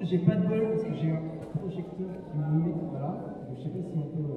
J'ai 0.00 0.18
pas 0.18 0.36
de 0.36 0.46
bol 0.46 0.62
parce 0.70 0.84
que 0.84 0.94
j'ai 0.94 1.10
un 1.10 1.22
projecteur 1.58 2.06
qui 2.30 2.38
me 2.38 2.62
met. 2.62 2.74
Voilà, 2.90 3.18
je 3.50 3.62
sais 3.62 3.68
pas 3.70 3.82
si 3.82 3.98
on 3.98 4.06
peut. 4.14 4.30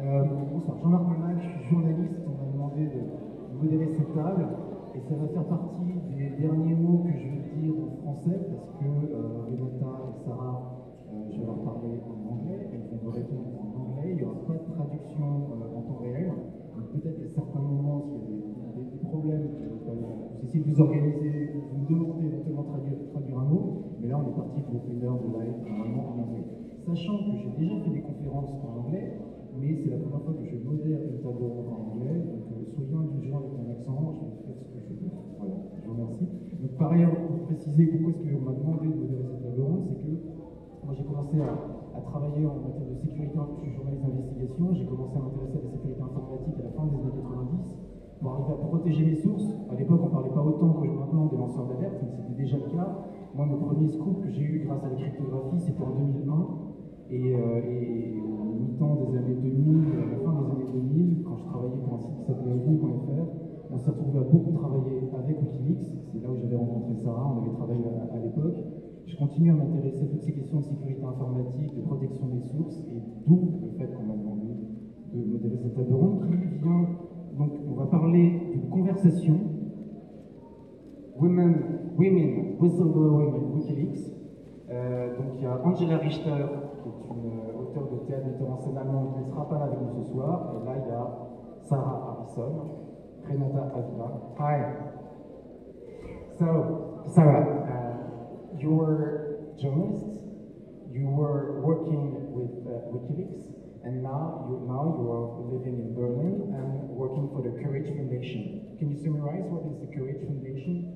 Euh, 0.00 0.24
bonsoir, 0.50 0.78
Jean-Marc 0.78 1.08
Monac, 1.12 1.36
je 1.42 1.48
suis 1.60 1.68
journaliste. 1.68 2.24
On 2.24 2.40
m'a 2.40 2.48
demandé 2.50 2.86
de 2.88 3.00
modérer 3.60 3.88
cette 3.92 4.14
table 4.14 4.48
et 4.94 5.00
ça 5.00 5.14
va 5.16 5.28
faire 5.28 5.44
partie 5.44 5.92
des 6.08 6.30
derniers 6.40 6.74
mots 6.74 7.04
que 7.04 7.12
je 7.12 7.28
vais 7.28 7.44
dire 7.60 7.74
en 7.84 7.90
français 8.00 8.40
parce 8.48 8.70
que 8.80 9.12
euh, 9.12 9.44
Renata 9.44 9.92
et 10.08 10.24
Sarah, 10.24 10.56
euh, 11.12 11.32
je 11.32 11.40
vais 11.40 11.46
leur 11.46 11.60
parler 11.64 12.00
en 12.08 12.32
anglais. 12.32 12.70
Elles 12.72 12.88
vont 12.88 13.04
me 13.04 13.12
répondre 13.12 13.48
en 13.60 13.92
anglais. 13.92 14.08
Il 14.12 14.16
n'y 14.16 14.24
aura 14.24 14.40
pas 14.46 14.56
de 14.56 14.72
traduction 14.72 15.52
en 15.76 15.82
temps 15.82 16.00
réel. 16.00 16.32
Donc 16.74 16.86
peut-être 16.96 17.22
à 17.22 17.28
certains 17.28 17.60
moments, 17.60 18.00
s'il 18.08 18.16
y 18.16 18.24
a 18.24 18.72
des, 18.72 19.04
problèmes, 19.04 19.48
vous 19.84 20.44
essayez 20.44 20.64
de 20.64 20.70
vous 20.72 20.80
organiser, 20.80 21.52
vous 21.72 21.80
me 21.82 21.86
Mais 24.08 24.14
là, 24.14 24.20
on 24.24 24.32
est 24.32 24.36
parti 24.40 24.62
pour 24.62 24.80
une 24.88 25.04
heure 25.04 25.20
de 25.20 25.28
live 25.36 25.52
normalement 25.68 26.08
en 26.08 26.18
anglais. 26.24 26.48
Sachant 26.80 27.18
que 27.28 27.36
j'ai 27.36 27.50
déjà 27.60 27.76
fait 27.84 27.90
des 27.90 28.00
conférences 28.00 28.56
en 28.64 28.80
anglais, 28.80 29.12
mais 29.60 29.74
c'est 29.74 29.90
la 29.90 29.98
première 29.98 30.22
fois 30.22 30.32
que 30.32 30.44
je 30.48 30.56
modère 30.64 30.96
une 31.12 31.20
table 31.20 31.44
ronde 31.44 31.68
en 31.68 31.92
anglais. 31.92 32.16
Donc 32.24 32.40
euh, 32.56 32.64
soyez 32.72 32.94
indulgents 32.94 33.36
avec 33.36 33.52
mon 33.52 33.68
accent, 33.68 34.16
je 34.16 34.24
vais 34.24 34.56
faire 34.56 34.64
ce 34.64 34.64
que 34.64 34.80
je 34.80 34.94
peux. 34.94 35.12
Voilà, 35.36 35.56
je 35.76 35.84
vous 35.84 35.92
remercie. 35.92 36.24
Donc 36.58 36.70
par 36.78 36.90
ailleurs, 36.90 37.20
pour 37.20 37.36
préciser 37.40 37.86
pourquoi 37.86 38.12
est-ce 38.12 38.22
qu'on 38.22 38.40
m'a 38.40 38.54
demandé 38.54 38.88
de 38.88 38.96
modérer 38.96 39.24
cette 39.28 39.42
table 39.42 39.60
ronde, 39.60 39.82
c'est 39.84 40.00
que 40.00 40.16
moi 40.82 40.94
j'ai 40.94 41.04
commencé 41.04 41.38
à, 41.38 41.60
à 41.92 42.00
travailler 42.00 42.46
en 42.46 42.56
matière 42.56 42.86
de 42.86 42.94
sécurité, 42.94 43.36
je 43.52 43.60
suis 43.60 43.70
journaliste 43.72 44.04
d'investigation, 44.04 44.72
j'ai 44.72 44.86
commencé 44.86 45.18
à 45.18 45.20
m'intéresser 45.20 45.58
à 45.58 45.60
la 45.60 45.66
sécurité 45.66 46.00
informatique 46.00 46.58
à 46.58 46.62
la 46.62 46.70
fin 46.70 46.86
des 46.86 46.96
années 46.96 47.12
90 47.12 47.76
pour 48.18 48.30
arriver 48.30 48.52
à 48.52 48.56
protéger 48.56 49.04
mes 49.04 49.14
sources. 49.14 49.60
À 49.68 49.74
l'époque, 49.74 50.00
on 50.02 50.06
ne 50.06 50.10
parlait 50.10 50.30
pas 50.30 50.42
autant 50.42 50.72
que 50.72 50.86
maintenant 50.86 51.26
des 51.26 51.36
lanceurs 51.36 51.66
d'alerte, 51.66 51.98
mais 52.02 52.08
c'était 52.08 52.32
déjà 52.32 52.56
le 52.56 52.64
cas. 52.64 52.90
Moi, 53.38 53.46
mon 53.46 53.58
premier 53.70 53.86
scoop 53.86 54.24
que 54.24 54.30
j'ai 54.32 54.42
eu 54.42 54.64
grâce 54.66 54.82
à 54.82 54.88
la 54.88 54.96
cryptographie, 54.96 55.60
c'était 55.60 55.84
en 55.84 55.94
2001. 55.94 56.48
Et, 57.08 57.36
euh, 57.36 57.62
et 57.70 58.18
au 58.18 58.50
mi-temps 58.58 58.96
des 58.96 59.16
années 59.16 59.36
2000, 59.40 59.94
à 59.94 60.10
la 60.10 60.18
fin 60.26 60.42
des 60.42 60.50
années 60.50 60.66
2000, 60.74 61.22
quand 61.22 61.36
je 61.36 61.44
travaillais 61.44 61.78
pour 61.78 61.94
un 61.94 61.98
site 61.98 62.16
qui 62.18 62.24
s'appelait 62.24 62.50
ovni.fr, 62.50 63.30
on 63.70 63.78
s'est 63.78 63.90
retrouvé 63.92 64.18
à 64.18 64.22
beaucoup 64.22 64.50
travailler 64.50 65.06
avec 65.14 65.40
Wikileaks. 65.40 65.86
C'est 66.10 66.20
là 66.20 66.32
où 66.32 66.36
j'avais 66.36 66.56
rencontré 66.56 66.96
Sarah, 66.96 67.32
on 67.32 67.42
avait 67.46 67.54
travaillé 67.54 67.84
à, 67.86 68.12
à 68.12 68.18
l'époque. 68.18 68.58
Je 69.06 69.16
continue 69.16 69.50
à 69.52 69.54
m'intéresser 69.54 70.02
à 70.02 70.06
toutes 70.08 70.22
ces 70.22 70.32
questions 70.32 70.58
de 70.58 70.64
sécurité 70.64 71.04
informatique, 71.04 71.76
de 71.76 71.82
protection 71.82 72.26
des 72.34 72.40
sources, 72.40 72.82
et 72.90 72.98
d'où 73.24 73.54
le 73.62 73.70
fait 73.78 73.94
qu'on 73.94 74.02
m'a 74.02 74.16
demandé 74.16 74.50
de 75.14 75.24
modérer 75.24 75.56
cette 75.58 75.76
table 75.76 75.94
ronde 75.94 76.26
qui 76.26 76.58
vient. 76.58 76.88
Donc, 77.38 77.52
on 77.70 77.74
va 77.74 77.86
parler 77.86 78.32
d'une 78.50 78.68
conversation 78.68 79.38
Women, 81.20 81.54
women 81.98 82.56
Whistleblowing 82.58 83.52
Wikileaks. 83.54 84.14
Euh, 84.70 85.16
donc 85.16 85.34
il 85.36 85.42
y 85.42 85.46
a 85.46 85.60
Angela 85.64 85.98
Richter, 85.98 86.46
qui 86.82 86.88
est 86.88 87.14
une 87.14 87.40
euh, 87.40 87.60
auteure 87.60 87.90
de 87.90 88.06
théâtre, 88.06 88.26
metteur 88.26 88.50
en 88.50 88.58
scène 88.58 88.78
allemande, 88.78 89.14
qui 89.14 89.20
ne 89.20 89.24
sera 89.24 89.48
pas 89.48 89.58
là 89.58 89.64
avec 89.64 89.80
nous 89.80 90.02
ce 90.02 90.10
soir. 90.12 90.54
Et 90.54 90.64
là, 90.64 90.72
il 90.76 90.88
y 90.88 90.94
a 90.94 91.04
Sarah 91.68 92.16
Harrison, 92.18 92.70
Renata 93.28 93.72
Avila. 93.74 94.08
Hi. 94.38 94.88
So, 96.38 97.04
Sarah, 97.08 97.44
uh, 97.66 98.58
you 98.58 98.70
were 98.70 99.28
journalist, 99.60 100.06
you 100.92 101.10
were 101.10 101.60
working 101.60 102.30
with 102.30 102.62
uh, 102.62 102.94
WikiLeaks, 102.94 103.42
and 103.84 104.02
now 104.02 104.46
you 104.46 104.62
now 104.70 104.94
you 104.94 105.04
are 105.10 105.26
living 105.50 105.82
in 105.82 105.94
Berlin 105.98 106.54
and 106.54 106.88
working 106.94 107.26
for 107.34 107.42
the 107.42 107.50
Courage 107.58 107.90
Foundation. 107.90 108.76
Can 108.78 108.94
you 108.94 108.98
summarize 109.02 109.50
what 109.50 109.66
is 109.66 109.82
the 109.82 109.90
Courage 109.90 110.22
Foundation? 110.22 110.94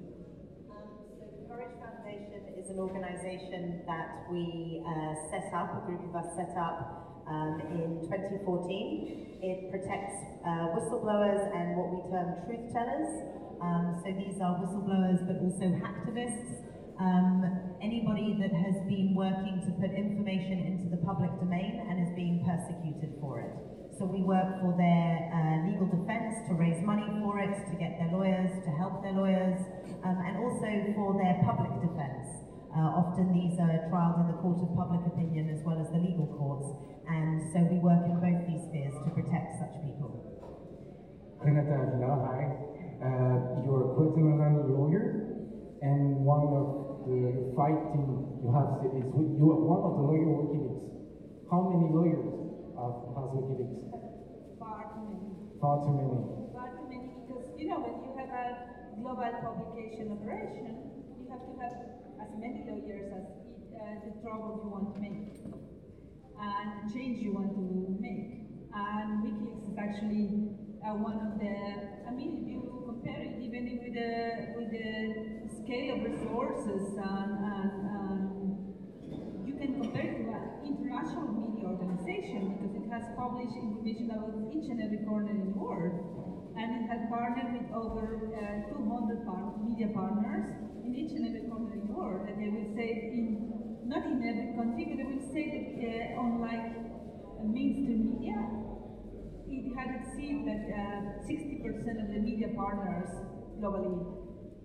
Um, 0.71 0.95
so 1.19 1.27
the 1.27 1.43
Courage 1.51 1.75
Foundation 1.83 2.52
is 2.63 2.71
an 2.71 2.79
organisation 2.79 3.83
that 3.87 4.31
we 4.31 4.83
uh, 4.87 5.15
set 5.31 5.51
up, 5.55 5.83
a 5.83 5.87
group 5.87 6.03
of 6.07 6.15
us 6.15 6.31
set 6.37 6.55
up 6.55 7.25
um, 7.27 7.59
in 7.75 8.07
2014. 8.07 9.43
It 9.43 9.71
protects 9.71 10.15
uh, 10.47 10.71
whistleblowers 10.71 11.43
and 11.51 11.75
what 11.75 11.91
we 11.91 11.99
term 12.07 12.39
truth 12.47 12.71
tellers. 12.71 13.11
Um, 13.59 13.99
so 14.03 14.15
these 14.15 14.39
are 14.39 14.63
whistleblowers 14.63 15.27
but 15.27 15.43
also 15.43 15.75
hacktivists. 15.83 16.63
Um, 17.03 17.43
anybody 17.83 18.39
that 18.39 18.55
has 18.55 18.79
been 18.87 19.15
working 19.17 19.59
to 19.67 19.71
put 19.83 19.91
information 19.91 20.63
into 20.71 20.87
the 20.95 21.03
public 21.03 21.35
domain 21.43 21.83
and 21.91 22.07
is 22.07 22.15
being 22.15 22.47
persecuted 22.47 23.19
for 23.19 23.43
it. 23.43 23.51
So 23.99 24.07
we 24.07 24.23
work 24.23 24.63
for 24.63 24.75
their 24.79 25.31
uh, 25.35 25.67
legal 25.67 25.91
defense, 25.91 26.35
to 26.49 26.55
raise 26.55 26.79
money 26.87 27.07
for 27.23 27.39
it, 27.43 27.55
to 27.71 27.75
get 27.77 27.99
their 27.99 28.11
lawyers, 28.15 28.51
to 28.65 28.71
help 28.79 29.03
their 29.03 29.13
lawyers, 29.13 29.59
um, 30.07 30.17
and 30.23 30.39
also 30.39 30.71
for 30.95 31.19
their 31.19 31.43
public 31.43 31.75
defense. 31.83 32.43
Uh, 32.73 33.05
often 33.05 33.29
these 33.37 33.53
are 33.61 33.69
trials 33.93 34.17
in 34.25 34.33
the 34.33 34.39
court 34.41 34.57
of 34.65 34.73
public 34.73 35.05
opinion 35.05 35.53
as 35.53 35.61
well 35.61 35.77
as 35.77 35.93
the 35.93 36.01
legal 36.01 36.25
courts, 36.41 36.65
and 37.05 37.45
so 37.53 37.61
we 37.69 37.77
work 37.85 38.01
in 38.09 38.17
both 38.17 38.41
these 38.49 38.65
spheres 38.65 38.97
to 39.05 39.13
protect 39.13 39.61
such 39.61 39.77
people. 39.85 40.09
Renata 41.45 41.85
Avila, 41.85 42.17
hi. 42.25 42.49
Uh, 42.97 43.61
you're 43.69 43.83
a 43.83 43.89
Guatemalan 43.93 44.73
lawyer, 44.73 45.05
and 45.85 46.25
one 46.25 46.49
of 46.49 47.05
the 47.05 47.53
fighting 47.53 48.41
you 48.41 48.49
have 48.57 48.81
is 48.89 49.05
you 49.05 49.47
are 49.53 49.61
one 49.69 49.83
of 49.85 49.93
the 50.01 50.05
lawyer 50.09 50.33
WikiLeaks. 50.33 50.81
How 51.53 51.69
many 51.69 51.93
lawyers 51.93 52.25
have, 52.73 53.05
has 53.13 53.29
WikiLeaks? 53.37 53.85
Far 54.57 54.97
too 54.97 55.13
many. 55.13 55.29
Far 55.61 55.77
too 55.85 55.93
many. 55.93 56.25
Far 56.57 56.69
too 56.73 56.89
many 56.89 57.21
because, 57.21 57.53
you 57.61 57.69
know, 57.69 57.85
when 57.85 58.01
you 58.01 58.17
have 58.17 58.33
a 58.33 58.47
global 58.97 59.29
publication 59.45 60.09
operation, 60.09 60.89
you 61.21 61.29
have 61.29 61.45
to 61.45 61.53
have 61.61 61.75
as 61.77 61.92
many 62.41 62.65
lawyers 62.69 63.13
as 63.13 63.27
uh, 63.77 63.95
the 64.05 64.13
trouble 64.23 64.61
you 64.63 64.71
want 64.71 64.95
to 64.95 65.01
make 65.01 65.33
and 66.43 66.93
change 66.93 67.23
you 67.23 67.33
want 67.33 67.55
to 67.55 67.63
make. 68.01 68.43
And 68.75 69.23
WikiLeaks 69.23 69.71
is 69.71 69.79
actually 69.79 70.49
uh, 70.83 70.97
one 70.99 71.21
of 71.21 71.39
the, 71.39 71.55
I 72.09 72.11
mean, 72.11 72.43
if 72.43 72.49
you 72.51 72.83
compare 72.87 73.23
it 73.23 73.39
even 73.39 73.79
with 73.79 73.95
the, 73.95 74.13
with 74.57 74.71
the 74.73 75.47
scale 75.63 75.95
of 75.95 76.01
resources 76.03 76.99
and, 76.99 77.33
and, 77.39 77.73
and 77.95 78.21
you 79.47 79.55
can 79.55 79.79
compare 79.79 80.03
it 80.03 80.25
to 80.25 80.31
an 80.33 80.45
international 80.67 81.29
media 81.31 81.69
organization 81.69 82.57
because 82.59 82.75
it 82.75 82.87
has 82.91 83.05
published 83.15 83.55
information 83.55 84.11
about 84.11 84.35
each 84.51 84.67
and 84.71 84.81
every 84.83 85.05
corner 85.07 85.31
in 85.31 85.53
the 85.53 85.55
world. 85.59 85.95
And 86.57 86.85
it 86.85 86.89
has 86.91 87.01
partnered 87.09 87.53
with 87.55 87.69
over 87.73 88.29
uh, 88.37 88.69
200 88.69 89.25
par- 89.25 89.55
media 89.65 89.89
partners 89.95 90.45
in 90.85 90.95
each 90.95 91.13
and 91.13 91.27
every 91.27 91.49
corner 91.49 91.73
in 91.73 91.87
the 91.87 91.93
world. 91.93 92.29
And 92.29 92.37
they 92.41 92.51
will 92.51 92.69
say 92.77 92.89
in, 93.15 93.53
not 93.93 94.07
in 94.09 94.25
every 94.25 94.57
country, 94.57 94.89
but 94.89 94.97
they 94.97 95.05
will 95.05 95.27
say 95.37 95.45
that 95.53 95.69
uh, 95.85 96.21
on 96.21 96.41
like 96.41 96.73
uh, 96.73 97.45
mainstream 97.45 98.17
media, 98.17 98.41
it 99.53 99.69
had 99.77 100.01
achieved 100.01 100.49
that 100.49 100.65
uh, 100.73 101.29
60% 101.29 102.01
of 102.01 102.09
the 102.09 102.21
media 102.25 102.49
partners 102.57 103.13
globally. 103.61 104.01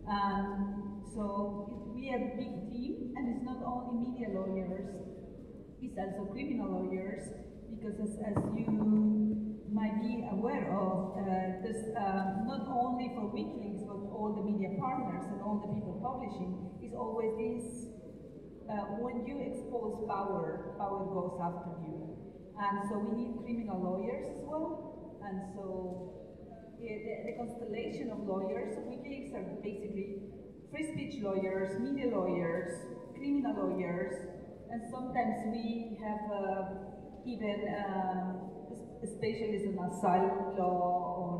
Um, 0.07 1.03
so 1.11 1.67
it, 1.67 1.81
we 1.91 2.07
have 2.07 2.21
a 2.23 2.33
big 2.39 2.71
team, 2.71 3.11
and 3.17 3.35
it's 3.35 3.43
not 3.43 3.59
only 3.67 4.07
media 4.07 4.31
lawyers, 4.31 4.87
it's 5.83 5.97
also 5.99 6.31
criminal 6.31 6.87
lawyers, 6.87 7.27
because 7.67 7.99
as, 7.99 8.15
as 8.23 8.37
you 8.55 9.67
might 9.67 9.99
be 9.99 10.23
aware 10.31 10.71
of, 10.71 11.19
uh, 11.19 11.59
this, 11.67 11.91
uh, 11.99 12.47
not 12.47 12.63
only 12.71 13.11
for 13.11 13.27
WikiLeaks, 13.27 13.83
but 13.83 13.99
all 14.07 14.31
the 14.39 14.43
media 14.47 14.71
partners 14.79 15.27
and 15.27 15.41
all 15.43 15.59
the 15.59 15.67
people 15.75 15.99
publishing, 15.99 16.71
is 16.79 16.95
always 16.95 17.35
this, 17.35 17.96
uh, 18.69 18.99
when 18.99 19.25
you 19.25 19.39
expose 19.39 20.05
power, 20.07 20.75
power 20.77 21.05
goes 21.09 21.39
after 21.41 21.71
you. 21.83 22.15
And 22.59 22.89
so 22.89 22.99
we 22.99 23.15
need 23.15 23.33
criminal 23.43 23.79
lawyers 23.81 24.25
as 24.33 24.41
well, 24.43 25.19
and 25.23 25.41
so 25.55 26.17
yeah, 26.81 26.97
the, 27.01 27.31
the 27.31 27.33
constellation 27.37 28.11
of 28.11 28.19
lawyers, 28.25 28.77
WikiLeaks 28.77 29.33
are 29.33 29.45
basically 29.63 30.21
free 30.71 30.85
speech 30.93 31.23
lawyers, 31.23 31.79
media 31.79 32.09
lawyers, 32.09 32.73
criminal 33.15 33.53
lawyers, 33.55 34.13
and 34.69 34.81
sometimes 34.91 35.53
we 35.53 35.97
have 36.01 36.25
uh, 36.31 37.25
even 37.25 37.61
a 37.67 38.47
specialists 39.05 39.67
in 39.67 39.77
asylum 39.77 40.57
law, 40.57 41.21
on 41.21 41.39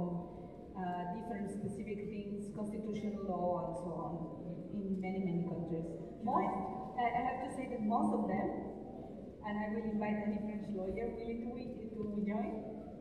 uh, 0.77 1.18
different 1.18 1.50
specific 1.50 2.06
things, 2.09 2.53
constitutional 2.56 3.25
law, 3.25 3.65
and 3.65 3.74
so 3.81 3.89
on, 3.97 4.13
in 4.77 5.01
many, 5.01 5.19
many 5.25 5.41
countries. 5.50 5.85
Most, 6.24 6.87
I 6.97 7.21
have 7.21 7.45
to 7.45 7.49
say 7.53 7.69
that 7.69 7.81
most 7.85 8.09
of 8.09 8.25
them, 8.25 8.49
and 9.45 9.53
I 9.53 9.69
will 9.69 9.85
invite 9.85 10.17
any 10.25 10.41
French 10.49 10.65
lawyer 10.73 11.13
willing 11.13 11.45
to, 11.45 11.53
to 11.94 12.01
join, 12.25 12.53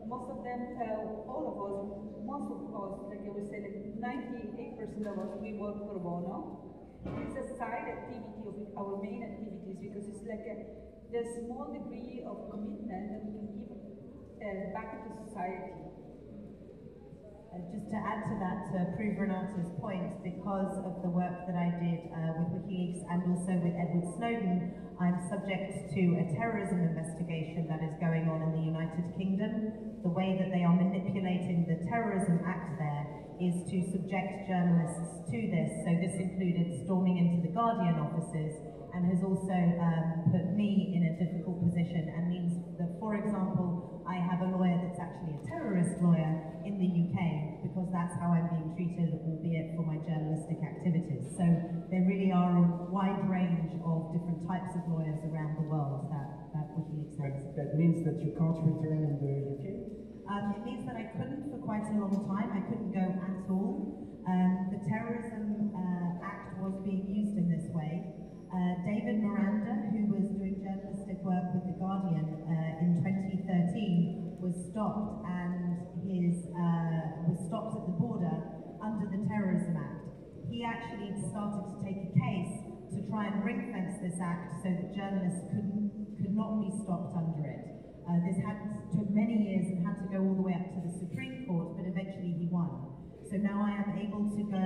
most 0.04 0.28
of 0.30 0.44
them, 0.44 0.76
uh, 0.76 1.32
all 1.32 1.44
of 1.48 1.56
us, 1.64 1.80
most 2.20 2.46
of 2.52 2.60
us, 2.76 2.92
like 3.08 3.24
I 3.24 3.30
would 3.32 3.48
say, 3.48 3.64
like 3.64 3.80
98% 3.96 5.00
of 5.08 5.16
us, 5.18 5.32
we 5.40 5.56
work 5.56 5.80
pro 5.88 5.98
bono. 5.98 6.60
It's 7.24 7.40
a 7.40 7.56
side 7.56 7.88
activity 7.88 8.44
of 8.44 8.54
our 8.76 9.00
main 9.00 9.24
activities 9.24 9.80
because 9.80 10.04
it's 10.12 10.24
like 10.28 10.44
a, 10.44 10.56
the 11.10 11.22
small 11.40 11.72
degree 11.72 12.20
of 12.20 12.50
commitment 12.52 13.08
that 13.08 13.22
we 13.24 13.32
can 13.32 13.48
give 13.56 13.80
uh, 14.44 14.76
back 14.76 14.92
to 15.02 15.08
society. 15.24 15.95
Just 17.72 17.88
to 17.92 17.98
add 18.00 18.24
to 18.28 18.34
that, 18.40 18.58
to 18.72 18.78
prove 18.96 19.20
Renata's 19.20 19.68
point, 19.80 20.24
because 20.24 20.72
of 20.84 21.04
the 21.04 21.12
work 21.12 21.44
that 21.44 21.56
I 21.56 21.68
did 21.76 22.08
uh, 22.08 22.40
with 22.40 22.64
WikiLeaks 22.64 23.04
and 23.08 23.20
also 23.28 23.52
with 23.60 23.76
Edward 23.76 24.08
Snowden, 24.16 24.72
I'm 24.96 25.20
subject 25.28 25.92
to 25.92 26.02
a 26.16 26.24
terrorism 26.40 26.80
investigation 26.80 27.68
that 27.68 27.84
is 27.84 27.92
going 28.00 28.32
on 28.32 28.40
in 28.48 28.50
the 28.56 28.64
United 28.64 29.12
Kingdom. 29.20 30.00
The 30.00 30.08
way 30.08 30.40
that 30.40 30.48
they 30.48 30.64
are 30.64 30.72
manipulating 30.72 31.68
the 31.68 31.84
Terrorism 31.92 32.40
Act 32.48 32.80
there 32.80 33.04
is 33.36 33.52
to 33.68 33.76
subject 33.92 34.48
journalists 34.48 35.28
to 35.28 35.38
this. 35.52 35.68
So 35.84 35.90
this 36.00 36.16
included 36.16 36.55
Guardian 37.56 37.96
offices 37.96 38.52
and 38.92 39.08
has 39.08 39.24
also 39.24 39.56
um, 39.80 40.28
put 40.28 40.52
me 40.52 40.92
in 40.92 41.02
a 41.08 41.12
difficult 41.16 41.64
position 41.64 42.04
and 42.12 42.28
means 42.28 42.52
that, 42.76 43.00
for 43.00 43.16
example, 43.16 44.04
I 44.04 44.20
have 44.20 44.44
a 44.44 44.48
lawyer 44.52 44.76
that's 44.84 45.00
actually 45.00 45.40
a 45.40 45.42
terrorist 45.48 45.96
lawyer 46.04 46.62
in 46.68 46.76
the 46.76 46.88
UK 46.88 47.18
because 47.64 47.88
that's 47.92 48.12
how 48.20 48.36
I'm 48.36 48.48
being 48.52 48.70
treated, 48.76 49.20
albeit 49.24 49.72
for 49.72 49.84
my 49.88 49.98
journalistic 50.04 50.60
activities. 50.62 51.32
So 51.36 51.44
there 51.88 52.04
really 52.04 52.30
are 52.30 52.60
a 52.60 52.64
wide 52.92 53.24
range 53.24 53.72
of 53.84 54.12
different 54.12 54.44
types 54.44 54.76
of 54.76 54.84
lawyers 54.92 55.20
around 55.28 55.56
the 55.56 55.66
world 55.66 56.12
that, 56.12 56.28
that 56.52 56.66
WikiLeaks 56.76 57.16
has. 57.20 57.56
That 57.56 57.72
means 57.76 58.04
that 58.04 58.20
you 58.20 58.36
can't 58.36 58.60
return 58.64 59.00
in 59.00 59.16
the 59.16 59.32
UK? 59.56 59.64
Um, 60.28 60.44
it 60.58 60.62
means 60.64 60.82
that 60.84 60.96
I 60.96 61.08
couldn't 61.16 61.48
for 61.50 61.60
quite 61.64 61.88
a 61.88 61.94
long 61.96 62.16
time. 62.28 62.52
I 62.52 62.62
couldn't 62.68 62.92
go 62.92 63.06
at 63.06 63.48
all. 63.48 63.96
Um, 64.26 64.74
the 64.74 64.80
Terrorism 64.90 65.70
uh, 65.70 66.26
Act 66.26 66.58
was 66.58 66.74
being 66.82 67.06
used 67.06 67.38
in. 67.38 67.45
Uh, 68.56 68.72
David 68.88 69.20
Miranda, 69.20 69.92
who 69.92 70.16
was 70.16 70.32
doing 70.32 70.56
journalistic 70.64 71.20
work 71.20 71.44
with 71.52 71.68
The 71.68 71.76
Guardian 71.76 72.40
uh, 72.48 72.80
in 72.80 73.04
2013, 73.04 74.40
was 74.40 74.56
stopped 74.72 75.28
and 75.28 75.76
his 76.08 76.48
uh, 76.56 77.28
was 77.28 77.36
stopped 77.52 77.76
at 77.76 77.84
the 77.84 77.96
border 78.00 78.32
under 78.80 79.12
the 79.12 79.28
Terrorism 79.28 79.76
Act. 79.76 80.08
He 80.48 80.64
actually 80.64 81.12
started 81.28 81.68
to 81.68 81.76
take 81.84 82.00
a 82.00 82.12
case 82.16 82.56
to 82.96 83.04
try 83.12 83.28
and 83.28 83.44
ring 83.44 83.76
fence 83.76 84.00
this 84.00 84.16
act 84.24 84.64
so 84.64 84.72
that 84.72 84.88
journalists 84.96 85.52
couldn't 85.52 86.16
could 86.16 86.32
not 86.32 86.56
be 86.64 86.72
stopped 86.80 87.12
under 87.12 87.44
it. 87.44 87.76
Uh, 88.08 88.24
this 88.24 88.40
had 88.40 88.56
took 88.96 89.12
many 89.12 89.52
years 89.52 89.68
and 89.68 89.84
had 89.84 90.00
to 90.00 90.08
go 90.08 90.24
all 90.24 90.32
the 90.32 90.46
way 90.48 90.56
up 90.56 90.64
to 90.72 90.80
the 90.80 90.96
Supreme 90.96 91.44
Court, 91.44 91.76
but 91.76 91.84
eventually 91.84 92.32
he 92.40 92.48
won. 92.48 92.96
So 93.28 93.36
now 93.36 93.60
I 93.60 93.84
am 93.84 94.00
able 94.00 94.30
to 94.32 94.42
go, 94.48 94.64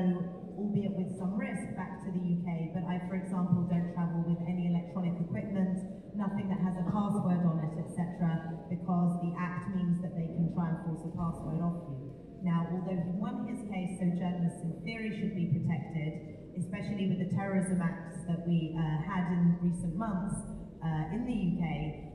albeit 0.61 0.93
with 0.93 1.17
some 1.17 1.41
risk, 1.41 1.73
back 1.73 2.05
to 2.05 2.13
the 2.13 2.21
UK, 2.21 2.77
but 2.77 2.85
I, 2.85 3.01
for 3.09 3.17
example, 3.17 3.65
don't 3.65 3.97
travel 3.97 4.21
with 4.29 4.41
any 4.45 4.69
electronic 4.69 5.17
equipment, 5.17 5.81
nothing 6.13 6.53
that 6.53 6.61
has 6.61 6.77
a 6.77 6.85
password 6.93 7.41
on 7.49 7.65
it, 7.65 7.75
etc., 7.81 8.61
because 8.69 9.11
the 9.25 9.33
Act 9.41 9.73
means 9.73 10.05
that 10.05 10.13
they 10.13 10.29
can 10.29 10.53
try 10.53 10.69
and 10.69 10.79
force 10.85 11.01
a 11.09 11.13
password 11.17 11.65
off 11.65 11.81
you. 11.89 12.13
Now, 12.45 12.69
although 12.73 12.97
he 12.97 13.13
won 13.17 13.49
his 13.49 13.65
case, 13.73 13.97
so 14.01 14.05
journalists 14.17 14.61
in 14.65 14.73
theory 14.85 15.17
should 15.17 15.33
be 15.33 15.49
protected, 15.49 16.41
especially 16.61 17.09
with 17.09 17.25
the 17.25 17.31
terrorism 17.33 17.81
acts 17.81 18.21
that 18.29 18.45
we 18.45 18.77
uh, 18.77 19.01
had 19.05 19.33
in 19.33 19.57
recent 19.65 19.97
months 19.97 20.37
uh, 20.85 21.13
in 21.13 21.25
the 21.29 21.37
UK, 21.37 21.65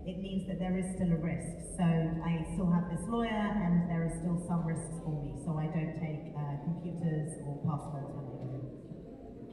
it 0.05 0.17
means 0.21 0.47
that 0.47 0.57
there 0.59 0.77
is 0.77 0.85
still 0.97 1.13
a 1.13 1.21
risk. 1.21 1.77
So 1.77 1.85
I 1.85 2.45
still 2.53 2.69
have 2.73 2.89
this 2.89 3.05
lawyer 3.09 3.29
and 3.29 3.89
there 3.89 4.05
are 4.05 4.13
still 4.21 4.41
some 4.47 4.65
risks 4.65 4.97
for 5.05 5.13
me. 5.13 5.37
So 5.45 5.57
I 5.57 5.69
don't 5.69 5.97
take 6.01 6.33
uh, 6.33 6.61
computers 6.65 7.37
or 7.45 7.61
passwords 7.65 8.09
when 8.13 8.25
I 8.25 8.35
go. 8.41 8.57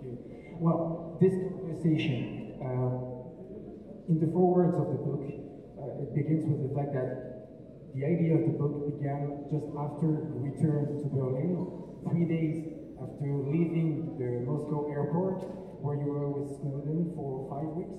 Okay. 0.00 0.42
Well, 0.62 1.18
this 1.18 1.34
conversation, 1.34 2.54
uh, 2.62 4.06
in 4.06 4.22
the 4.22 4.30
forewords 4.30 4.78
of 4.78 4.94
the 4.94 5.00
book, 5.02 5.26
uh, 5.26 6.06
it 6.06 6.14
begins 6.14 6.46
with 6.46 6.62
the 6.62 6.70
fact 6.70 6.94
that 6.94 7.10
the 7.98 8.06
idea 8.06 8.38
of 8.38 8.46
the 8.46 8.54
book 8.54 8.86
began 8.86 9.42
just 9.50 9.66
after 9.74 10.22
the 10.22 10.38
return 10.38 11.02
to 11.02 11.06
Berlin, 11.10 11.66
three 12.06 12.30
days 12.30 12.78
after 12.94 13.26
leaving 13.50 14.14
the 14.22 14.46
Moscow 14.46 14.86
airport, 14.86 15.42
where 15.82 15.98
you 15.98 16.06
were 16.06 16.30
with 16.30 16.54
Snowden 16.62 17.10
for 17.18 17.50
five 17.50 17.66
weeks. 17.74 17.98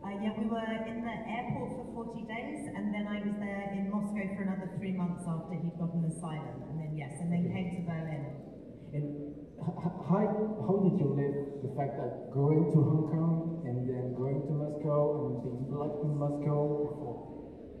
Uh, 0.00 0.16
yeah, 0.16 0.32
we 0.32 0.48
were 0.48 0.80
in 0.80 1.04
the 1.04 1.16
airport 1.28 1.76
for 1.76 2.08
40 2.08 2.24
days, 2.24 2.72
and 2.72 2.88
then 2.88 3.04
I 3.04 3.20
was 3.20 3.36
there 3.36 3.68
in 3.76 3.92
Moscow 3.92 4.24
for 4.32 4.48
another 4.48 4.72
three 4.80 4.96
months 4.96 5.28
after 5.28 5.52
he'd 5.60 5.76
gotten 5.76 6.08
asylum, 6.08 6.72
and 6.72 6.80
then 6.80 6.96
yes, 6.96 7.20
and 7.20 7.28
then 7.28 7.52
came 7.52 7.68
to 7.76 7.80
Berlin. 7.84 8.24
And 8.96 9.35
how, 9.60 10.22
how 10.66 10.76
did 10.84 11.00
you 11.00 11.10
live 11.16 11.36
the 11.64 11.70
fact 11.74 11.96
that 11.98 12.30
going 12.32 12.70
to 12.72 12.78
Hong 12.78 13.06
Kong 13.10 13.62
and 13.66 13.88
then 13.88 14.14
going 14.14 14.44
to 14.46 14.52
Moscow 14.52 15.00
and 15.26 15.32
being 15.42 15.62
blocked 15.72 16.04
in 16.04 16.12
Moscow? 16.14 16.62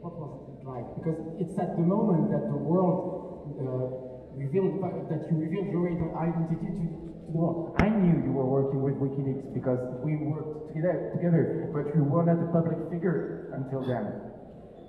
What 0.00 0.14
was 0.18 0.32
it 0.50 0.60
like? 0.66 0.86
Because 0.98 1.18
it's 1.40 1.56
at 1.58 1.76
the 1.76 1.86
moment 1.86 2.30
that 2.30 2.48
the 2.48 2.56
world 2.56 3.56
uh, 3.58 4.36
revealed 4.36 4.82
that 4.82 5.22
you 5.30 5.36
revealed 5.38 5.68
your 5.72 5.88
identity 6.18 6.68
to, 6.76 6.86
well, 7.30 7.74
I 7.78 7.88
knew 7.88 8.22
you 8.24 8.32
were 8.32 8.46
working 8.46 8.82
with 8.82 8.94
WikiLeaks 8.96 9.52
because 9.54 9.80
we 10.04 10.16
worked 10.16 10.74
together, 10.74 11.70
but 11.72 11.94
you 11.94 12.04
were 12.04 12.24
not 12.24 12.38
a 12.42 12.48
public 12.52 12.90
figure 12.90 13.52
until 13.56 13.80
then. 13.86 14.26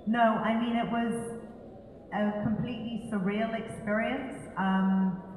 No, 0.06 0.40
I 0.40 0.56
mean, 0.60 0.76
it 0.76 0.88
was 0.90 1.12
a 2.12 2.42
completely 2.42 3.08
surreal 3.12 3.52
experience. 3.52 4.48
Um, 4.56 5.27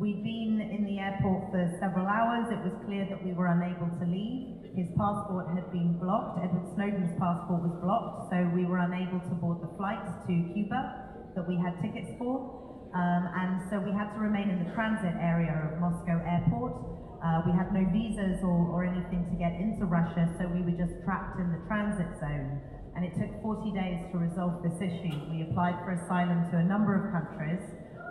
we'd 0.00 0.22
been 0.22 0.60
in 0.60 0.84
the 0.84 1.00
airport 1.00 1.48
for 1.50 1.64
several 1.80 2.04
hours. 2.04 2.52
It 2.52 2.60
was 2.60 2.76
clear 2.84 3.08
that 3.08 3.20
we 3.24 3.32
were 3.32 3.48
unable 3.48 3.88
to 3.88 4.04
leave. 4.04 4.76
His 4.76 4.92
passport 4.92 5.48
had 5.56 5.72
been 5.72 5.96
blocked. 5.96 6.44
Edward 6.44 6.68
Snowden's 6.76 7.16
passport 7.16 7.64
was 7.64 7.76
blocked, 7.80 8.28
so 8.28 8.36
we 8.52 8.68
were 8.68 8.78
unable 8.84 9.20
to 9.24 9.34
board 9.40 9.64
the 9.64 9.72
flights 9.80 10.12
to 10.28 10.32
Cuba 10.52 11.32
that 11.32 11.44
we 11.48 11.56
had 11.56 11.80
tickets 11.80 12.12
for. 12.20 12.52
Um, 12.92 13.24
and 13.32 13.52
so 13.68 13.80
we 13.80 13.92
had 13.92 14.12
to 14.16 14.20
remain 14.20 14.52
in 14.52 14.64
the 14.64 14.70
transit 14.76 15.16
area 15.16 15.52
of 15.52 15.80
Moscow 15.80 16.20
airport. 16.24 16.76
Uh, 17.24 17.44
we 17.48 17.52
had 17.56 17.72
no 17.72 17.80
visas 17.92 18.40
or, 18.44 18.68
or 18.72 18.84
anything 18.84 19.24
to 19.32 19.36
get 19.40 19.56
into 19.56 19.88
Russia, 19.88 20.28
so 20.36 20.44
we 20.48 20.60
were 20.60 20.76
just 20.76 20.92
trapped 21.04 21.40
in 21.40 21.48
the 21.52 21.60
transit 21.64 22.08
zone. 22.20 22.60
And 22.96 23.04
it 23.04 23.12
took 23.16 23.32
40 23.44 23.72
days 23.76 24.08
to 24.12 24.16
resolve 24.16 24.64
this 24.64 24.76
issue. 24.80 25.12
We 25.28 25.48
applied 25.48 25.76
for 25.84 25.92
asylum 25.92 26.48
to 26.52 26.56
a 26.60 26.64
number 26.64 26.96
of 26.96 27.12
countries, 27.12 27.60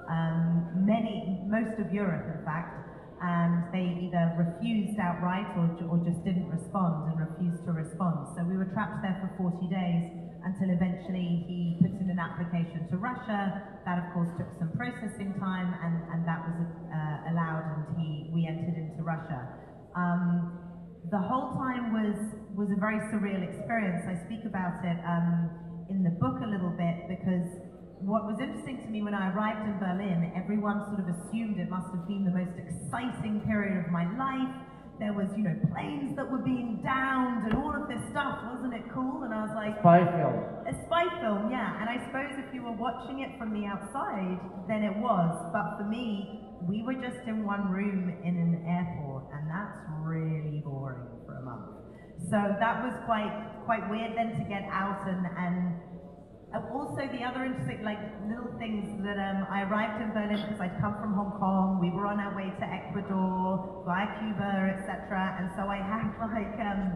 um, 0.10 0.86
many, 0.86 1.42
most 1.48 1.80
of 1.80 1.94
Europe 1.94 2.26
in 2.30 2.46
fact, 2.46 2.86
and 3.22 3.72
they 3.72 4.06
either 4.06 4.36
refused 4.36 5.00
outright 5.00 5.48
or, 5.56 5.72
or 5.88 5.98
just 6.04 6.20
didn't 6.24 6.50
respond 6.52 7.10
and 7.10 7.18
refused 7.20 7.64
to 7.66 7.72
respond. 7.72 8.28
So 8.36 8.44
we 8.44 8.58
were 8.58 8.70
trapped 8.76 9.02
there 9.02 9.16
for 9.24 9.50
40 9.56 9.72
days 9.72 10.26
until 10.46 10.70
eventually 10.70 11.42
he 11.50 11.80
put 11.82 11.90
in 11.98 12.06
an 12.12 12.20
application 12.20 12.86
to 12.92 12.98
Russia. 13.02 13.66
That, 13.88 13.98
of 14.04 14.14
course, 14.14 14.30
took 14.38 14.52
some 14.62 14.70
processing 14.78 15.34
time, 15.42 15.74
and, 15.82 15.96
and 16.14 16.22
that 16.28 16.44
was 16.46 16.60
uh, 16.92 17.32
allowed, 17.34 17.66
and 17.66 17.82
he 17.98 18.30
we 18.30 18.46
entered 18.46 18.78
into 18.78 19.02
Russia. 19.02 19.42
Um, 19.96 20.60
the 21.10 21.18
whole 21.18 21.58
time 21.58 21.94
was 21.94 22.18
was 22.54 22.70
a 22.70 22.80
very 22.80 23.02
surreal 23.10 23.42
experience. 23.42 24.06
I 24.06 24.22
speak 24.26 24.46
about 24.46 24.86
it 24.86 24.98
um, 25.02 25.50
in 25.90 26.04
the 26.04 26.14
book 26.22 26.38
a 26.42 26.50
little 26.50 26.74
bit 26.78 27.10
because 27.10 27.50
what 28.02 28.26
was 28.26 28.40
interesting 28.40 28.82
to 28.84 28.88
me 28.90 29.02
when 29.02 29.14
I 29.14 29.34
arrived 29.34 29.68
in 29.68 29.80
Berlin, 29.80 30.32
everyone 30.36 30.86
sort 30.88 31.00
of 31.00 31.08
assumed 31.08 31.60
it 31.60 31.70
must 31.70 31.90
have 31.92 32.08
been 32.08 32.26
the 32.26 32.36
most 32.36 32.54
exciting 32.58 33.42
period 33.48 33.86
of 33.86 33.92
my 33.92 34.06
life 34.18 34.66
there 35.00 35.12
was, 35.12 35.28
you 35.36 35.44
know, 35.44 35.56
planes 35.74 36.16
that 36.16 36.24
were 36.24 36.40
being 36.40 36.80
downed 36.84 37.52
and 37.52 37.60
all 37.60 37.76
of 37.76 37.88
this 37.92 38.00
stuff. 38.12 38.40
Wasn't 38.48 38.74
it 38.74 38.88
cool? 38.94 39.24
And 39.24 39.34
I 39.34 39.44
was 39.44 39.52
like, 39.56 39.76
spy 39.84 40.08
film. 40.08 40.40
A 40.64 40.74
spy 40.88 41.04
film, 41.20 41.52
yeah. 41.52 41.84
And 41.84 41.90
I 41.92 42.00
suppose 42.08 42.32
if 42.40 42.48
you 42.56 42.64
were 42.64 42.76
watching 42.80 43.20
it 43.20 43.36
from 43.38 43.52
the 43.52 43.68
outside, 43.68 44.40
then 44.68 44.84
it 44.84 44.96
was. 44.96 45.36
But 45.52 45.76
for 45.78 45.84
me, 45.84 46.48
we 46.64 46.82
were 46.84 46.96
just 46.96 47.28
in 47.28 47.44
one 47.44 47.72
room 47.72 48.08
in 48.24 48.40
an 48.40 48.64
airport, 48.64 49.28
and 49.36 49.52
that's 49.52 49.78
really 50.00 50.64
boring 50.64 51.04
for 51.28 51.36
a 51.36 51.44
month. 51.44 51.76
So 52.32 52.40
that 52.40 52.80
was 52.80 52.96
quite 53.06 53.52
quite 53.66 53.84
weird 53.90 54.16
then 54.16 54.32
to 54.40 54.44
get 54.48 54.64
out 54.72 55.04
and 55.10 55.28
and 55.36 55.76
also, 56.72 57.02
the 57.12 57.24
other 57.24 57.44
interesting, 57.44 57.84
like, 57.84 58.00
little 58.28 58.54
things 58.60 58.86
that 59.04 59.18
um, 59.18 59.48
I 59.50 59.64
arrived 59.64 60.02
in 60.02 60.14
Berlin 60.14 60.40
because 60.40 60.62
I'd 60.62 60.80
come 60.80 60.96
from 61.02 61.14
Hong 61.14 61.36
Kong. 61.40 61.80
We 61.82 61.90
were 61.92 62.06
on 62.06 62.20
our 62.20 62.36
way 62.36 62.48
to 62.48 62.66
Ecuador, 62.66 63.84
via 63.86 64.08
Cuba, 64.20 64.78
etc. 64.78 65.38
And 65.40 65.52
so 65.54 65.70
I 65.70 65.78
had 65.78 66.10
like 66.34 66.58
um, 66.58 66.96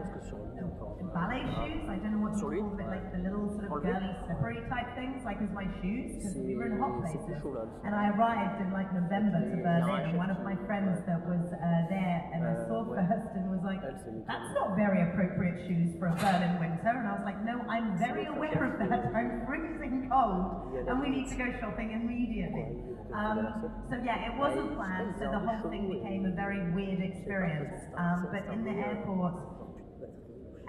ballet 1.14 1.42
shoes. 1.62 1.86
I 1.90 1.98
don't 1.98 2.18
know 2.18 2.22
what 2.26 2.38
you 2.38 2.62
call 2.62 2.78
it, 2.78 2.86
like 2.86 3.06
the 3.10 3.22
little 3.22 3.50
sort 3.50 3.66
of 3.66 3.82
girly 3.82 4.12
slippery 4.26 4.58
type 4.70 4.90
things, 4.94 5.22
like 5.26 5.38
as 5.42 5.50
my 5.50 5.66
shoes, 5.82 6.18
because 6.18 6.34
we 6.38 6.54
were 6.54 6.70
in 6.70 6.78
hot 6.78 7.02
places. 7.02 7.42
And 7.86 7.94
I 7.94 8.10
arrived 8.14 8.62
in 8.62 8.70
like 8.70 8.90
November 8.94 9.38
to 9.38 9.56
Berlin, 9.62 10.14
and 10.14 10.18
one 10.18 10.30
of 10.30 10.42
my 10.42 10.54
friends 10.66 11.02
that 11.06 11.22
was 11.26 11.42
uh, 11.50 11.82
there, 11.90 12.18
and 12.34 12.42
I 12.46 12.54
saw 12.66 12.86
first 12.86 13.30
and 13.34 13.50
was 13.50 13.62
like, 13.66 13.82
"That's 13.82 14.50
not 14.54 14.74
very 14.78 15.02
appropriate 15.10 15.66
shoes 15.66 15.94
for 15.98 16.10
a 16.10 16.16
Berlin 16.18 16.58
winter." 16.58 16.94
And 16.94 17.06
I 17.06 17.14
was 17.18 17.26
like, 17.26 17.38
"No, 17.42 17.58
I'm 17.66 17.98
very 17.98 18.26
aware 18.26 18.58
of 18.66 18.78
that. 18.82 19.10
I'm 19.14 19.39
freezing 19.46 20.08
cold, 20.10 20.74
and 20.88 21.00
we 21.00 21.10
need 21.10 21.28
to 21.28 21.36
go 21.36 21.46
shopping 21.60 21.92
immediately. 21.92 22.76
Um, 23.14 23.70
so 23.90 23.96
yeah, 24.04 24.30
it 24.30 24.38
wasn't 24.38 24.76
planned, 24.76 25.14
so 25.18 25.26
the 25.30 25.38
whole 25.38 25.70
thing 25.70 25.90
became 25.90 26.26
a 26.26 26.34
very 26.34 26.70
weird 26.72 27.00
experience. 27.00 27.82
Um, 27.98 28.28
but 28.30 28.46
in 28.52 28.64
the 28.64 28.70
airport, 28.70 29.34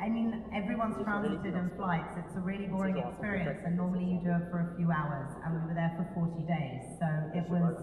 I 0.02 0.10
mean, 0.10 0.34
everyone's 0.50 0.98
transited 1.06 1.54
in 1.54 1.70
flights. 1.78 2.18
It's 2.18 2.36
a 2.36 2.42
really 2.42 2.66
boring 2.66 2.98
experience, 2.98 3.62
and 3.64 3.78
normally 3.78 4.10
you 4.10 4.18
do 4.26 4.34
it 4.34 4.50
for 4.50 4.66
a 4.66 4.70
few 4.74 4.90
hours, 4.90 5.30
and 5.46 5.54
we 5.54 5.62
were 5.62 5.78
there 5.78 5.94
for 5.94 6.10
40 6.18 6.42
days. 6.50 6.82
So 6.98 7.06
it 7.38 7.46
was 7.46 7.78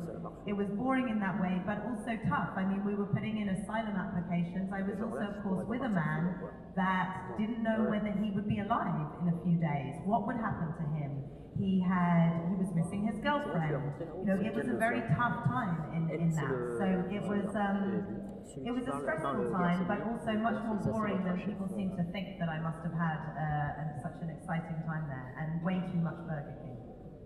it 0.50 0.54
was 0.58 0.66
boring 0.74 1.08
in 1.08 1.22
that 1.22 1.38
way, 1.38 1.62
but 1.62 1.78
also 1.86 2.18
tough. 2.26 2.58
I 2.58 2.66
mean, 2.66 2.82
we 2.82 2.98
were 2.98 3.06
putting 3.06 3.38
in 3.38 3.54
asylum 3.54 3.94
applications. 3.94 4.66
I 4.74 4.82
was 4.82 4.98
also, 4.98 5.30
of 5.30 5.38
course, 5.46 5.62
with 5.70 5.82
a 5.86 5.94
man 5.94 6.42
that 6.74 7.38
didn't 7.38 7.62
know 7.62 7.86
whether 7.86 8.10
he 8.10 8.34
would 8.34 8.50
be 8.50 8.58
alive 8.66 9.14
in 9.22 9.30
a 9.30 9.36
few 9.46 9.54
days. 9.62 10.02
What 10.02 10.26
would 10.26 10.42
happen 10.42 10.74
to 10.74 10.84
him? 10.98 11.22
He 11.54 11.78
had 11.78 12.50
he 12.50 12.58
was 12.58 12.74
missing 12.74 13.06
his 13.06 13.22
girlfriend. 13.22 13.94
You 14.02 14.26
know, 14.26 14.42
it 14.42 14.54
was 14.58 14.66
a 14.66 14.74
very 14.74 15.06
tough 15.14 15.46
time 15.46 15.94
in, 15.94 16.10
in 16.10 16.34
that. 16.34 16.58
So 16.82 16.86
it 17.14 17.22
was 17.22 17.46
um, 17.54 18.26
it 18.56 18.72
was 18.72 18.86
a 18.86 18.94
stressful 19.00 19.50
time, 19.52 19.84
but 19.86 20.00
also 20.02 20.32
much 20.36 20.58
more 20.64 20.76
boring 20.76 21.24
than 21.24 21.36
people 21.44 21.68
seem 21.68 21.90
to 21.96 22.04
think 22.12 22.38
that 22.38 22.48
I 22.48 22.58
must 22.58 22.80
have 22.82 22.96
had 22.96 23.20
uh, 23.36 24.00
such 24.02 24.18
an 24.22 24.30
exciting 24.30 24.78
time 24.86 25.04
there, 25.08 25.28
and 25.40 25.62
way 25.62 25.82
too 25.92 26.00
much 26.00 26.16
Burger 26.26 26.56
King. 26.62 26.76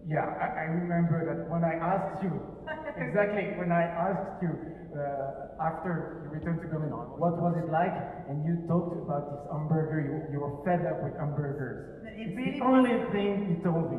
Yeah, 0.06 0.26
I, 0.38 0.46
I 0.46 0.64
remember 0.66 1.22
that 1.24 1.48
when 1.48 1.62
I 1.62 1.74
asked 1.78 2.22
you, 2.22 2.42
exactly, 2.96 3.54
when 3.54 3.70
I 3.70 3.84
asked 3.94 4.42
you 4.42 4.58
uh, 4.94 5.62
after 5.62 6.18
you 6.22 6.28
returned 6.30 6.60
to 6.62 6.68
Berlin, 6.68 6.90
what 6.90 7.38
was 7.38 7.54
it 7.56 7.68
like? 7.70 7.94
And 8.26 8.44
you 8.44 8.58
talked 8.66 8.94
about 8.98 9.30
this 9.30 9.40
hamburger, 9.50 10.00
you, 10.00 10.22
you 10.30 10.40
were 10.40 10.54
fed 10.64 10.84
up 10.86 11.02
with 11.02 11.12
hamburgers. 11.18 11.78
It 12.02 12.28
it's 12.28 12.36
really 12.36 12.58
the 12.58 12.64
only 12.64 12.94
thing 13.10 13.46
you 13.48 13.56
told 13.62 13.90
me 13.90 13.98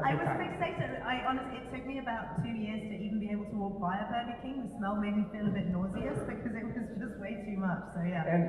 I 0.00 0.14
was 0.16 0.24
time. 0.24 0.40
fixated. 0.40 1.04
I 1.04 1.24
honestly, 1.28 1.60
it 1.60 1.68
took 1.68 1.84
me 1.84 1.98
about 2.00 2.40
two 2.40 2.54
years 2.54 2.80
to 2.88 2.94
even 2.96 3.20
be 3.20 3.28
able 3.28 3.44
to 3.52 3.56
walk 3.56 3.76
by 3.80 4.00
a 4.00 4.06
Burger 4.08 4.38
King. 4.40 4.64
The 4.64 4.72
smell 4.78 4.96
made 4.96 5.16
me 5.16 5.24
feel 5.28 5.44
a 5.44 5.52
bit 5.52 5.68
nauseous 5.68 6.16
because 6.30 6.54
it 6.56 6.64
was 6.64 6.76
just 6.96 7.20
way 7.20 7.44
too 7.44 7.60
much. 7.60 7.82
So 7.92 8.00
yeah. 8.00 8.24
And 8.24 8.42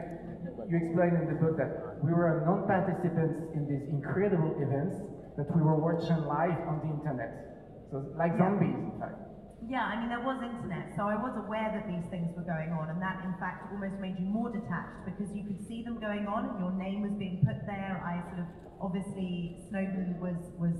you 0.71 0.75
explain 0.79 1.19
in 1.19 1.27
the 1.27 1.39
book 1.39 1.59
that 1.59 1.99
we 1.99 2.15
were 2.15 2.43
non-participants 2.47 3.51
in 3.55 3.67
these 3.67 3.83
incredible 3.91 4.55
events 4.63 4.95
that 5.35 5.49
we 5.51 5.61
were 5.61 5.75
watching 5.75 6.23
live 6.23 6.59
on 6.69 6.79
the 6.79 6.89
internet. 6.95 7.89
So 7.91 8.07
like 8.15 8.37
zombies, 8.39 8.77
in 8.77 8.95
fact. 8.99 9.19
Yeah, 9.63 9.87
I 9.87 9.95
mean, 9.95 10.11
there 10.11 10.19
was 10.19 10.43
internet, 10.43 10.91
so 10.91 11.07
I 11.07 11.15
was 11.15 11.39
aware 11.39 11.71
that 11.71 11.87
these 11.87 12.03
things 12.11 12.35
were 12.35 12.43
going 12.43 12.75
on, 12.75 12.91
and 12.91 12.99
that, 12.99 13.23
in 13.23 13.31
fact, 13.39 13.71
almost 13.71 13.95
made 13.95 14.19
you 14.19 14.27
more 14.27 14.51
detached 14.51 15.07
because 15.07 15.31
you 15.31 15.47
could 15.47 15.63
see 15.63 15.87
them 15.87 16.03
going 16.03 16.27
on, 16.27 16.51
and 16.51 16.59
your 16.59 16.75
name 16.75 16.99
was 16.99 17.15
being 17.15 17.39
put 17.47 17.63
there. 17.63 18.03
I 18.03 18.19
sort 18.27 18.43
of, 18.43 18.47
obviously, 18.83 19.63
Snowden 19.71 20.19
was 20.19 20.35
was 20.59 20.75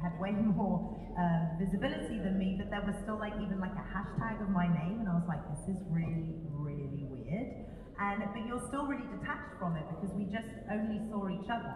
had 0.00 0.18
way 0.18 0.32
more 0.32 0.80
um, 1.16 1.42
visibility 1.60 2.18
than 2.18 2.38
me, 2.38 2.56
but 2.56 2.70
there 2.70 2.82
was 2.82 2.96
still 3.04 3.18
like 3.20 3.36
even 3.40 3.60
like 3.60 3.76
a 3.76 3.86
hashtag 3.92 4.40
of 4.42 4.48
my 4.48 4.66
name, 4.66 5.00
and 5.00 5.08
I 5.08 5.14
was 5.14 5.28
like, 5.28 5.44
this 5.52 5.76
is 5.76 5.80
really, 5.92 6.40
really 6.56 7.04
weird. 7.04 7.48
And 8.00 8.24
but 8.32 8.42
you're 8.48 8.64
still 8.72 8.88
really 8.88 9.06
detached 9.12 9.52
from 9.60 9.76
it 9.76 9.84
because 9.92 10.10
we 10.16 10.24
just 10.32 10.48
only 10.72 11.04
saw 11.12 11.28
each 11.28 11.48
other. 11.52 11.74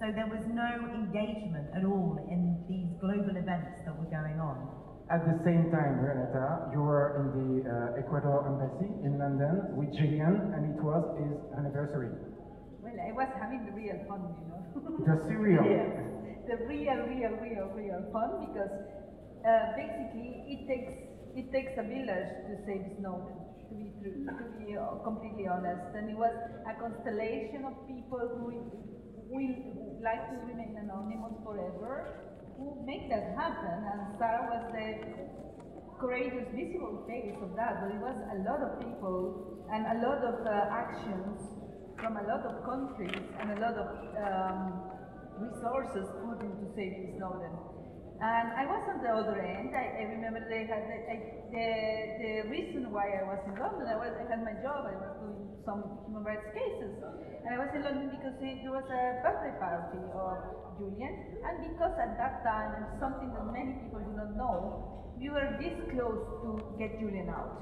So 0.00 0.10
there 0.12 0.26
was 0.28 0.44
no 0.50 0.68
engagement 0.92 1.72
at 1.72 1.84
all 1.84 2.18
in 2.28 2.58
these 2.68 2.90
global 3.00 3.36
events 3.38 3.80
that 3.86 3.94
were 3.96 4.10
going 4.10 4.36
on. 4.40 4.68
At 5.10 5.24
the 5.24 5.38
same 5.44 5.70
time, 5.70 6.00
Renata, 6.00 6.72
you 6.72 6.80
were 6.80 7.14
in 7.20 7.26
the 7.36 7.50
uh, 7.68 8.00
Ecuador 8.00 8.46
embassy 8.48 8.90
in 9.04 9.18
London 9.18 9.76
with 9.76 9.92
Julian, 9.94 10.52
and 10.56 10.74
it 10.74 10.80
was 10.82 11.04
his 11.20 11.36
anniversary. 11.58 12.10
Well, 12.82 12.96
I 12.98 13.12
was 13.12 13.28
having 13.38 13.64
the 13.64 13.72
real 13.72 13.98
fun, 14.08 14.26
you 14.42 14.46
know. 14.50 14.60
Just 15.06 15.28
surreal. 15.30 15.62
Yes, 15.70 16.01
the 16.52 16.66
real, 16.68 17.00
real, 17.08 17.32
real, 17.40 17.68
real 17.72 18.02
fun 18.12 18.44
because 18.44 18.72
uh, 19.40 19.72
basically 19.72 20.44
it 20.52 20.60
takes 20.68 20.92
it 21.32 21.48
takes 21.48 21.72
a 21.80 21.82
village 21.82 22.30
to 22.44 22.52
save 22.68 22.84
Snowden. 23.00 23.40
To 23.72 23.74
be 23.80 23.88
true, 24.04 24.28
to 24.28 24.46
be 24.60 24.76
uh, 24.76 25.00
completely 25.00 25.48
honest, 25.48 25.96
and 25.96 26.12
it 26.12 26.18
was 26.18 26.36
a 26.68 26.76
constellation 26.76 27.64
of 27.64 27.72
people 27.88 28.20
who 28.36 28.52
will 29.32 29.96
like 30.04 30.28
to 30.28 30.36
remain 30.44 30.76
anonymous 30.76 31.40
forever, 31.40 32.20
who 32.60 32.84
make 32.84 33.08
that 33.08 33.32
happen. 33.32 33.80
And 33.88 34.12
Sarah 34.20 34.44
was 34.52 34.64
the 34.76 34.88
courageous, 35.96 36.52
visible 36.52 37.00
face 37.08 37.32
of 37.40 37.56
that, 37.56 37.80
but 37.80 37.96
it 37.96 38.02
was 38.04 38.18
a 38.28 38.38
lot 38.44 38.60
of 38.60 38.76
people 38.84 39.56
and 39.72 39.88
a 39.88 40.04
lot 40.04 40.20
of 40.20 40.36
uh, 40.44 40.68
actions 40.68 41.40
from 41.96 42.20
a 42.20 42.24
lot 42.28 42.44
of 42.44 42.60
countries 42.68 43.24
and 43.40 43.56
a 43.56 43.58
lot 43.62 43.72
of 43.72 43.88
um, 44.20 44.92
resources 45.50 46.06
put 46.22 46.38
into 46.40 46.66
saving 46.74 47.18
Snowden. 47.18 47.54
And 48.22 48.54
I 48.54 48.70
was 48.70 48.86
on 48.86 49.02
the 49.02 49.10
other 49.10 49.34
end. 49.34 49.74
I, 49.74 49.98
I 49.98 50.02
remember 50.14 50.46
they 50.46 50.62
had 50.70 50.86
the, 50.86 50.98
I, 51.10 51.16
the, 51.50 51.66
the 52.22 52.32
reason 52.54 52.86
why 52.94 53.10
I 53.18 53.26
was 53.26 53.42
in 53.50 53.58
London. 53.58 53.90
I 53.90 53.98
was 53.98 54.14
I 54.14 54.30
had 54.30 54.46
my 54.46 54.54
job. 54.62 54.86
I 54.86 54.94
was 54.94 55.10
doing 55.18 55.42
some 55.66 55.82
human 56.06 56.22
rights 56.22 56.46
cases, 56.54 57.02
and 57.02 57.50
I 57.50 57.58
was 57.58 57.74
in 57.74 57.82
London 57.82 58.14
because 58.14 58.38
it, 58.38 58.62
there 58.62 58.70
was 58.70 58.86
a 58.86 59.02
birthday 59.26 59.54
party 59.58 59.98
of 60.14 60.38
Julian, 60.78 61.12
and 61.42 61.54
because 61.66 61.94
at 61.98 62.14
that 62.14 62.46
time, 62.46 62.78
and 62.78 62.86
something 63.02 63.34
that 63.34 63.46
many 63.50 63.74
people 63.82 64.06
do 64.06 64.14
not 64.14 64.38
know, 64.38 65.02
we 65.18 65.26
were 65.26 65.58
this 65.58 65.74
close 65.90 66.22
to 66.46 66.78
get 66.78 66.94
Julian 67.02 67.26
out. 67.26 67.58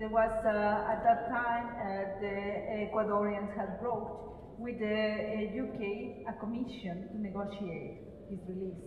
There 0.00 0.08
was, 0.08 0.32
uh, 0.48 0.92
at 0.92 1.04
that 1.04 1.28
time, 1.28 1.68
uh, 1.76 1.84
the 2.24 2.88
Ecuadorians 2.88 3.52
had 3.52 3.76
brought 3.84 4.39
with 4.60 4.78
the 4.78 4.86
uh, 4.86 5.62
UK 5.64 5.80
a 6.28 6.34
commission 6.38 7.08
to 7.08 7.16
negotiate 7.16 8.04
his 8.28 8.38
release. 8.46 8.84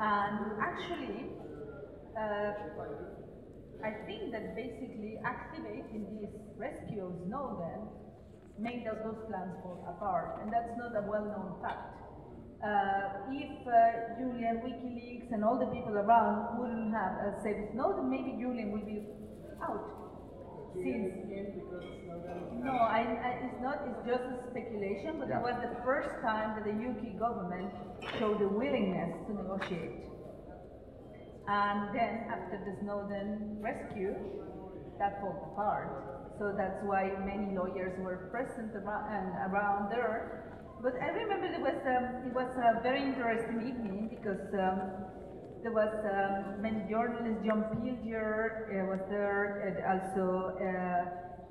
And 0.00 0.60
actually, 0.60 1.30
uh, 2.18 2.52
I 3.84 3.90
think 4.04 4.32
that 4.32 4.56
basically 4.56 5.18
activating 5.24 6.18
this 6.20 6.34
rescue 6.58 7.06
of 7.06 7.12
Snowden 7.26 7.88
made 8.58 8.84
those, 8.84 8.98
those 9.04 9.22
plans 9.28 9.54
fall 9.62 9.86
apart, 9.88 10.42
and 10.42 10.52
that's 10.52 10.74
not 10.76 10.96
a 10.96 11.06
well-known 11.06 11.62
fact. 11.62 11.96
Uh, 12.64 13.28
if 13.30 13.52
uh, 13.68 14.16
Julian, 14.18 14.64
WikiLeaks, 14.64 15.30
and 15.32 15.44
all 15.44 15.58
the 15.58 15.66
people 15.66 15.92
around 15.92 16.58
wouldn't 16.58 16.92
have 16.92 17.12
uh, 17.20 17.42
saved 17.42 17.72
Snowden, 17.72 18.10
maybe 18.10 18.34
Julian 18.40 18.72
would 18.72 18.86
be 18.86 19.04
out. 19.62 20.05
Since 20.82 21.12
no, 22.64 22.72
I, 22.72 23.00
I, 23.22 23.30
it's 23.46 23.60
not. 23.62 23.78
It's 23.86 24.06
just 24.06 24.24
a 24.24 24.36
speculation. 24.50 25.18
But 25.18 25.28
Yeah. 25.28 25.38
it 25.38 25.42
was 25.42 25.56
the 25.62 25.74
first 25.84 26.10
time 26.22 26.54
that 26.56 26.64
the 26.64 26.74
UK 26.74 27.18
government 27.18 27.72
showed 28.18 28.42
a 28.42 28.48
willingness 28.48 29.12
to 29.26 29.32
negotiate. 29.34 29.92
And 31.46 31.94
then 31.94 32.26
after 32.28 32.58
the 32.58 32.74
Snowden 32.82 33.62
rescue, 33.62 34.14
that 34.98 35.20
fell 35.20 35.52
apart. 35.52 35.88
So 36.38 36.52
that's 36.56 36.82
why 36.82 37.14
many 37.24 37.54
lawyers 37.54 37.94
were 37.98 38.18
present 38.30 38.74
around, 38.74 39.06
and 39.08 39.52
around 39.52 39.90
there. 39.90 40.42
But 40.82 40.94
I 41.00 41.08
remember 41.08 41.46
it 41.46 41.60
was 41.60 41.78
um, 41.86 42.26
it 42.26 42.34
was 42.34 42.50
a 42.58 42.82
very 42.82 43.02
interesting 43.02 43.62
evening 43.62 44.08
because 44.10 44.42
um, 44.54 45.05
there 45.66 45.74
was 45.74 45.98
um, 46.06 46.62
many 46.62 46.78
journalists. 46.86 47.42
John 47.42 47.66
Pilger 47.74 48.70
uh, 48.70 48.86
was 48.86 49.02
there, 49.10 49.66
and 49.66 49.74
also 49.82 50.54
uh, 50.62 51.02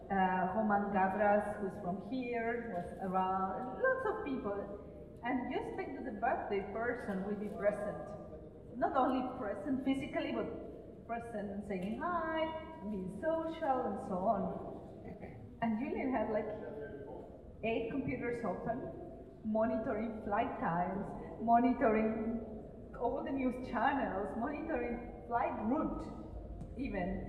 uh, 0.08 0.56
Roman 0.56 0.88
Gavras, 0.96 1.44
who's 1.60 1.76
from 1.84 2.00
here, 2.08 2.72
was 2.72 2.88
around. 3.12 3.76
Lots 3.76 4.04
of 4.08 4.24
people, 4.24 4.56
and 5.28 5.52
you 5.52 5.60
expect 5.60 6.00
that 6.00 6.06
the 6.08 6.16
birthday 6.24 6.64
person 6.72 7.28
will 7.28 7.36
be 7.44 7.52
present 7.60 8.00
not 8.80 8.96
only 8.96 9.20
present 9.36 9.84
physically, 9.84 10.32
but 10.32 10.48
present 11.12 11.52
and 11.52 11.64
saying 11.68 12.00
hi, 12.00 12.48
being 12.88 13.20
social, 13.20 13.78
and 13.84 14.00
so 14.08 14.16
on. 14.16 14.42
And 15.60 15.76
Julian 15.84 16.16
had 16.16 16.32
like 16.32 16.48
eight 17.68 17.92
computers 17.92 18.40
open, 18.48 18.80
monitoring 19.44 20.24
flight 20.24 20.56
times, 20.64 21.04
monitoring 21.44 22.55
all 23.00 23.22
the 23.24 23.32
news 23.32 23.56
channels, 23.72 24.28
monitoring 24.38 24.98
flight 25.28 25.54
route, 25.62 26.04
even. 26.78 27.20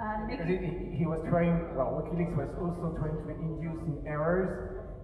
And 0.00 0.28
Because 0.28 0.46
he, 0.46 0.96
he 0.96 1.06
was 1.06 1.20
trying, 1.28 1.60
well, 1.74 1.92
WikiLeaks 1.92 2.34
was 2.36 2.48
also 2.58 2.94
trying 2.98 3.18
to 3.24 3.28
induce 3.30 3.82
in 3.86 3.98
errors 4.06 4.48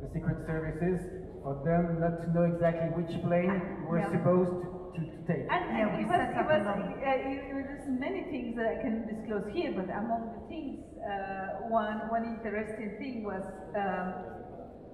the 0.01 0.09
secret 0.13 0.39
services 0.47 0.99
for 1.43 1.55
them 1.65 2.01
not 2.01 2.21
to 2.23 2.31
know 2.31 2.43
exactly 2.43 2.89
which 2.89 3.11
plane 3.23 3.61
we're 3.85 3.99
Yeah. 3.99 4.11
supposed 4.11 4.53
to, 4.97 5.05
to 5.05 5.17
take. 5.27 5.45
And, 5.51 5.65
Yeah, 5.69 5.85
and 5.85 5.93
we 5.97 6.03
it 6.03 6.09
was, 6.09 6.17
set 6.19 6.31
it 6.31 6.37
up 6.39 6.47
was, 6.47 6.63
uh, 6.67 6.73
it, 6.81 7.45
it 7.51 7.55
was 7.55 7.67
many 7.87 8.23
things 8.23 8.55
that 8.57 8.67
I 8.67 8.77
can 8.77 9.05
disclose 9.05 9.45
here, 9.53 9.71
but 9.71 9.89
among 9.91 10.31
the 10.33 10.41
things, 10.49 10.79
uh, 11.05 11.61
one, 11.69 12.09
one 12.09 12.25
interesting 12.25 12.91
thing 12.99 13.23
was, 13.23 13.43
um, 13.77 14.15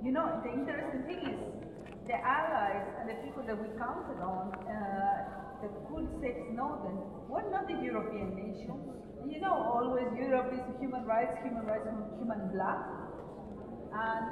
you 0.02 0.10
know, 0.10 0.26
the 0.42 0.50
interesting 0.50 1.02
thing 1.04 1.20
is 1.30 1.38
the 2.06 2.18
allies 2.18 2.86
and 3.00 3.08
the 3.08 3.18
people 3.22 3.42
that 3.46 3.56
we 3.56 3.68
counted 3.78 4.18
on 4.18 4.50
uh, 4.66 5.62
that 5.62 5.72
could 5.88 6.08
save 6.20 6.50
were 7.28 7.46
not 7.50 7.68
the 7.68 7.78
European 7.82 8.34
nations. 8.34 8.82
You 9.26 9.40
know, 9.40 9.54
always 9.54 10.06
Europe 10.18 10.52
is 10.52 10.60
human 10.80 11.04
rights, 11.04 11.38
human 11.42 11.64
rights, 11.64 11.86
human 12.18 12.50
blood. 12.50 12.82
And 13.94 14.26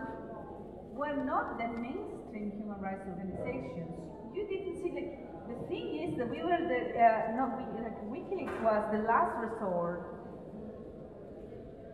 were 1.00 1.16
not 1.24 1.56
the 1.56 1.68
mainstream 1.68 2.52
human 2.58 2.80
rights 2.80 3.06
organizations. 3.08 3.88
You 4.34 4.42
didn't 4.48 4.76
see 4.82 4.92
like 4.92 5.10
the 5.48 5.56
thing 5.68 5.88
is 6.04 6.18
that 6.18 6.28
we 6.28 6.42
were 6.42 6.60
the 6.60 6.80
uh, 6.92 7.32
no 7.36 7.48
we, 7.56 7.64
like 7.80 7.96
WikiLeaks 8.12 8.62
was 8.62 8.82
the 8.92 9.02
last 9.08 9.32
resort 9.40 10.04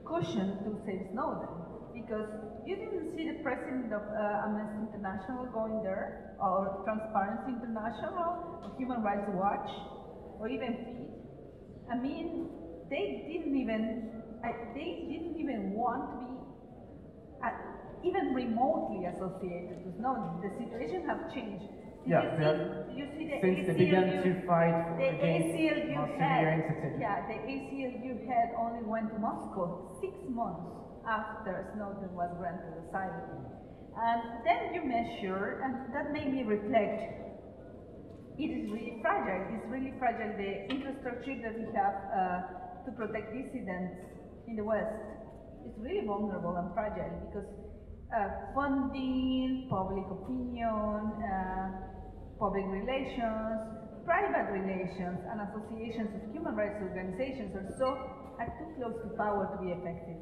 cushion 0.05 0.59
to 0.65 0.75
save 0.85 1.07
Snowden 1.13 1.49
because 1.95 2.29
you 2.67 2.75
didn't 2.77 3.15
see 3.15 3.25
the 3.31 3.39
president 3.43 3.93
of 3.93 4.03
uh, 4.11 4.45
Amnesty 4.45 4.91
International 4.91 5.47
going 5.47 5.83
there, 5.83 6.35
or 6.41 6.83
Transparency 6.85 7.55
International, 7.63 8.43
or 8.63 8.71
Human 8.77 9.03
Rights 9.03 9.29
Watch, 9.29 9.71
or 10.41 10.49
even 10.49 10.75
FEED. 10.75 11.07
I 11.91 11.97
mean, 11.97 12.51
they 12.91 13.23
didn't 13.31 13.55
even, 13.55 14.11
uh, 14.43 14.51
they 14.75 15.07
didn't 15.09 15.39
even 15.39 15.71
want 15.71 16.11
to 16.11 16.17
be 16.19 16.35
uh, 17.45 17.51
even 18.03 18.35
remotely 18.35 19.07
associated 19.07 19.87
with. 19.87 19.99
No, 20.01 20.19
the 20.43 20.51
situation 20.59 21.07
have 21.07 21.33
changed. 21.33 21.71
Did 22.03 22.11
Yeah, 22.11 22.23
you 22.23 22.31
see, 22.35 22.99
you 22.99 23.07
see 23.15 23.25
the 23.31 23.41
Since 23.41 23.67
they 23.67 23.75
began 23.75 24.11
to 24.23 24.35
fight 24.47 24.75
for 24.91 24.99
the 24.99 25.09
against 25.09 25.49
ACLU 25.55 26.19
head, 26.19 26.99
yeah, 26.99 27.21
the 27.27 27.35
ACLU 27.35 28.27
head 28.27 28.51
only 28.59 28.83
went 28.83 29.11
to 29.11 29.19
Moscow 29.19 29.71
six 30.01 30.15
months 30.29 30.86
after 31.07 31.71
Snowden 31.75 32.11
was 32.15 32.31
granted 32.39 32.75
asylum. 32.87 33.47
And 33.97 34.21
then 34.45 34.75
you 34.75 34.85
measure, 34.85 35.63
and 35.65 35.95
that 35.95 36.13
made 36.13 36.29
me 36.29 36.43
reflect. 36.43 37.01
It 38.37 38.51
is 38.53 38.69
really 38.69 39.01
fragile. 39.01 39.57
It's 39.57 39.67
really 39.73 39.95
fragile. 39.99 40.37
The 40.37 40.69
infrastructure 40.69 41.41
that 41.41 41.57
we 41.57 41.65
have 41.73 41.97
uh, 42.13 42.85
to 42.85 42.91
protect 42.93 43.33
dissidents 43.33 43.97
in 44.47 44.57
the 44.57 44.65
West 44.65 45.01
is 45.65 45.73
really 45.81 46.05
vulnerable 46.05 46.55
and 46.61 46.69
fragile 46.75 47.11
because 47.25 47.49
uh, 48.13 48.53
funding, 48.55 49.67
public 49.71 50.05
opinion, 50.13 51.01
uh, 51.25 51.67
public 52.39 52.69
relations, 52.69 53.59
private 54.05 54.53
relations, 54.53 55.19
and 55.33 55.41
associations 55.43 56.13
of 56.15 56.23
human 56.31 56.55
rights 56.55 56.79
organizations 56.79 57.57
are 57.57 57.67
so 57.81 57.89
are 58.39 58.53
too 58.61 58.69
close 58.77 58.95
to 59.03 59.09
power 59.17 59.49
to 59.51 59.59
be 59.65 59.73
effective. 59.73 60.21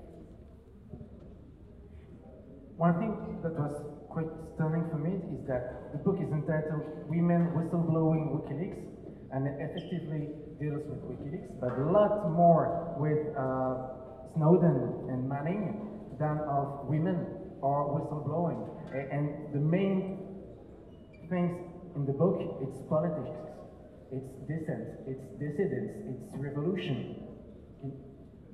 One 2.76 2.98
thing 2.98 3.38
that 3.42 3.54
was 3.54 3.70
quite 4.10 4.26
stunning 4.54 4.82
for 4.90 4.98
me 4.98 5.14
is 5.14 5.46
that 5.46 5.92
the 5.92 5.98
book 5.98 6.18
is 6.18 6.30
entitled 6.32 6.82
Women 7.06 7.54
Whistleblowing 7.54 8.34
WikiLeaks 8.34 8.82
and 9.30 9.46
it 9.46 9.54
effectively 9.62 10.30
deals 10.58 10.82
with 10.90 11.02
WikiLeaks, 11.06 11.60
but 11.60 11.78
a 11.78 11.86
lot 11.90 12.30
more 12.34 12.94
with 12.98 13.30
uh, 13.38 14.34
Snowden 14.34 15.06
and 15.08 15.28
Manning 15.28 15.86
than 16.18 16.38
of 16.50 16.86
women 16.86 17.26
or 17.60 17.94
whistleblowing. 17.94 18.58
And 18.90 19.54
the 19.54 19.60
main 19.60 20.18
things 21.30 21.54
in 21.94 22.06
the 22.06 22.12
book, 22.12 22.38
it's 22.60 22.78
politics, 22.88 23.38
it's 24.10 24.30
dissent, 24.46 24.86
it's 25.06 25.22
dissidence, 25.38 25.94
it's 26.10 26.34
revolution. 26.42 27.23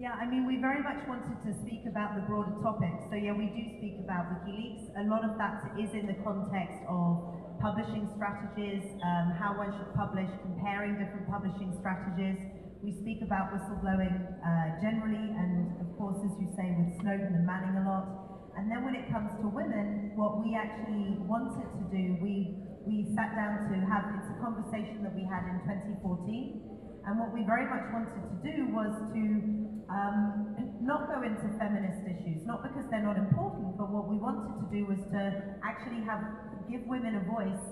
Yeah, 0.00 0.16
I 0.16 0.24
mean, 0.24 0.48
we 0.48 0.56
very 0.56 0.80
much 0.80 1.04
wanted 1.04 1.44
to 1.44 1.52
speak 1.60 1.84
about 1.84 2.16
the 2.16 2.24
broader 2.24 2.56
topics. 2.64 3.04
So 3.12 3.20
yeah, 3.20 3.36
we 3.36 3.52
do 3.52 3.60
speak 3.76 4.00
about 4.00 4.32
WikiLeaks. 4.32 4.96
A 4.96 5.04
lot 5.04 5.28
of 5.28 5.36
that 5.36 5.76
is 5.76 5.92
in 5.92 6.08
the 6.08 6.16
context 6.24 6.80
of 6.88 7.36
publishing 7.60 8.08
strategies, 8.16 8.80
um, 9.04 9.36
how 9.36 9.60
one 9.60 9.68
should 9.76 9.92
publish, 9.92 10.32
comparing 10.40 10.96
different 10.96 11.28
publishing 11.28 11.76
strategies. 11.84 12.40
We 12.80 12.96
speak 12.96 13.20
about 13.20 13.52
whistleblowing 13.52 14.40
uh, 14.40 14.80
generally, 14.80 15.36
and 15.36 15.76
of 15.84 15.92
course, 16.00 16.16
as 16.24 16.32
you 16.40 16.48
say, 16.56 16.72
with 16.80 16.96
Snowden 17.04 17.36
and 17.36 17.44
Manning 17.44 17.76
a 17.76 17.84
lot. 17.84 18.08
And 18.56 18.72
then 18.72 18.80
when 18.88 18.96
it 18.96 19.04
comes 19.12 19.36
to 19.44 19.52
women, 19.52 20.16
what 20.16 20.40
we 20.40 20.56
actually 20.56 21.20
wanted 21.28 21.68
to 21.76 21.84
do, 21.92 22.16
we 22.24 22.56
we 22.88 23.04
sat 23.12 23.36
down 23.36 23.68
to 23.68 23.76
have 23.84 24.08
it's 24.16 24.32
a 24.32 24.40
conversation 24.40 25.04
that 25.04 25.12
we 25.12 25.28
had 25.28 25.44
in 25.44 25.60
2014. 26.00 27.04
And 27.04 27.20
what 27.20 27.36
we 27.36 27.44
very 27.44 27.68
much 27.68 27.84
wanted 27.92 28.16
to 28.16 28.36
do 28.40 28.72
was 28.72 28.96
to 29.12 29.60
um, 29.90 30.54
not 30.80 31.10
go 31.10 31.22
into 31.22 31.50
feminist 31.58 32.06
issues, 32.06 32.46
not 32.46 32.62
because 32.62 32.86
they're 32.90 33.04
not 33.04 33.18
important, 33.18 33.76
but 33.76 33.90
what 33.90 34.08
we 34.08 34.16
wanted 34.16 34.54
to 34.62 34.66
do 34.70 34.86
was 34.86 34.98
to 35.10 35.22
actually 35.66 36.00
have 36.06 36.22
give 36.70 36.86
women 36.86 37.18
a 37.18 37.24
voice 37.26 37.66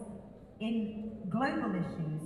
in 0.58 1.14
global 1.30 1.70
issues, 1.78 2.22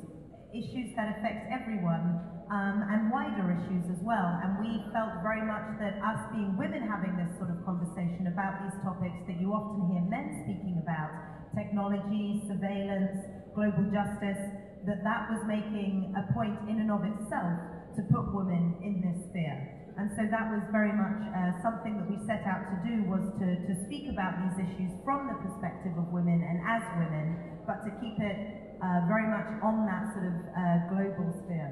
issues 0.57 0.97
that 0.97 1.21
affect 1.21 1.53
everyone, 1.53 2.17
um, 2.49 2.85
and 2.89 3.13
wider 3.13 3.53
issues 3.53 3.85
as 3.93 4.01
well. 4.01 4.41
And 4.41 4.61
we 4.61 4.81
felt 4.93 5.21
very 5.21 5.45
much 5.45 5.77
that 5.81 6.01
us 6.01 6.21
being 6.33 6.57
women 6.57 6.89
having 6.89 7.17
this 7.17 7.33
sort 7.37 7.53
of 7.53 7.61
conversation 7.65 8.29
about 8.33 8.65
these 8.65 8.77
topics 8.81 9.21
that 9.29 9.37
you 9.37 9.53
often 9.53 9.93
hear 9.93 10.05
men 10.09 10.45
speaking 10.45 10.81
about, 10.81 11.13
technology, 11.53 12.45
surveillance, 12.49 13.21
global 13.53 13.85
justice, 13.93 14.41
that 14.89 15.05
that 15.05 15.28
was 15.28 15.45
making 15.45 16.13
a 16.17 16.25
point 16.33 16.57
in 16.69 16.81
and 16.81 16.91
of 16.91 17.05
itself 17.05 17.57
to 17.97 18.00
put 18.09 18.33
women 18.33 18.81
in 18.81 19.00
this 19.05 19.28
sphere. 19.28 19.81
And 19.99 20.09
so 20.17 20.25
that 20.25 20.49
was 20.49 20.65
very 20.73 20.93
much 20.93 21.21
uh, 21.37 21.52
something 21.61 22.00
that 22.00 22.09
we 22.09 22.17
set 22.25 22.49
out 22.49 22.65
to 22.73 22.76
do 22.81 23.05
was 23.13 23.21
to, 23.45 23.49
to 23.69 23.73
speak 23.85 24.09
about 24.09 24.41
these 24.41 24.65
issues 24.65 24.93
from 25.05 25.28
the 25.28 25.37
perspective 25.45 25.93
of 26.00 26.09
women 26.09 26.41
and 26.41 26.65
as 26.65 26.81
women, 26.97 27.61
but 27.69 27.85
to 27.85 27.93
keep 28.00 28.17
it 28.17 28.73
uh, 28.81 29.05
very 29.05 29.28
much 29.28 29.47
on 29.61 29.85
that 29.85 30.09
sort 30.17 30.33
of 30.33 30.37
uh, 30.57 30.63
global 30.89 31.28
sphere. 31.45 31.71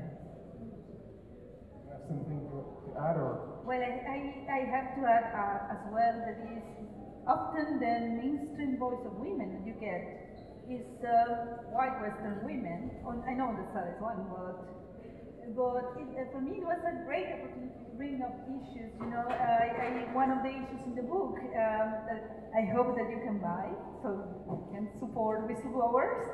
You 1.80 1.88
have 1.96 2.04
something 2.04 2.44
to 2.44 2.61
to 2.61 2.98
add 2.98 3.16
or? 3.16 3.64
Well, 3.64 3.80
I, 3.80 3.92
I, 4.04 4.18
I 4.52 4.61
have 4.68 4.88
to 4.98 5.02
add 5.09 5.26
uh, 5.33 5.74
as 5.74 5.83
well 5.88 6.14
that 6.20 6.38
is 6.44 6.64
often 7.24 7.80
the 7.80 7.94
mainstream 8.20 8.76
voice 8.76 9.00
of 9.06 9.16
women 9.16 9.54
that 9.56 9.64
you 9.64 9.74
get 9.80 10.02
is 10.68 10.87
uh, 11.02 11.64
white 11.72 11.96
Western 12.04 12.44
women. 12.44 12.90
On, 13.06 13.22
I 13.26 13.35
know 13.35 13.54
that's 13.56 13.96
is 13.96 14.00
one, 14.00 14.28
but 14.30 14.61
but 15.56 15.98
it, 15.98 16.06
uh, 16.14 16.30
for 16.30 16.40
me 16.40 16.62
it 16.62 16.66
was 16.66 16.78
a 16.87 16.94
great 17.06 17.26
opportunity 17.26 17.69
bring 18.00 18.24
up 18.24 18.32
issues. 18.48 18.96
You 18.96 19.12
know, 19.12 19.28
I, 19.28 19.68
I, 19.76 20.08
one 20.16 20.32
of 20.32 20.40
the 20.40 20.48
issues 20.48 20.80
in 20.88 20.96
the 20.96 21.04
book 21.04 21.36
um, 21.36 21.88
that 22.08 22.48
I 22.56 22.64
hope 22.72 22.96
that 22.96 23.12
you 23.12 23.20
can 23.20 23.36
buy, 23.44 23.68
so 24.00 24.24
you 24.48 24.56
can 24.72 24.88
support 24.96 25.44
whistleblowers. 25.44 26.24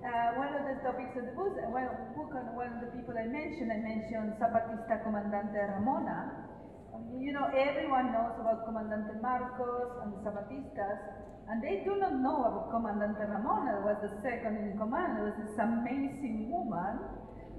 Uh, 0.00 0.40
one 0.40 0.56
of 0.56 0.64
the 0.64 0.80
topics 0.80 1.12
of 1.20 1.28
the 1.28 1.36
book, 1.36 1.52
the 1.52 1.68
book 2.16 2.32
on 2.32 2.56
one 2.56 2.72
of 2.72 2.80
the 2.80 2.90
people 2.96 3.12
I 3.12 3.28
mentioned, 3.28 3.68
I 3.68 3.84
mentioned 3.84 4.40
Zapatista 4.40 5.04
Comandante 5.04 5.60
Ramona. 5.76 6.48
You 7.20 7.36
know, 7.36 7.44
everyone 7.52 8.08
knows 8.08 8.32
about 8.40 8.64
Comandante 8.64 9.20
Marcos 9.20 9.92
and 10.00 10.16
the 10.16 10.20
Zapatistas, 10.24 10.98
and 11.52 11.60
they 11.60 11.84
do 11.84 12.00
not 12.00 12.16
know 12.24 12.40
about 12.40 12.72
Comandante 12.72 13.20
Ramona, 13.28 13.84
who 13.84 13.92
was 13.92 14.00
the 14.00 14.16
second 14.24 14.64
in 14.64 14.80
command. 14.80 15.20
It 15.20 15.24
was 15.28 15.36
this 15.44 15.60
amazing 15.60 16.48
woman, 16.48 17.04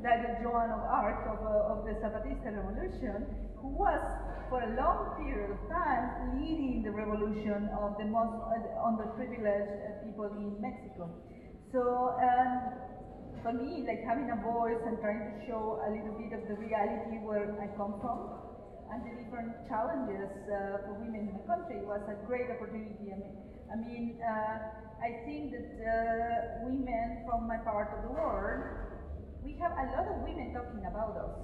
like 0.04 0.44
Joan 0.44 0.68
of 0.68 0.84
Arc 0.84 1.24
of, 1.32 1.39
uh, 1.48 1.72
of 1.72 1.88
the 1.88 1.96
Zapatista 2.04 2.52
revolution, 2.52 3.24
who 3.56 3.72
was, 3.72 4.04
for 4.52 4.60
a 4.60 4.76
long 4.76 5.16
period 5.16 5.56
of 5.56 5.62
time, 5.72 6.36
leading 6.36 6.84
the 6.84 6.92
revolution 6.92 7.72
of 7.80 7.96
the 7.98 8.06
most 8.06 8.36
uh, 8.36 8.84
underprivileged 8.84 9.80
uh, 9.80 10.04
people 10.04 10.28
in 10.36 10.60
Mexico. 10.60 11.08
So, 11.72 12.20
um, 12.20 12.76
for 13.42 13.56
me, 13.56 13.88
like 13.88 14.04
having 14.04 14.28
a 14.32 14.39
voice 14.44 14.80
and 14.86 15.00
trying 15.00 15.24
to 15.24 15.34
show 15.48 15.80
a 15.84 15.89
little 15.89 16.16
bit 16.20 16.36
of 16.36 16.48
the 16.52 16.56
reality 16.60 17.24
where 17.24 17.48
I 17.60 17.72
come 17.80 17.96
from 18.04 18.44
and 18.92 19.02
the 19.08 19.24
different 19.24 19.56
challenges 19.68 20.30
uh, 20.52 20.86
for 20.86 20.94
women 21.00 21.32
in 21.32 21.34
the 21.34 21.46
country 21.50 21.82
was 21.82 22.04
a 22.12 22.16
great 22.28 22.52
opportunity. 22.52 23.10
I 23.10 23.18
mean, 23.18 23.36
I, 23.72 23.76
mean, 23.76 24.20
uh, 24.22 24.58
I 25.02 25.26
think 25.26 25.52
that 25.56 25.72
uh, 25.82 26.68
women 26.68 27.26
from 27.26 27.48
my 27.48 27.58
part 27.66 27.89
of 27.98 28.06
the 28.06 28.12
world, 28.13 28.93
we 29.44 29.52
have 29.60 29.76
a 29.76 29.86
lot 29.92 30.08
of 30.08 30.18
women 30.24 30.56
talking 30.56 30.84
about 30.88 31.14
us. 31.20 31.36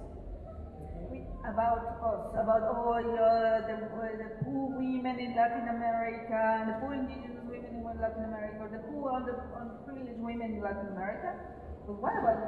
We, 1.12 1.24
about 1.44 2.00
us, 2.00 2.22
about 2.36 2.62
oh, 2.70 2.96
uh, 2.96 3.66
the, 3.66 3.76
the 4.16 4.28
poor 4.44 4.72
women 4.76 5.16
in 5.20 5.36
Latin 5.36 5.68
America, 5.68 6.36
and 6.36 6.70
the 6.70 6.76
poor 6.80 6.94
indigenous 6.94 7.40
women 7.44 7.72
in 7.76 7.82
Latin 7.84 8.24
America, 8.24 8.56
or 8.64 8.68
the 8.72 8.82
poor 8.88 9.12
under, 9.12 9.36
underprivileged 9.56 10.20
women 10.20 10.56
in 10.56 10.60
Latin 10.62 10.92
America. 10.92 11.34
But 11.86 12.00
what 12.00 12.14
about 12.20 12.40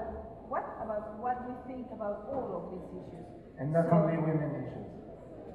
what 0.53 0.65
about 0.85 1.17
what 1.17 1.37
we 1.49 1.55
think 1.65 1.89
about 1.93 2.29
all 2.29 2.49
of 2.53 2.63
these 2.77 2.89
issues? 2.93 3.27
And 3.59 3.73
not 3.73 3.89
So- 3.89 3.97
only 4.05 4.21
women 4.21 4.53
issues. 4.53 4.89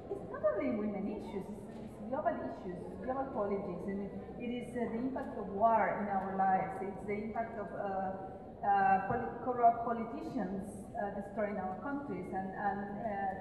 it's 0.10 0.28
not 0.34 0.42
only 0.58 0.70
women 0.74 1.06
issues, 1.14 1.46
it's, 1.46 1.94
global 2.10 2.34
issues, 2.34 2.82
global 3.06 3.28
politics, 3.36 3.84
and 3.88 4.00
it, 4.10 4.14
it 4.42 4.50
is 4.52 4.68
uh, 4.74 4.80
the 4.90 4.98
impact 5.06 5.38
of 5.38 5.48
war 5.54 6.02
in 6.02 6.08
our 6.10 6.34
lives, 6.40 6.82
it's 6.82 7.04
the 7.06 7.14
impact 7.14 7.60
of 7.62 7.68
uh, 7.78 8.47
uh, 8.64 9.00
poli- 9.08 9.34
corrupt 9.44 9.84
politicians 9.84 10.64
uh, 11.02 11.10
destroying 11.12 11.58
our 11.60 11.76
countries 11.84 12.26
and, 12.34 12.50
and 12.56 12.98
uh, 12.98 13.34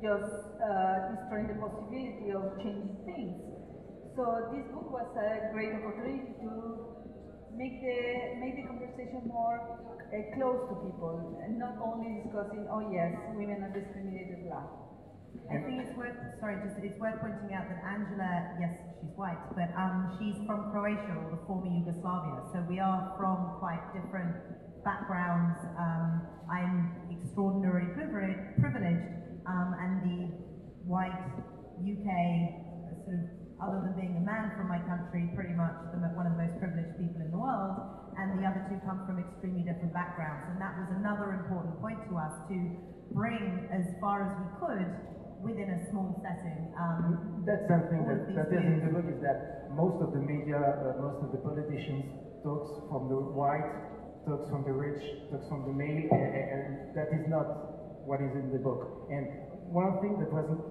just 0.00 0.58
destroying 1.08 1.46
the 1.46 1.54
possibility 1.54 2.30
of 2.30 2.50
changing 2.62 2.96
things. 3.04 3.36
So 4.16 4.42
this 4.50 4.64
book 4.72 4.90
was 4.90 5.06
a 5.16 5.40
great 5.50 5.72
opportunity 5.74 6.34
to 6.40 6.78
make 7.56 7.80
the 7.80 8.30
make 8.38 8.54
the 8.56 8.62
conversation 8.62 9.22
more 9.26 9.60
uh, 10.12 10.22
close 10.34 10.60
to 10.68 10.74
people 10.76 11.16
and 11.42 11.58
not 11.58 11.74
only 11.80 12.20
discussing, 12.20 12.66
oh 12.70 12.80
yes, 12.80 13.12
women 13.28 13.62
are 13.62 13.68
discriminated, 13.72 14.42
blah. 14.44 14.64
I 15.52 15.60
think 15.60 15.84
it's 15.84 15.96
worth, 15.96 16.16
sorry, 16.40 16.56
just, 16.64 16.80
it's 16.80 16.98
worth 16.98 17.20
pointing 17.20 17.52
out 17.52 17.68
that 17.68 17.80
Angela, 17.84 18.56
yes, 18.60 18.72
she's 19.00 19.12
white, 19.16 19.40
but 19.52 19.68
um, 19.76 20.16
she's 20.16 20.36
from 20.46 20.72
Croatia 20.72 21.12
or 21.12 21.28
the 21.32 21.42
former 21.44 21.68
Yugoslavia, 21.68 22.40
so 22.52 22.64
we 22.68 22.80
are 22.80 23.12
from 23.20 23.60
quite 23.60 23.80
different 23.92 24.32
backgrounds. 24.84 25.60
Um, 25.76 26.24
I'm 26.48 26.96
extraordinarily 27.12 27.92
privileged, 27.92 29.08
um, 29.44 29.76
and 29.76 29.92
the 30.04 30.18
white 30.88 31.20
UK 31.84 32.08
sort 33.04 33.16
of 33.20 33.42
other 33.62 33.78
than 33.86 33.94
being 33.94 34.18
a 34.18 34.24
man 34.26 34.50
from 34.58 34.66
my 34.66 34.82
country, 34.90 35.30
pretty 35.38 35.54
much 35.54 35.74
the, 35.94 36.02
one 36.18 36.26
of 36.26 36.34
the 36.34 36.42
most 36.42 36.58
privileged 36.58 36.98
people 36.98 37.22
in 37.22 37.30
the 37.30 37.38
world, 37.38 37.78
and 38.18 38.34
the 38.34 38.42
other 38.42 38.58
two 38.66 38.74
come 38.82 39.06
from 39.06 39.22
extremely 39.22 39.62
different 39.62 39.94
backgrounds. 39.94 40.50
And 40.50 40.58
that 40.58 40.74
was 40.74 40.90
another 40.98 41.38
important 41.38 41.78
point 41.78 42.02
to 42.10 42.18
us 42.18 42.34
to 42.50 42.56
bring 43.14 43.70
as 43.70 43.86
far 44.02 44.26
as 44.26 44.30
we 44.34 44.48
could 44.58 44.90
within 45.42 45.70
a 45.70 45.78
small 45.90 46.14
setting. 46.22 46.70
Um, 46.78 47.42
That's 47.44 47.66
something 47.68 48.06
that, 48.06 48.30
that 48.38 48.48
is 48.54 48.62
in 48.62 48.80
the 48.86 48.90
book 48.94 49.06
is 49.10 49.20
that 49.22 49.68
most 49.74 49.98
of 50.02 50.12
the 50.14 50.22
media, 50.22 50.56
uh, 50.58 51.02
most 51.02 51.18
of 51.22 51.32
the 51.34 51.38
politicians 51.42 52.06
talks 52.42 52.70
from 52.88 53.10
the 53.10 53.18
white, 53.18 53.66
talks 54.26 54.48
from 54.48 54.62
the 54.62 54.72
rich, 54.72 55.02
talks 55.30 55.46
from 55.50 55.66
the 55.66 55.74
male, 55.74 56.06
and, 56.14 56.30
and 56.54 56.62
that 56.94 57.10
is 57.10 57.26
not 57.26 58.06
what 58.06 58.22
is 58.22 58.30
in 58.34 58.50
the 58.54 58.58
book. 58.58 59.06
And 59.10 59.26
one 59.66 59.98
thing 60.02 60.18
that 60.22 60.30
wasn't 60.30 60.62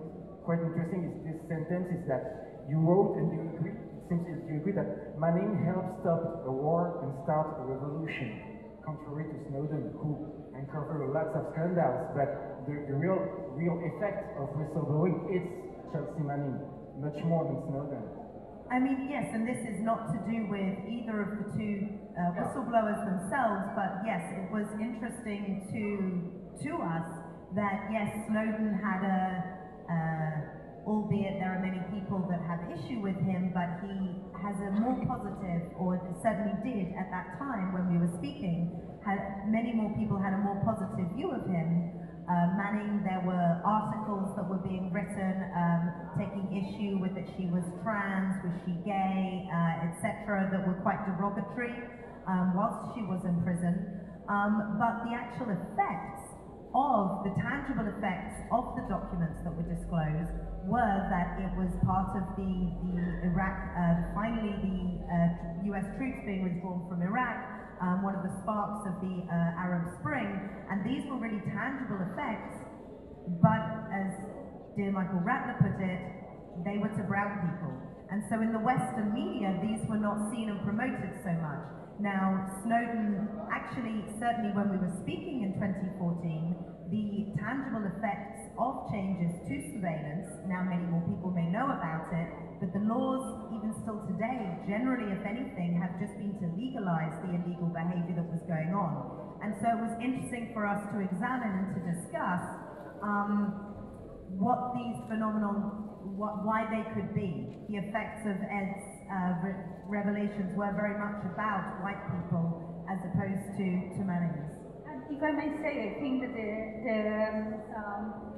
quite 0.44 0.60
interesting 0.64 1.12
is 1.12 1.14
this 1.28 1.40
sentence 1.48 1.88
is 1.92 2.04
that 2.08 2.64
you 2.68 2.80
wrote 2.80 3.16
and 3.20 3.28
you 3.32 3.42
agree, 3.56 3.76
seems 4.08 4.24
that 4.28 4.40
you 4.48 4.60
agree 4.64 4.76
that 4.76 5.20
Manning 5.20 5.64
helped 5.68 6.02
stop 6.04 6.44
a 6.48 6.52
war 6.52 7.00
and 7.04 7.12
start 7.24 7.60
a 7.60 7.64
revolution, 7.68 8.40
contrary 8.84 9.28
to 9.32 9.36
Snowden, 9.52 9.92
who 10.00 10.32
uncovered 10.56 11.08
lots 11.12 11.32
of 11.36 11.48
scandals, 11.54 12.12
but 12.16 12.51
the, 12.68 12.74
the 12.88 12.96
real 12.96 13.20
real 13.58 13.78
effect 13.94 14.38
of 14.38 14.50
whistleblowing 14.58 15.30
is 15.30 15.44
Chelsea 15.92 16.24
Manning, 16.24 16.60
much 17.00 17.18
more 17.26 17.44
than 17.46 17.60
Snowden. 17.68 18.04
I 18.72 18.80
mean, 18.80 19.10
yes, 19.12 19.28
and 19.34 19.44
this 19.44 19.60
is 19.68 19.84
not 19.84 20.08
to 20.16 20.18
do 20.32 20.48
with 20.48 20.80
either 20.88 21.20
of 21.20 21.30
the 21.36 21.46
two 21.60 21.92
uh, 22.16 22.32
whistleblowers 22.40 23.04
themselves, 23.04 23.68
but 23.76 24.00
yes, 24.08 24.24
it 24.32 24.48
was 24.48 24.68
interesting 24.80 25.68
to 25.76 26.42
to 26.64 26.72
us 26.80 27.08
that 27.56 27.92
yes, 27.92 28.08
Snowden 28.28 28.80
had 28.80 29.04
a, 29.04 29.22
uh, 29.92 30.88
albeit 30.88 31.40
there 31.44 31.52
are 31.52 31.60
many 31.60 31.84
people 31.92 32.24
that 32.32 32.40
have 32.48 32.64
issue 32.72 33.04
with 33.04 33.20
him, 33.28 33.52
but 33.52 33.84
he 33.84 34.24
has 34.40 34.56
a 34.64 34.72
more 34.80 34.96
positive, 35.04 35.68
or 35.76 36.00
certainly 36.24 36.56
did 36.64 36.96
at 36.96 37.12
that 37.12 37.36
time 37.38 37.74
when 37.76 37.92
we 37.92 38.00
were 38.00 38.12
speaking, 38.18 38.72
had 39.04 39.50
many 39.52 39.74
more 39.74 39.92
people 39.98 40.18
had 40.18 40.34
a 40.34 40.42
more 40.42 40.62
positive 40.64 41.12
view 41.16 41.32
of 41.32 41.44
him. 41.46 41.92
Uh, 42.32 42.56
Manning, 42.56 43.04
there 43.04 43.20
were 43.28 43.60
articles 43.68 44.32
that 44.40 44.48
were 44.48 44.64
being 44.64 44.88
written 44.96 45.36
um, 45.52 46.16
taking 46.16 46.48
issue 46.56 46.96
with 47.04 47.12
that 47.12 47.28
she 47.36 47.44
was 47.52 47.60
trans, 47.84 48.40
was 48.40 48.56
she 48.64 48.72
gay, 48.88 49.44
uh, 49.52 49.92
etc., 49.92 50.48
that 50.48 50.64
were 50.64 50.80
quite 50.80 50.96
derogatory 51.04 51.76
um, 52.32 52.56
whilst 52.56 52.96
she 52.96 53.04
was 53.04 53.20
in 53.28 53.36
prison. 53.44 53.76
Um, 54.32 54.80
but 54.80 55.04
the 55.04 55.12
actual 55.12 55.52
effects 55.52 56.24
of 56.72 57.28
the 57.28 57.36
tangible 57.36 57.84
effects 57.92 58.40
of 58.48 58.80
the 58.80 58.88
documents 58.88 59.44
that 59.44 59.52
were 59.52 59.68
disclosed 59.68 60.32
were 60.72 60.98
that 61.12 61.36
it 61.36 61.52
was 61.60 61.68
part 61.84 62.16
of 62.16 62.24
the, 62.40 62.52
the 62.80 63.28
Iraq, 63.28 63.60
uh, 63.76 64.16
finally 64.16 64.56
the 64.56 64.80
uh, 65.04 65.76
US 65.76 65.84
troops 66.00 66.24
being 66.24 66.48
withdrawn 66.48 66.88
from 66.88 67.04
Iraq, 67.04 67.51
um, 67.82 68.06
one 68.06 68.14
of 68.14 68.22
the 68.22 68.34
sparks 68.46 68.86
of 68.86 68.96
the 69.02 69.26
uh, 69.26 69.58
Arab 69.58 69.90
Spring, 70.00 70.30
and 70.70 70.86
these 70.86 71.04
were 71.10 71.18
really 71.18 71.42
tangible 71.50 71.98
effects, 72.14 72.62
but 73.42 73.90
as 73.90 74.14
dear 74.78 74.94
Michael 74.94 75.26
Ratner 75.26 75.58
put 75.58 75.82
it, 75.82 76.02
they 76.64 76.78
were 76.78 76.94
to 76.94 77.04
brown 77.10 77.42
people. 77.50 77.74
And 78.14 78.24
so 78.30 78.40
in 78.44 78.52
the 78.52 78.60
Western 78.60 79.14
media, 79.16 79.56
these 79.64 79.82
were 79.88 79.98
not 79.98 80.30
seen 80.30 80.50
and 80.50 80.62
promoted 80.62 81.16
so 81.24 81.32
much. 81.42 81.64
Now, 82.02 82.50
Snowden, 82.66 83.30
actually, 83.54 84.04
certainly 84.18 84.52
when 84.58 84.74
we 84.74 84.78
were 84.78 84.94
speaking 85.06 85.46
in 85.46 85.54
2014, 85.56 86.92
the 86.92 87.30
tangible 87.40 87.86
effects 87.88 88.52
of 88.58 88.90
changes 88.92 89.32
to 89.48 89.56
surveillance, 89.74 90.28
now 90.50 90.66
many 90.66 90.84
more 90.90 91.06
people 91.08 91.32
may 91.32 91.48
know 91.48 91.72
about 91.72 92.10
it, 92.12 92.30
but 92.62 92.70
the 92.78 92.84
laws, 92.86 93.50
even 93.58 93.74
still 93.82 94.06
today, 94.06 94.54
generally, 94.70 95.10
if 95.10 95.26
anything, 95.26 95.82
have 95.82 95.98
just 95.98 96.14
been 96.22 96.38
to 96.38 96.48
legalize 96.54 97.18
the 97.26 97.34
illegal 97.34 97.74
behavior 97.74 98.22
that 98.22 98.30
was 98.30 98.46
going 98.46 98.70
on. 98.70 99.42
And 99.42 99.58
so 99.58 99.66
it 99.74 99.82
was 99.82 99.98
interesting 99.98 100.54
for 100.54 100.70
us 100.70 100.78
to 100.94 101.02
examine 101.02 101.50
and 101.58 101.68
to 101.74 101.82
discuss 101.90 102.46
um, 103.02 103.74
what 104.38 104.78
these 104.78 104.94
phenomenon, 105.10 105.90
what, 106.14 106.46
why 106.46 106.70
they 106.70 106.86
could 106.94 107.18
be. 107.18 107.66
The 107.74 107.82
effects 107.82 108.30
of 108.30 108.38
Ed's 108.38 108.86
uh, 109.10 109.42
re 109.42 109.58
revelations 109.90 110.54
were 110.54 110.70
very 110.78 110.96
much 111.02 111.18
about 111.34 111.82
white 111.82 112.00
people 112.14 112.86
as 112.94 113.02
opposed 113.10 113.58
to, 113.58 113.68
to 113.98 114.02
Manning's. 114.06 114.54
If 115.10 115.20
I 115.20 115.32
may 115.34 115.50
say, 115.66 115.74
I 115.90 116.00
think 116.00 116.22
that 116.22 116.32
the, 116.32 116.50
the 116.86 117.00
um, 117.76 118.31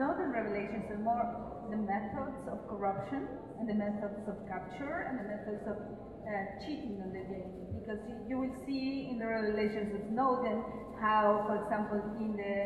Snowden 0.00 0.32
revelations 0.32 0.88
are 0.88 0.96
more 0.96 1.68
the 1.68 1.76
methods 1.76 2.40
of 2.48 2.56
corruption 2.72 3.28
and 3.60 3.68
the 3.68 3.76
methods 3.76 4.24
of 4.24 4.32
capture 4.48 5.04
and 5.04 5.20
the 5.20 5.28
methods 5.28 5.60
of 5.68 5.76
uh, 5.76 6.56
cheating 6.64 7.04
on 7.04 7.12
the 7.12 7.20
game. 7.20 7.52
Because 7.76 8.00
you, 8.08 8.16
you 8.24 8.36
will 8.40 8.56
see 8.64 9.12
in 9.12 9.18
the 9.20 9.28
revelations 9.28 9.92
of 9.92 10.00
Snowden 10.08 10.64
how, 11.04 11.44
for 11.44 11.60
example, 11.60 12.00
in 12.16 12.32
the 12.32 12.56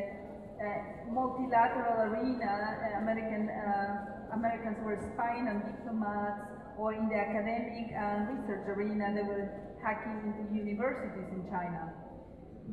uh, 0.62 1.11
multilateral 1.11 2.07
arena, 2.07 2.47
uh, 2.47 3.03
American 3.03 3.51
uh, 3.51 4.38
Americans 4.38 4.79
were 4.87 4.94
spying 4.94 5.51
on 5.51 5.59
diplomats, 5.66 6.38
or 6.79 6.94
in 6.94 7.11
the 7.11 7.18
academic 7.18 7.90
and 7.99 8.31
research 8.31 8.62
arena, 8.70 9.11
they 9.11 9.27
were 9.27 9.51
hacking 9.83 10.23
into 10.23 10.55
universities 10.55 11.27
in 11.35 11.42
China. 11.51 11.90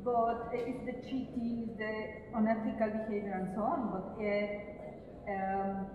But 0.03 0.49
it's 0.53 0.81
the 0.85 0.97
cheating, 1.05 1.69
it's 1.69 1.77
the 1.77 2.37
unethical 2.37 2.89
behavior, 3.05 3.37
and 3.37 3.53
so 3.53 3.61
on. 3.61 3.79
But 3.93 4.07
uh, 4.17 4.45
um, 5.29 5.87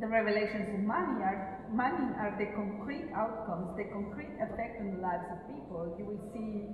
the 0.00 0.06
revelations 0.06 0.70
of 0.70 0.80
Manning 0.80 1.22
are 1.22 1.54
Manning 1.72 2.14
are 2.18 2.34
the 2.38 2.46
concrete 2.54 3.10
outcomes, 3.14 3.74
the 3.76 3.90
concrete 3.90 4.34
effect 4.38 4.78
on 4.80 4.94
the 4.94 5.00
lives 5.02 5.26
of 5.32 5.38
people. 5.50 5.96
You 5.98 6.04
will 6.06 6.22
see 6.30 6.70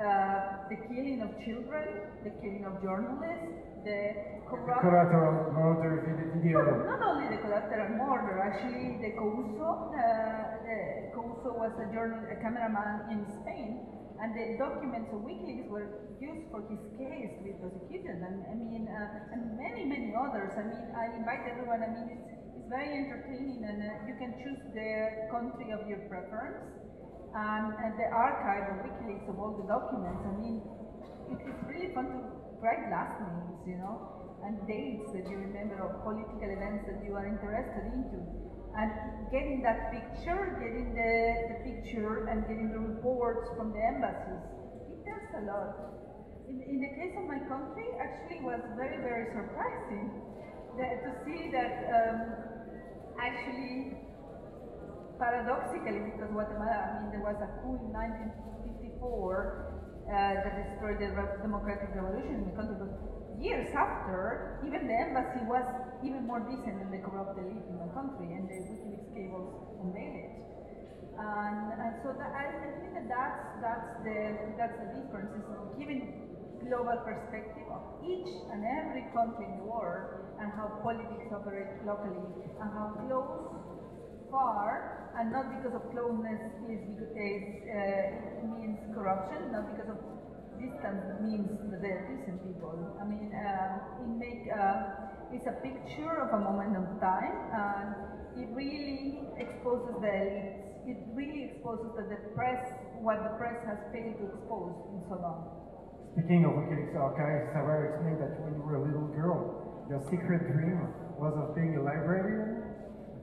uh, 0.00 0.68
the 0.68 0.76
killing 0.88 1.22
of 1.22 1.30
children, 1.44 2.10
the 2.24 2.32
killing 2.42 2.64
of 2.66 2.82
journalists, 2.82 3.62
the 3.84 4.42
corrupt. 4.48 4.82
Collateral 4.82 5.52
murder 5.52 6.32
video. 6.36 6.84
Not 6.84 7.00
only 7.06 7.28
the 7.28 7.40
collateral 7.40 7.96
murder, 7.96 8.40
actually 8.40 9.00
the 9.00 9.14
Couso, 9.16 9.92
uh, 9.92 10.60
the 10.64 11.12
Couso 11.14 11.56
was 11.56 11.72
a 11.78 11.86
journal, 11.92 12.20
a 12.28 12.36
cameraman 12.42 13.08
in 13.12 13.20
Spain, 13.40 13.91
and 14.22 14.30
the 14.38 14.54
documents 14.54 15.10
of 15.10 15.26
WikiLeaks 15.26 15.66
were 15.66 16.14
used 16.22 16.46
for 16.54 16.62
his 16.70 16.78
case 16.94 17.34
to 17.34 17.42
be 17.42 17.58
prosecuted, 17.58 18.22
and 18.22 18.46
I 18.46 18.54
mean, 18.54 18.86
uh, 18.86 19.34
and 19.34 19.58
many, 19.58 19.82
many 19.82 20.14
others. 20.14 20.54
I 20.54 20.62
mean, 20.62 20.84
I 20.94 21.10
invite 21.18 21.42
everyone. 21.50 21.82
I 21.82 21.90
mean, 21.90 22.06
it's, 22.14 22.30
it's 22.54 22.68
very 22.70 23.02
entertaining, 23.02 23.66
and 23.66 23.82
uh, 23.82 24.06
you 24.06 24.14
can 24.22 24.38
choose 24.38 24.62
the 24.78 25.26
country 25.26 25.74
of 25.74 25.90
your 25.90 26.06
preference, 26.06 26.62
and, 27.34 27.74
and 27.82 27.98
the 27.98 28.06
archive 28.14 28.70
of 28.70 28.76
WikiLeaks 28.86 29.26
of 29.26 29.42
all 29.42 29.58
the 29.58 29.66
documents. 29.66 30.22
I 30.22 30.32
mean, 30.38 30.62
it, 31.34 31.42
it's 31.42 31.62
really 31.66 31.90
fun 31.90 32.06
to 32.14 32.18
write 32.62 32.94
last 32.94 33.18
names, 33.18 33.58
you 33.66 33.76
know 33.82 34.22
and 34.42 34.58
dates 34.66 35.06
that 35.14 35.22
you 35.30 35.38
remember 35.38 35.78
of 35.86 36.02
political 36.02 36.50
events 36.50 36.82
that 36.90 36.98
you 37.06 37.14
are 37.14 37.26
interested 37.26 37.86
into. 37.94 38.41
And 38.72 38.90
getting 39.30 39.60
that 39.62 39.92
picture, 39.92 40.56
getting 40.56 40.96
the, 40.96 41.12
the 41.52 41.58
picture 41.60 42.24
and 42.28 42.40
getting 42.48 42.72
the 42.72 42.80
reports 42.80 43.48
from 43.56 43.72
the 43.72 43.82
embassies, 43.84 44.40
it 44.88 45.04
tells 45.04 45.28
a 45.36 45.42
lot. 45.44 45.76
In, 46.48 46.56
in 46.64 46.80
the 46.80 46.88
case 46.96 47.12
of 47.20 47.28
my 47.28 47.36
country, 47.52 47.84
actually 48.00 48.40
was 48.40 48.64
very, 48.76 48.96
very 49.04 49.28
surprising 49.36 50.08
that, 50.80 51.04
to 51.04 51.10
see 51.24 51.52
that 51.52 51.84
um, 51.92 52.16
actually, 53.20 53.92
paradoxically, 55.20 56.00
because 56.08 56.32
Guatemala, 56.32 56.72
I 56.72 57.02
mean, 57.04 57.10
there 57.12 57.20
was 57.20 57.36
a 57.44 57.52
coup 57.60 57.76
in 57.76 57.92
1954 57.92 58.96
uh, 58.96 60.12
that 60.16 60.52
destroyed 60.64 60.96
the 60.96 61.12
democratic 61.44 61.92
revolution 61.92 62.40
in 62.40 62.44
the 62.48 62.56
country, 62.56 62.88
years 63.42 63.74
after, 63.74 64.62
even 64.62 64.86
the 64.86 64.94
embassy 64.94 65.42
was 65.50 65.66
even 66.06 66.22
more 66.26 66.38
decent 66.46 66.78
than 66.78 66.90
the 66.94 67.02
corrupt 67.02 67.34
elite 67.38 67.66
in 67.66 67.76
the 67.82 67.90
country, 67.90 68.30
and 68.30 68.46
the 68.46 68.58
WikiLeaks 68.70 69.10
cables 69.10 69.50
unveiled 69.82 70.16
it. 70.16 70.32
And, 71.18 71.74
and 71.82 71.92
so 72.02 72.14
that, 72.14 72.30
I, 72.30 72.46
I 72.54 72.70
think 72.78 72.94
that 72.94 73.06
that's, 73.10 73.42
that's, 73.60 73.90
the, 74.06 74.18
that's 74.56 74.78
the 74.78 74.88
difference, 74.94 75.34
is 75.34 75.44
giving 75.76 76.30
global 76.62 76.96
perspective 77.02 77.66
of 77.74 77.82
each 78.06 78.30
and 78.54 78.62
every 78.62 79.02
country 79.10 79.44
in 79.50 79.58
the 79.58 79.66
world 79.66 80.06
and 80.38 80.46
how 80.54 80.70
politics 80.82 81.26
operate 81.34 81.66
locally 81.84 82.22
and 82.62 82.68
how 82.70 82.94
close, 83.02 83.50
far, 84.30 85.10
and 85.18 85.30
not 85.30 85.50
because 85.58 85.74
of 85.74 85.82
closeness 85.90 86.40
is, 86.70 86.80
is 87.18 87.42
uh, 87.68 88.46
means 88.56 88.78
corruption, 88.94 89.52
not 89.52 89.66
because 89.74 89.90
of 89.90 89.98
distance 90.62 91.02
means 91.20 91.50
they're 91.82 92.06
decent 92.06 92.38
people. 92.46 92.72
I 93.00 93.04
mean, 93.04 93.34
uh, 93.34 94.02
it 94.02 94.10
make 94.14 94.46
uh, 94.48 95.34
it's 95.34 95.46
a 95.46 95.56
picture 95.64 96.22
of 96.22 96.30
a 96.30 96.40
moment 96.40 96.76
of 96.76 96.86
time, 97.00 97.34
and 97.50 97.88
it 98.38 98.48
really 98.54 99.26
exposes 99.38 99.96
the 99.98 100.12
elites. 100.12 100.62
It 100.86 100.98
really 101.14 101.50
exposes 101.50 101.90
the 101.96 102.18
press, 102.34 102.62
what 103.00 103.22
the 103.22 103.32
press 103.38 103.58
has 103.66 103.78
failed 103.92 104.18
to 104.18 104.24
expose 104.34 104.74
in 104.92 105.00
so 105.08 105.18
long. 105.22 105.62
Speaking 106.12 106.44
of 106.44 106.52
WikiLeaks 106.52 106.92
archives, 106.92 107.48
Sarah 107.56 107.88
explained 107.88 108.20
that 108.20 108.36
when 108.44 108.52
you 108.52 108.62
were 108.62 108.76
a 108.76 108.84
little 108.84 109.08
girl, 109.16 109.86
your 109.88 110.02
secret 110.10 110.44
dream 110.52 110.92
was 111.16 111.32
of 111.38 111.54
being 111.54 111.76
a 111.76 111.82
librarian. 111.82 112.60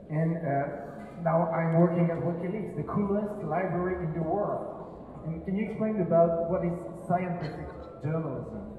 And 0.10 0.41
uh, 0.41 1.21
now 1.21 1.52
I'm 1.54 1.78
working 1.78 2.10
at 2.10 2.17
WikiLeaks, 2.17 2.73
the 2.78 2.88
coolest 2.89 3.45
library 3.45 4.02
in 4.02 4.13
the 4.17 4.25
world. 4.25 4.80
And 5.25 5.43
can 5.45 5.54
you 5.54 5.69
explain 5.69 6.02
about 6.02 6.49
what 6.49 6.65
is 6.65 6.73
scientific 7.09 7.65
journalism? 8.05 8.69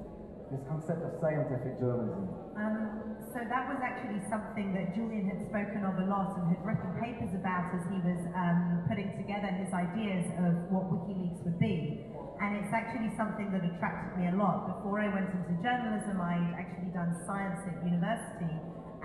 This 0.55 0.63
concept 0.71 1.03
of 1.03 1.19
scientific 1.19 1.83
journalism. 1.83 2.31
Um, 2.55 2.75
so 3.35 3.39
that 3.39 3.71
was 3.71 3.79
actually 3.79 4.19
something 4.27 4.75
that 4.75 4.95
Julian 4.95 5.31
had 5.31 5.43
spoken 5.47 5.87
of 5.87 5.95
a 6.03 6.07
lot 6.11 6.35
and 6.39 6.51
had 6.51 6.59
written 6.67 6.91
papers 6.99 7.31
about 7.35 7.71
as 7.75 7.87
he 7.87 7.99
was 8.03 8.19
um, 8.35 8.87
putting 8.91 9.15
together 9.15 9.47
his 9.55 9.71
ideas 9.71 10.27
of 10.43 10.67
what 10.75 10.91
WikiLeaks 10.91 11.43
would 11.47 11.59
be. 11.63 12.07
And 12.43 12.59
it's 12.59 12.75
actually 12.75 13.15
something 13.15 13.55
that 13.55 13.63
attracted 13.63 14.19
me 14.19 14.31
a 14.31 14.35
lot. 14.35 14.67
Before 14.79 14.99
I 14.99 15.07
went 15.15 15.31
into 15.31 15.55
journalism, 15.63 16.19
I'd 16.19 16.55
actually 16.59 16.91
done 16.91 17.15
science 17.23 17.63
at 17.71 17.79
university. 17.87 18.51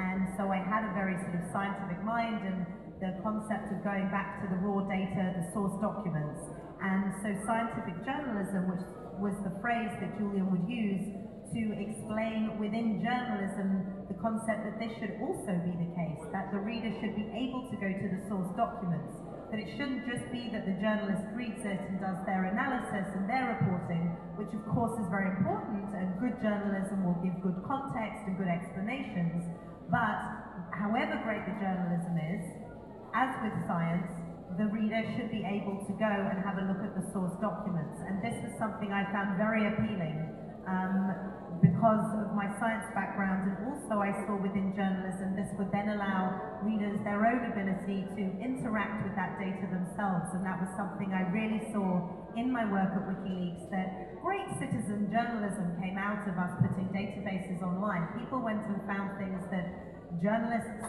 And 0.01 0.33
so 0.38 0.49
I 0.49 0.57
had 0.65 0.89
a 0.89 0.91
very 0.97 1.21
sort 1.21 1.38
of 1.38 1.45
scientific 1.53 2.01
mind 2.01 2.41
and 2.41 2.65
the 2.97 3.13
concept 3.21 3.69
of 3.69 3.83
going 3.85 4.09
back 4.09 4.41
to 4.41 4.49
the 4.49 4.57
raw 4.65 4.81
data, 4.89 5.38
the 5.38 5.45
source 5.53 5.77
documents. 5.77 6.41
And 6.81 7.13
so 7.21 7.29
scientific 7.45 8.01
journalism, 8.07 8.71
which 8.71 8.83
was 9.19 9.36
the 9.43 9.54
phrase 9.62 9.91
that 10.01 10.17
Julian 10.17 10.51
would 10.51 10.67
use 10.67 11.06
to 11.56 11.62
explain 11.78 12.60
within 12.60 12.99
journalism 12.99 14.06
the 14.12 14.17
concept 14.19 14.65
that 14.67 14.75
this 14.82 14.91
should 14.99 15.15
also 15.23 15.56
be 15.63 15.71
the 15.78 15.91
case, 15.95 16.21
that 16.36 16.51
the 16.51 16.60
reader 16.60 16.91
should 16.99 17.15
be 17.15 17.28
able 17.32 17.69
to 17.71 17.75
go 17.80 17.88
to 17.88 18.08
the 18.12 18.21
source 18.28 18.51
documents, 18.60 19.15
that 19.54 19.62
it 19.62 19.69
shouldn't 19.78 20.04
just 20.04 20.25
be 20.34 20.51
that 20.51 20.67
the 20.67 20.75
journalist 20.82 21.23
reads 21.38 21.62
it 21.63 21.80
and 21.88 22.01
does 22.01 22.17
their 22.28 22.49
analysis 22.49 23.08
and 23.15 23.30
their 23.30 23.56
reporting, 23.56 24.17
which 24.36 24.51
of 24.51 24.63
course 24.73 24.97
is 24.99 25.08
very 25.08 25.32
important, 25.32 25.86
and 25.95 26.17
good 26.19 26.36
journalism 26.41 27.06
will 27.06 27.15
give 27.23 27.38
good 27.39 27.56
context 27.63 28.19
and 28.28 28.36
good 28.36 28.51
explanations, 28.51 29.45
but 29.88 30.19
however 30.75 31.21
great 31.23 31.45
the 31.45 31.56
journalism 31.62 32.19
is, 32.19 32.43
as 33.15 33.32
with 33.45 33.56
science, 33.63 34.12
the 34.58 34.68
reader 34.72 35.04
should 35.15 35.32
be 35.32 35.44
able 35.44 35.84
to 35.84 35.94
go 36.00 36.08
and 36.08 36.39
have 36.44 36.58
a 36.58 36.65
look 36.68 36.82
at 36.84 36.96
the 36.96 37.06
source 37.12 37.36
documents. 37.41 38.00
And 38.08 38.24
this 38.24 38.36
was 38.44 38.54
something 38.58 38.91
I 38.91 39.04
found 39.12 39.38
very 39.38 39.68
appealing 39.68 40.32
um, 40.68 41.12
because 41.62 42.08
of 42.20 42.36
my 42.36 42.52
science 42.60 42.88
background 42.91 43.48
and 43.48 43.58
also 43.70 44.02
I 44.02 44.12
saw 44.28 44.36
within 44.36 44.76
journalism 44.76 45.36
this 45.39 45.48
would 45.56 45.72
then 45.72 45.96
allow 45.96 46.60
readers 46.63 47.00
their 47.08 47.24
own 47.24 47.48
ability 47.48 48.04
to 48.12 48.24
interact 48.44 49.08
with 49.08 49.15
that 49.15 49.39
data 49.39 49.63
themselves 49.72 50.36
and 50.36 50.44
that 50.44 50.60
was 50.60 50.68
something 50.76 51.15
I 51.15 51.32
really 51.32 51.63
saw 51.72 52.04
in 52.36 52.52
my 52.52 52.68
work 52.68 52.91
at 52.91 53.08
WikiLeaks 53.08 53.72
that 53.72 54.20
great 54.20 54.48
citizen 54.60 55.08
journalism 55.08 55.80
came 55.80 55.96
out 55.96 56.28
of 56.28 56.36
us 56.36 56.52
putting 56.60 56.91
databases 56.91 57.63
online. 57.63 58.12
People 58.20 58.44
went 58.44 58.60
and 58.68 58.82
found 58.84 59.15
things 59.15 59.39
that 59.52 59.72
journalists, 60.20 60.84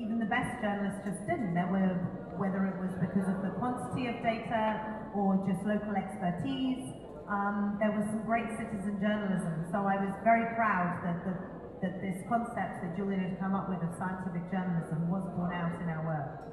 even 0.00 0.18
the 0.18 0.30
best 0.30 0.56
journalists 0.64 1.04
just 1.04 1.20
didn't. 1.28 1.52
There 1.52 1.68
were, 1.68 1.92
whether 2.40 2.64
it 2.64 2.76
was 2.80 2.88
because 2.96 3.28
of 3.28 3.44
the 3.44 3.52
quantity 3.60 4.08
of 4.08 4.16
data 4.24 4.80
or 5.12 5.36
just 5.44 5.60
local 5.68 5.92
expertise, 5.92 6.88
um, 7.28 7.76
there 7.76 7.92
was 7.92 8.08
some 8.08 8.24
great 8.24 8.48
citizen 8.56 8.96
journalism. 8.96 9.68
So 9.68 9.84
I 9.84 10.00
was 10.00 10.16
very 10.24 10.48
proud 10.56 11.04
that, 11.04 11.20
the, 11.28 11.36
that 11.84 12.00
this 12.00 12.16
concept 12.32 12.80
that 12.80 12.96
Julian 12.96 13.20
had 13.20 13.36
come 13.36 13.52
up 13.52 13.68
with 13.68 13.84
of 13.84 13.92
scientific 14.00 14.48
journalism 14.48 15.12
was 15.12 15.22
borne 15.36 15.52
out 15.52 15.76
in 15.84 15.86
our 15.92 16.00
work. 16.00 16.50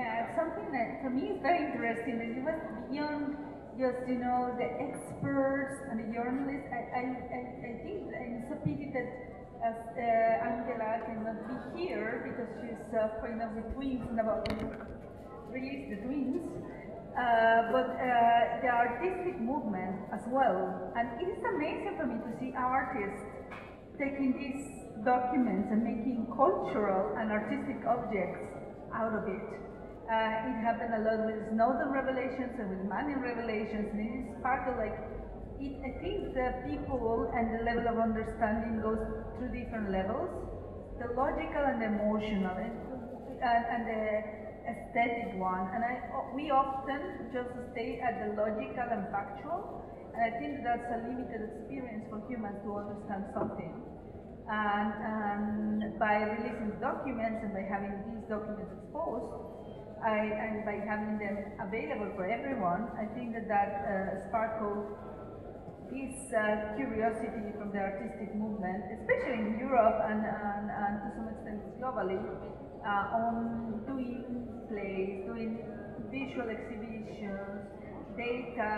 Add 0.00 0.32
something 0.32 0.72
that 0.72 1.04
for 1.04 1.10
me 1.10 1.36
is 1.36 1.38
very 1.44 1.70
interesting, 1.70 2.18
is 2.24 2.40
it 2.40 2.44
was 2.44 2.56
beyond 2.88 3.36
just, 3.76 4.00
you 4.08 4.16
know, 4.16 4.50
the 4.56 4.64
experts 4.64 5.76
and 5.92 6.00
the 6.00 6.08
journalists. 6.08 6.72
I, 6.72 6.80
I, 6.90 7.02
I, 7.04 7.40
I 7.60 7.72
think 7.84 8.08
it's 8.08 8.50
a 8.50 8.58
pity 8.64 8.88
that 8.96 9.29
as 9.60 9.76
uh, 9.76 10.48
Angela 10.48 11.04
cannot 11.04 11.38
be 11.74 11.84
here 11.84 12.24
because 12.24 12.48
she's 12.60 12.80
uh, 12.96 13.20
pregnant 13.20 13.54
with 13.56 13.68
twins 13.74 14.02
and 14.08 14.20
about 14.20 14.48
to 14.48 14.54
release 15.52 15.90
the 15.90 15.98
twins. 16.06 16.40
Uh, 17.10 17.74
but 17.74 17.90
uh, 17.90 18.62
the 18.62 18.70
artistic 18.70 19.34
movement 19.40 19.98
as 20.14 20.22
well. 20.30 20.92
And 20.94 21.10
it 21.20 21.26
is 21.26 21.42
amazing 21.42 21.98
for 21.98 22.06
me 22.06 22.22
to 22.22 22.30
see 22.38 22.54
artists 22.56 23.26
taking 23.98 24.32
these 24.38 24.62
documents 25.04 25.68
and 25.74 25.82
making 25.82 26.30
cultural 26.32 27.12
and 27.18 27.34
artistic 27.34 27.82
objects 27.84 28.40
out 28.94 29.12
of 29.12 29.26
it. 29.26 29.48
Uh, 30.06 30.48
it 30.48 30.56
happened 30.62 30.94
a 30.94 31.02
lot 31.02 31.26
with 31.26 31.38
Snowden 31.50 31.90
revelations 31.90 32.54
and 32.58 32.70
with 32.70 32.82
Manning 32.88 33.20
revelations, 33.20 33.90
and 33.92 34.00
it 34.00 34.12
is 34.24 34.42
part 34.42 34.66
of 34.70 34.78
like, 34.78 34.96
it, 35.60 35.72
I 35.84 35.92
think 36.00 36.32
the 36.32 36.48
people 36.64 37.28
and 37.36 37.52
the 37.52 37.62
level 37.64 37.86
of 37.88 37.98
understanding 37.98 38.80
goes 38.80 39.00
through 39.36 39.52
different 39.52 39.92
levels, 39.92 40.30
the 40.98 41.12
logical 41.12 41.64
and 41.64 41.82
emotional, 41.82 42.56
and, 42.56 43.64
and, 43.72 43.82
the 43.88 44.04
aesthetic 44.68 45.36
one. 45.36 45.68
And 45.72 45.84
I, 45.84 46.00
we 46.34 46.50
often 46.50 47.28
just 47.32 47.52
stay 47.72 48.00
at 48.00 48.20
the 48.20 48.36
logical 48.40 48.88
and 48.88 49.04
factual, 49.12 49.60
and 50.14 50.20
I 50.24 50.30
think 50.38 50.64
that's 50.64 50.88
a 50.92 50.98
limited 51.08 51.48
experience 51.48 52.04
for 52.08 52.20
humans 52.28 52.56
to 52.64 52.76
understand 52.76 53.24
something. 53.32 53.72
And, 54.50 54.92
and 55.04 55.98
by 55.98 56.24
releasing 56.24 56.72
documents 56.80 57.38
and 57.44 57.52
by 57.52 57.62
having 57.62 57.94
these 58.08 58.24
documents 58.28 58.72
exposed, 58.72 59.30
I, 60.02 60.32
and 60.32 60.64
by 60.64 60.80
having 60.88 61.18
them 61.18 61.36
available 61.60 62.10
for 62.16 62.24
everyone, 62.24 62.88
I 62.96 63.04
think 63.14 63.34
that 63.34 63.46
that 63.48 63.70
uh, 63.84 64.30
this 65.90 66.16
uh, 66.30 66.78
curiosity 66.78 67.50
from 67.58 67.74
the 67.74 67.82
artistic 67.82 68.30
movement, 68.34 68.86
especially 69.02 69.42
in 69.42 69.58
Europe 69.58 69.98
and, 70.06 70.22
and, 70.22 70.64
and 70.70 70.92
to 71.02 71.08
some 71.18 71.26
extent 71.34 71.58
globally, 71.82 72.18
uh, 72.86 73.18
on 73.18 73.82
doing 73.86 74.46
plays, 74.70 75.26
doing 75.26 75.58
visual 76.10 76.46
exhibitions, 76.46 77.66
data 78.16 78.70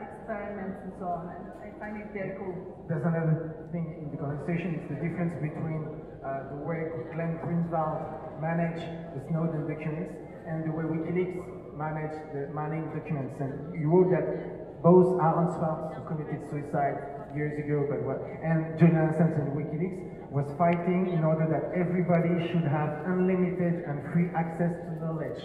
experiments 0.00 0.78
and 0.84 0.92
so 1.00 1.06
on. 1.08 1.32
And 1.32 1.44
I 1.64 1.68
find 1.80 2.00
it 2.00 2.12
very 2.12 2.36
cool. 2.36 2.54
There's 2.88 3.04
another 3.04 3.68
thing 3.72 4.04
in 4.04 4.12
the 4.12 4.20
conversation, 4.20 4.80
it's 4.80 4.88
the 4.92 5.00
difference 5.00 5.34
between 5.40 5.82
uh, 6.24 6.56
the 6.56 6.60
way 6.64 6.88
Glenn 7.12 7.40
Greenwald 7.44 8.40
managed 8.40 8.84
the 9.16 9.20
Snowden 9.28 9.68
documents 9.68 10.12
and 10.48 10.64
the 10.64 10.72
way 10.72 10.84
WikiLeaks 10.84 11.76
managed 11.76 12.20
the 12.32 12.52
Manning 12.52 12.88
documents. 12.92 13.34
And 13.40 13.74
you 13.76 13.88
wrote 13.88 14.12
that 14.12 14.63
both 14.84 15.16
Aaron 15.16 15.48
Swartz, 15.56 15.96
who 15.96 16.04
committed 16.04 16.44
suicide 16.52 17.32
years 17.32 17.56
ago, 17.56 17.88
but 17.88 18.04
what, 18.04 18.20
and 18.44 18.76
Julian 18.76 19.08
Assange 19.08 19.40
and 19.40 19.56
WikiLeaks 19.56 20.28
was 20.28 20.44
fighting 20.60 21.08
in 21.08 21.24
order 21.24 21.48
that 21.48 21.72
everybody 21.72 22.52
should 22.52 22.68
have 22.68 22.92
unlimited 23.08 23.80
and 23.88 24.04
free 24.12 24.28
access 24.36 24.76
to 24.84 24.92
knowledge 25.00 25.40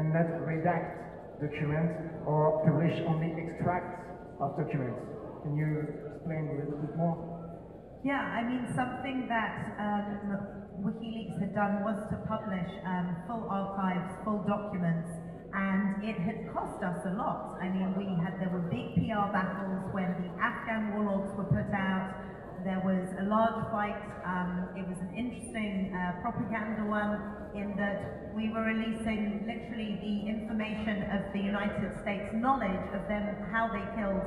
and 0.00 0.08
not 0.08 0.24
redact 0.48 1.04
documents 1.36 2.00
or 2.24 2.64
publish 2.64 2.96
only 3.04 3.36
extracts 3.36 4.08
of 4.40 4.56
documents. 4.56 5.04
Can 5.44 5.52
you 5.52 5.84
explain 6.08 6.48
a 6.48 6.54
little 6.64 6.80
bit 6.80 6.96
more? 6.96 7.18
Yeah, 8.02 8.24
I 8.24 8.40
mean, 8.40 8.72
something 8.72 9.28
that 9.28 9.76
um, 9.76 10.56
WikiLeaks 10.80 11.36
had 11.44 11.52
done 11.52 11.84
was 11.84 11.98
to 12.08 12.16
publish 12.24 12.70
um, 12.88 13.20
full 13.28 13.44
archives, 13.52 14.16
full 14.24 14.46
documents, 14.48 15.12
and 15.54 16.04
it 16.04 16.18
had 16.18 16.52
cost 16.52 16.82
us 16.82 17.00
a 17.06 17.14
lot. 17.16 17.56
I 17.60 17.68
mean, 17.68 17.94
we 17.96 18.04
had 18.22 18.36
there 18.40 18.52
were 18.52 18.64
big 18.68 18.94
PR 19.00 19.32
battles 19.32 19.88
when 19.92 20.12
the 20.20 20.28
Afghan 20.42 20.92
war 20.92 21.16
logs 21.16 21.32
were 21.36 21.48
put 21.48 21.72
out. 21.72 22.14
There 22.64 22.82
was 22.84 23.08
a 23.20 23.24
large 23.24 23.64
fight. 23.70 23.96
Um, 24.26 24.68
it 24.76 24.84
was 24.84 24.98
an 25.00 25.14
interesting 25.16 25.94
uh, 25.94 26.20
propaganda 26.20 26.84
one 26.84 27.38
in 27.54 27.72
that 27.80 28.28
we 28.36 28.50
were 28.52 28.60
releasing 28.60 29.46
literally 29.48 29.96
the 30.04 30.16
information 30.28 31.08
of 31.16 31.32
the 31.32 31.40
United 31.40 31.96
States 32.02 32.28
knowledge 32.34 32.84
of 32.92 33.08
them, 33.08 33.24
how 33.48 33.72
they 33.72 33.84
killed 33.96 34.20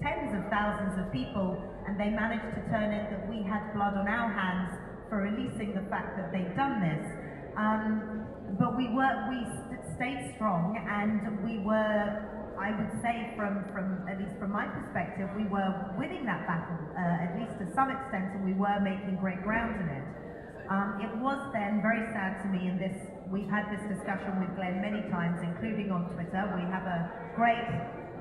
tens 0.00 0.32
of 0.32 0.48
thousands 0.48 0.96
of 0.96 1.12
people, 1.12 1.60
and 1.86 1.98
they 2.00 2.08
managed 2.08 2.54
to 2.54 2.62
turn 2.70 2.94
it 2.94 3.10
that 3.10 3.28
we 3.28 3.42
had 3.42 3.74
blood 3.74 3.94
on 3.94 4.08
our 4.08 4.30
hands 4.32 4.78
for 5.08 5.18
releasing 5.18 5.74
the 5.74 5.84
fact 5.90 6.16
that 6.16 6.32
they'd 6.32 6.54
done 6.56 6.80
this. 6.80 7.04
Um, 7.58 8.26
but 8.58 8.76
we 8.76 8.88
were, 8.88 9.12
we 9.28 9.44
stayed 9.98 10.32
strong 10.38 10.78
and 10.78 11.26
we 11.42 11.58
were, 11.66 12.22
I 12.54 12.70
would 12.70 12.94
say 13.02 13.34
from, 13.34 13.66
from, 13.74 14.06
at 14.06 14.22
least 14.22 14.38
from 14.38 14.54
my 14.54 14.70
perspective, 14.70 15.26
we 15.34 15.44
were 15.50 15.68
winning 15.98 16.22
that 16.30 16.46
battle, 16.46 16.78
uh, 16.94 17.26
at 17.26 17.34
least 17.34 17.58
to 17.58 17.66
some 17.74 17.90
extent, 17.90 18.38
and 18.38 18.46
we 18.46 18.54
were 18.54 18.78
making 18.78 19.18
great 19.18 19.42
ground 19.42 19.74
in 19.82 19.88
it. 19.90 20.06
Um, 20.70 21.02
it 21.02 21.10
was 21.18 21.38
then 21.50 21.82
very 21.82 22.06
sad 22.14 22.38
to 22.44 22.48
me, 22.52 22.68
and 22.68 22.78
this 22.78 22.94
we've 23.32 23.48
had 23.48 23.66
this 23.72 23.80
discussion 23.88 24.36
with 24.38 24.52
Glenn 24.54 24.84
many 24.84 25.00
times, 25.08 25.40
including 25.40 25.90
on 25.90 26.12
Twitter. 26.12 26.44
We 26.54 26.64
have 26.68 26.84
a 26.84 27.08
great 27.34 27.64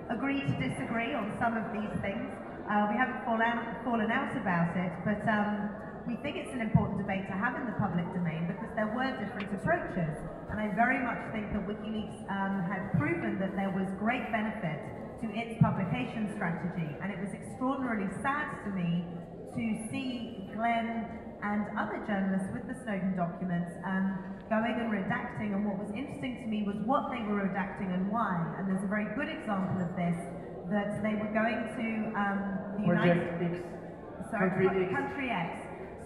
agree 0.09 0.41
to 0.41 0.55
disagree 0.55 1.11
on 1.11 1.35
some 1.43 1.59
of 1.59 1.67
these 1.75 1.91
things. 1.99 2.23
Uh, 2.67 2.87
we 2.87 2.95
haven't 2.95 3.19
fallen 3.27 3.43
out, 3.43 3.83
fallen 3.83 4.11
out 4.11 4.31
about 4.35 4.71
it, 4.79 4.91
but 5.03 5.19
um, 5.27 5.75
we 6.07 6.15
think 6.23 6.39
it's 6.39 6.55
an 6.55 6.63
important 6.63 7.03
debate 7.03 7.27
to 7.27 7.35
have 7.35 7.59
in 7.59 7.67
the 7.67 7.75
public 7.75 8.07
domain 8.15 8.47
there 8.77 8.93
were 8.93 9.09
different 9.17 9.49
approaches. 9.57 10.13
And 10.53 10.61
I 10.61 10.69
very 10.77 11.01
much 11.01 11.17
think 11.33 11.49
that 11.51 11.65
WikiLeaks 11.65 12.21
um, 12.29 12.61
had 12.69 12.93
proven 12.95 13.41
that 13.41 13.57
there 13.57 13.73
was 13.73 13.89
great 13.97 14.29
benefit 14.31 14.79
to 15.19 15.27
its 15.33 15.57
publication 15.59 16.29
strategy. 16.37 16.85
And 17.01 17.09
it 17.09 17.17
was 17.17 17.33
extraordinarily 17.33 18.07
sad 18.21 18.61
to 18.63 18.69
me 18.69 19.03
to 19.57 19.63
see 19.89 20.45
Glenn 20.53 21.09
and 21.41 21.65
other 21.73 22.05
journalists 22.05 22.53
with 22.53 22.69
the 22.69 22.77
Snowden 22.85 23.17
documents 23.17 23.73
um, 23.81 24.37
going 24.45 24.77
and 24.77 24.93
redacting. 24.93 25.57
And 25.57 25.65
what 25.65 25.81
was 25.81 25.89
interesting 25.97 26.45
to 26.45 26.47
me 26.47 26.61
was 26.61 26.77
what 26.85 27.09
they 27.09 27.25
were 27.25 27.49
redacting 27.49 27.89
and 27.89 28.13
why. 28.13 28.37
And 28.61 28.69
there's 28.69 28.85
a 28.85 28.91
very 28.93 29.09
good 29.17 29.27
example 29.27 29.81
of 29.81 29.89
this 29.97 30.17
that 30.69 31.01
they 31.01 31.17
were 31.17 31.33
going 31.33 31.65
to 31.81 31.87
um, 32.13 32.39
the 32.77 32.93
Project 32.93 33.41
United 33.41 33.57
X. 33.57 34.29
Sorry, 34.29 34.49
Country 34.53 34.85
X. 34.85 34.93
Country 34.93 35.29
X. 35.33 35.56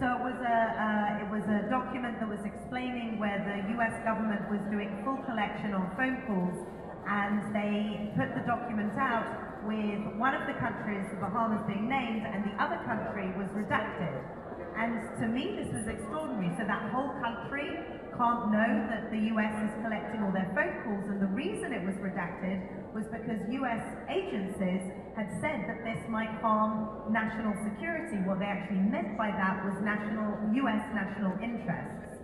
So 0.01 0.09
it 0.09 0.33
was 0.33 0.41
a 0.41 0.59
uh, 0.81 1.21
it 1.21 1.29
was 1.29 1.45
a 1.45 1.69
document 1.69 2.17
that 2.17 2.25
was 2.25 2.41
explaining 2.41 3.21
where 3.21 3.37
the 3.37 3.69
U.S. 3.77 3.93
government 4.01 4.49
was 4.49 4.57
doing 4.73 4.89
full 5.05 5.21
collection 5.29 5.77
on 5.77 5.93
phone 5.93 6.25
calls, 6.25 6.57
and 7.05 7.53
they 7.53 8.09
put 8.17 8.33
the 8.33 8.41
document 8.49 8.97
out 8.97 9.61
with 9.61 10.01
one 10.17 10.33
of 10.33 10.49
the 10.49 10.57
countries, 10.57 11.05
the 11.13 11.21
Bahamas, 11.21 11.61
being 11.69 11.85
named, 11.85 12.25
and 12.25 12.49
the 12.49 12.57
other 12.57 12.81
country 12.81 13.29
was 13.37 13.45
redacted. 13.53 14.17
And 14.73 15.05
to 15.21 15.29
me, 15.29 15.53
this 15.53 15.69
was 15.69 15.85
extraordinary. 15.85 16.49
So 16.57 16.65
that 16.65 16.89
whole 16.89 17.13
country 17.21 17.69
can't 18.17 18.49
know 18.49 18.71
that 18.89 19.13
the 19.13 19.29
US 19.37 19.53
is 19.69 19.73
collecting 19.85 20.25
all 20.25 20.33
their 20.33 20.49
phone 20.57 20.81
calls, 20.81 21.05
and 21.13 21.21
the 21.21 21.29
reason 21.29 21.77
it 21.77 21.85
was 21.85 21.93
redacted 22.01 22.57
was 22.93 23.05
because 23.07 23.39
US 23.49 23.83
agencies 24.09 24.83
had 25.15 25.27
said 25.39 25.67
that 25.67 25.83
this 25.83 25.99
might 26.09 26.31
harm 26.39 27.11
national 27.11 27.55
security. 27.63 28.19
What 28.23 28.39
they 28.39 28.47
actually 28.47 28.83
meant 28.87 29.17
by 29.17 29.31
that 29.31 29.63
was 29.63 29.75
national 29.83 30.39
US 30.65 30.83
national 30.95 31.35
interests. 31.43 32.19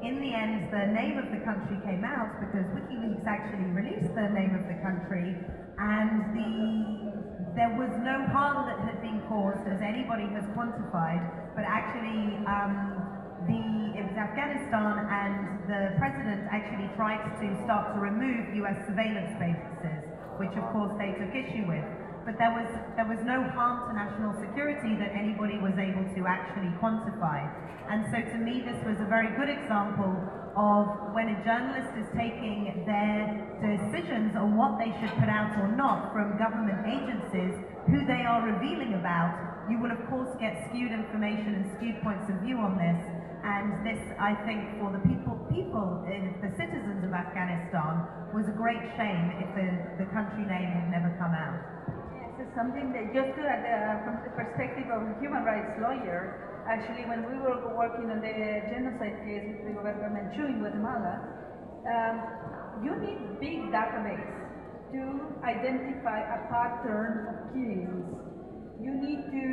In 0.00 0.16
the 0.16 0.32
end, 0.32 0.72
the 0.72 0.88
name 0.96 1.20
of 1.20 1.28
the 1.28 1.44
country 1.44 1.76
came 1.84 2.04
out 2.04 2.40
because 2.40 2.64
WikiLeaks 2.72 3.26
actually 3.28 3.68
released 3.76 4.08
the 4.16 4.32
name 4.32 4.56
of 4.56 4.64
the 4.64 4.80
country, 4.80 5.36
and 5.76 6.32
the 6.32 7.00
there 7.52 7.76
was 7.76 7.90
no 8.00 8.24
harm 8.32 8.64
that 8.70 8.78
had 8.80 9.02
been 9.02 9.20
caused, 9.28 9.66
as 9.66 9.82
anybody 9.82 10.24
has 10.32 10.46
quantified, 10.56 11.20
but 11.52 11.64
actually 11.66 12.40
um, 12.46 12.96
the 13.44 13.60
it 13.98 14.08
was 14.08 14.16
Afghanistan, 14.16 15.04
and 15.10 15.68
the 15.68 15.98
president 15.98 16.48
actually 16.48 16.88
tried 16.96 17.20
to 17.36 17.46
start 17.64 17.92
to 17.94 18.00
remove 18.00 18.56
U.S. 18.64 18.80
surveillance 18.88 19.36
bases, 19.36 19.99
which 20.40 20.56
of 20.56 20.64
course 20.72 20.88
they 20.96 21.12
took 21.20 21.28
issue 21.36 21.68
with. 21.68 21.84
But 22.24 22.40
there 22.40 22.52
was 22.52 22.68
there 22.96 23.04
was 23.04 23.20
no 23.28 23.44
harm 23.52 23.84
to 23.88 23.92
national 23.92 24.32
security 24.40 24.96
that 24.96 25.12
anybody 25.12 25.60
was 25.60 25.76
able 25.76 26.08
to 26.16 26.20
actually 26.24 26.72
quantify. 26.80 27.44
And 27.92 28.08
so 28.08 28.24
to 28.24 28.36
me, 28.40 28.64
this 28.64 28.80
was 28.88 28.96
a 29.04 29.08
very 29.08 29.28
good 29.36 29.52
example 29.52 30.16
of 30.56 31.12
when 31.12 31.28
a 31.28 31.38
journalist 31.44 31.92
is 32.00 32.08
taking 32.16 32.84
their 32.88 33.44
decisions 33.60 34.32
on 34.34 34.56
what 34.56 34.80
they 34.80 34.90
should 34.98 35.12
put 35.20 35.28
out 35.28 35.52
or 35.60 35.68
not 35.76 36.12
from 36.16 36.38
government 36.40 36.80
agencies, 36.88 37.54
who 37.86 38.00
they 38.08 38.24
are 38.24 38.42
revealing 38.42 38.94
about, 38.96 39.66
you 39.68 39.78
will 39.78 39.92
of 39.92 40.00
course 40.08 40.30
get 40.40 40.56
skewed 40.68 40.90
information 40.90 41.62
and 41.62 41.64
skewed 41.76 42.00
points 42.02 42.26
of 42.32 42.36
view 42.40 42.58
on 42.58 42.78
this. 42.80 43.19
And 43.40 43.80
this, 43.88 44.00
I 44.20 44.36
think, 44.44 44.76
for 44.76 44.92
the 44.92 45.00
people, 45.08 45.40
people, 45.48 46.04
uh, 46.04 46.12
the 46.44 46.52
citizens 46.60 47.00
of 47.00 47.12
Afghanistan, 47.16 48.04
was 48.36 48.44
a 48.44 48.56
great 48.56 48.84
shame 49.00 49.32
if 49.40 49.48
the, 49.56 50.04
the 50.04 50.06
country 50.12 50.44
name 50.44 50.68
had 50.76 50.92
never 50.92 51.08
come 51.16 51.32
out. 51.32 51.56
Yes, 52.20 52.36
it's 52.36 52.52
something 52.52 52.92
that 52.92 53.16
just 53.16 53.32
to, 53.40 53.42
uh, 53.42 54.04
from 54.04 54.20
the 54.28 54.32
perspective 54.36 54.92
of 54.92 55.08
a 55.08 55.12
human 55.24 55.40
rights 55.48 55.72
lawyer, 55.80 56.52
actually 56.68 57.08
when 57.08 57.24
we 57.32 57.40
were 57.40 57.56
working 57.72 58.12
on 58.12 58.20
the 58.20 58.36
genocide 58.68 59.16
case 59.24 59.56
with 59.56 59.72
Rigoberta 59.72 60.12
Menchú 60.12 60.44
in 60.44 60.60
Guatemala, 60.60 61.24
um, 61.88 62.16
you 62.84 62.92
need 63.00 63.40
big 63.40 63.72
database 63.72 64.36
to 64.92 65.00
identify 65.48 66.20
a 66.28 66.38
pattern 66.52 67.24
of 67.32 67.36
killings. 67.56 68.04
You 68.84 68.92
need 69.00 69.24
to 69.32 69.44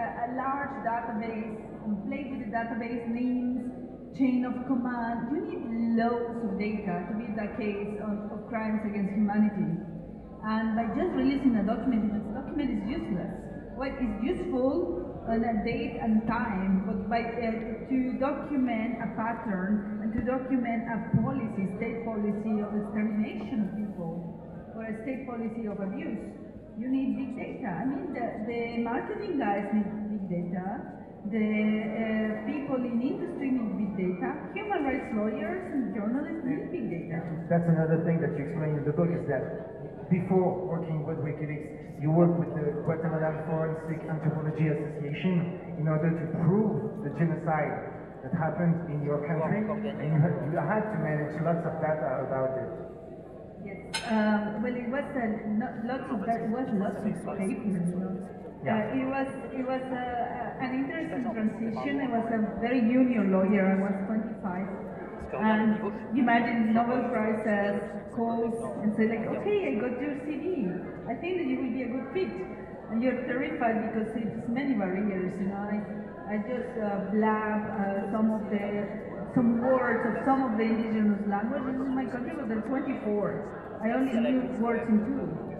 a 0.00 0.28
large 0.32 0.74
database 0.80 1.75
play 2.08 2.26
with 2.30 2.42
the 2.42 2.50
database 2.50 3.06
names, 3.06 3.70
chain 4.18 4.42
of 4.42 4.54
command. 4.66 5.30
You 5.30 5.38
need 5.46 5.62
loads 5.94 6.42
of 6.42 6.58
data 6.58 7.06
to 7.06 7.12
build 7.14 7.38
a 7.38 7.50
case 7.54 7.94
of, 8.02 8.32
of 8.34 8.48
crimes 8.48 8.82
against 8.88 9.14
humanity. 9.14 9.78
And 10.46 10.74
by 10.74 10.90
just 10.94 11.12
releasing 11.14 11.54
a 11.58 11.64
document, 11.66 12.10
the 12.10 12.34
document 12.34 12.70
is 12.70 12.82
useless. 12.86 13.32
What 13.76 13.92
is 14.00 14.12
useful 14.24 15.06
on 15.28 15.42
a 15.42 15.54
date 15.66 15.98
and 16.00 16.22
time, 16.26 16.86
but 16.86 17.10
by 17.10 17.18
uh, 17.18 17.50
to 17.90 17.98
document 18.22 19.02
a 19.02 19.10
pattern 19.18 20.00
and 20.00 20.14
to 20.14 20.22
document 20.22 20.86
a 20.86 20.96
policy, 21.18 21.66
state 21.76 22.06
policy 22.06 22.62
of 22.62 22.70
extermination 22.72 23.66
of 23.66 23.70
people, 23.74 24.38
or 24.78 24.86
a 24.86 24.94
state 25.02 25.26
policy 25.26 25.66
of 25.66 25.82
abuse, 25.82 26.30
you 26.78 26.88
need 26.88 27.18
big 27.18 27.30
data. 27.36 27.68
I 27.68 27.84
mean, 27.84 28.14
the, 28.14 28.26
the 28.46 28.60
marketing 28.86 29.42
guys 29.42 29.66
need 29.74 29.88
big 30.14 30.24
data. 30.30 30.95
The 31.26 31.42
uh, 31.42 32.46
people 32.46 32.78
in 32.86 33.02
industry 33.02 33.50
need 33.50 33.74
big 33.74 33.92
data. 33.98 34.30
Human 34.54 34.86
rights 34.86 35.10
lawyers 35.10 35.58
and 35.74 35.90
journalists 35.90 36.46
need 36.46 36.70
big 36.70 36.86
data. 36.86 37.18
That's 37.50 37.66
another 37.66 37.98
thing 38.06 38.22
that 38.22 38.38
you 38.38 38.46
explain 38.46 38.78
in 38.78 38.84
the 38.86 38.94
book 38.94 39.10
is 39.10 39.26
that 39.26 39.42
before 40.06 40.70
working 40.70 41.02
with 41.02 41.18
WikiLeaks, 41.26 41.98
you 41.98 42.14
worked 42.14 42.38
with 42.38 42.54
the 42.54 42.78
Guatemalan 42.86 43.42
Forensic 43.50 44.06
Anthropology 44.06 44.70
Association 44.70 45.74
in 45.82 45.90
order 45.90 46.14
to 46.14 46.24
prove 46.46 47.02
the 47.02 47.10
genocide 47.18 47.74
that 48.22 48.30
happened 48.38 48.86
in 48.86 49.02
your 49.02 49.18
country, 49.26 49.66
and 49.66 50.06
you 50.06 50.20
had, 50.22 50.34
you 50.46 50.58
had 50.62 50.84
to 50.94 50.98
manage 51.02 51.34
lots 51.42 51.62
of 51.66 51.74
data 51.82 52.22
about 52.22 52.54
it. 52.54 52.70
Yes. 53.66 53.82
Um, 54.06 54.62
well, 54.62 54.76
it 54.78 54.88
was 54.94 55.06
uh, 55.10 55.26
not, 55.58 55.74
lots 55.90 56.06
of 56.06 56.22
that. 56.22 56.38
Was 56.54 56.70
lots 56.70 57.02
of 57.02 57.10
papers. 57.34 58.45
You 58.66 58.72
know. 58.72 58.78
Yeah. 58.78 58.90
Uh, 58.90 58.98
it 58.98 59.06
was 59.06 59.28
it 59.54 59.66
was 59.66 59.82
uh, 59.92 59.96
uh, 59.96 60.64
an 60.64 60.74
interesting 60.74 61.22
transition. 61.32 62.00
I 62.02 62.08
was 62.10 62.26
a 62.34 62.60
very 62.60 62.80
junior 62.82 63.24
lawyer. 63.24 63.64
I 63.70 63.78
was 63.78 63.94
25, 64.06 64.66
and 65.38 65.78
imagine 66.18 66.74
Nobel 66.74 67.02
Prizes 67.10 67.80
calls 68.14 68.54
and 68.82 68.94
say 68.96 69.06
like, 69.08 69.26
okay, 69.26 69.58
I 69.70 69.80
got 69.80 70.00
your 70.00 70.14
CV. 70.26 70.66
I 71.06 71.14
think 71.14 71.38
that 71.38 71.46
you 71.46 71.56
will 71.62 71.72
be 71.72 71.82
a 71.82 71.88
good 71.88 72.06
fit, 72.12 72.32
and 72.90 73.02
you're 73.02 73.22
terrified 73.26 73.78
because 73.92 74.10
it's 74.16 74.48
many 74.48 74.74
barriers. 74.74 75.32
You 75.40 75.48
know, 75.48 75.62
I 75.62 75.78
I 76.26 76.36
just 76.42 76.74
uh, 76.78 77.06
blab 77.14 77.60
uh, 77.70 78.10
some 78.10 78.30
of 78.34 78.50
the 78.50 78.88
some 79.34 79.60
words 79.62 80.02
of 80.10 80.24
some 80.24 80.42
of 80.42 80.56
the 80.58 80.64
indigenous 80.64 81.22
languages 81.28 81.76
in 81.78 81.94
my 81.94 82.06
country, 82.06 82.34
but 82.36 82.48
they're 82.48 82.66
24. 82.66 83.78
I 83.82 83.90
only 83.92 84.12
knew 84.18 84.42
words 84.58 84.82
in 84.88 85.04
two. 85.06 85.55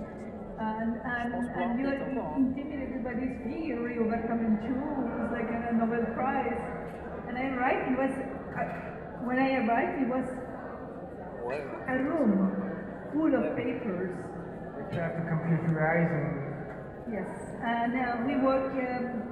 And, 0.58 0.96
and, 1.04 1.34
and 1.34 1.80
you're 1.80 1.94
intimidated 2.36 3.04
by 3.04 3.14
this 3.14 3.36
figure, 3.44 3.76
Rigoberta 3.76 4.32
Menchú, 4.32 4.72
who's 4.72 5.30
like 5.32 5.50
a 5.52 5.74
Nobel 5.76 6.06
Prize. 6.14 6.56
And 7.28 7.36
I 7.36 7.52
arrived, 7.52 7.92
it 7.92 7.98
was, 7.98 8.14
I, 8.56 8.62
when 9.26 9.38
I 9.38 9.60
arrived, 9.60 10.02
it 10.02 10.08
was 10.08 10.26
a 11.88 11.96
room 12.02 12.56
full 13.12 13.34
of 13.34 13.56
papers. 13.56 14.10
You 14.92 14.98
have 15.00 15.16
to 15.16 15.22
computerize 15.28 16.10
and 16.10 16.46
Yes, 17.08 17.38
and 17.62 17.94
uh, 17.94 18.16
we 18.26 18.36
work 18.42 18.72
um, 18.74 19.22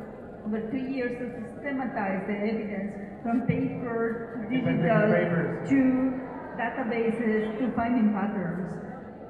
over 0.47 0.61
two 0.71 0.79
years 0.79 1.19
to 1.19 1.27
systematize 1.43 2.23
the 2.29 2.37
evidence 2.39 2.95
from 3.25 3.43
paper 3.49 4.47
to 4.49 4.57
digital 4.63 5.11
papers. 5.11 5.69
to 5.69 6.21
databases 6.55 7.59
to 7.59 7.73
finding 7.75 8.13
patterns. 8.13 8.71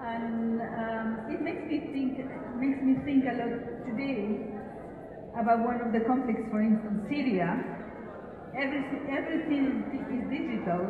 And 0.04 0.60
um, 0.60 1.32
it 1.32 1.40
makes 1.40 1.64
me 1.64 1.80
think 1.88 2.20
makes 2.64 2.80
me 2.80 2.94
think 3.04 3.28
a 3.28 3.34
lot 3.36 3.52
today 3.84 4.40
about 5.36 5.60
one 5.60 5.76
of 5.84 5.92
the 5.92 6.00
conflicts, 6.08 6.48
for 6.48 6.64
instance, 6.64 7.04
Syria. 7.12 7.60
Everything, 8.56 9.02
everything 9.12 9.64
is 9.92 10.24
digital. 10.32 10.82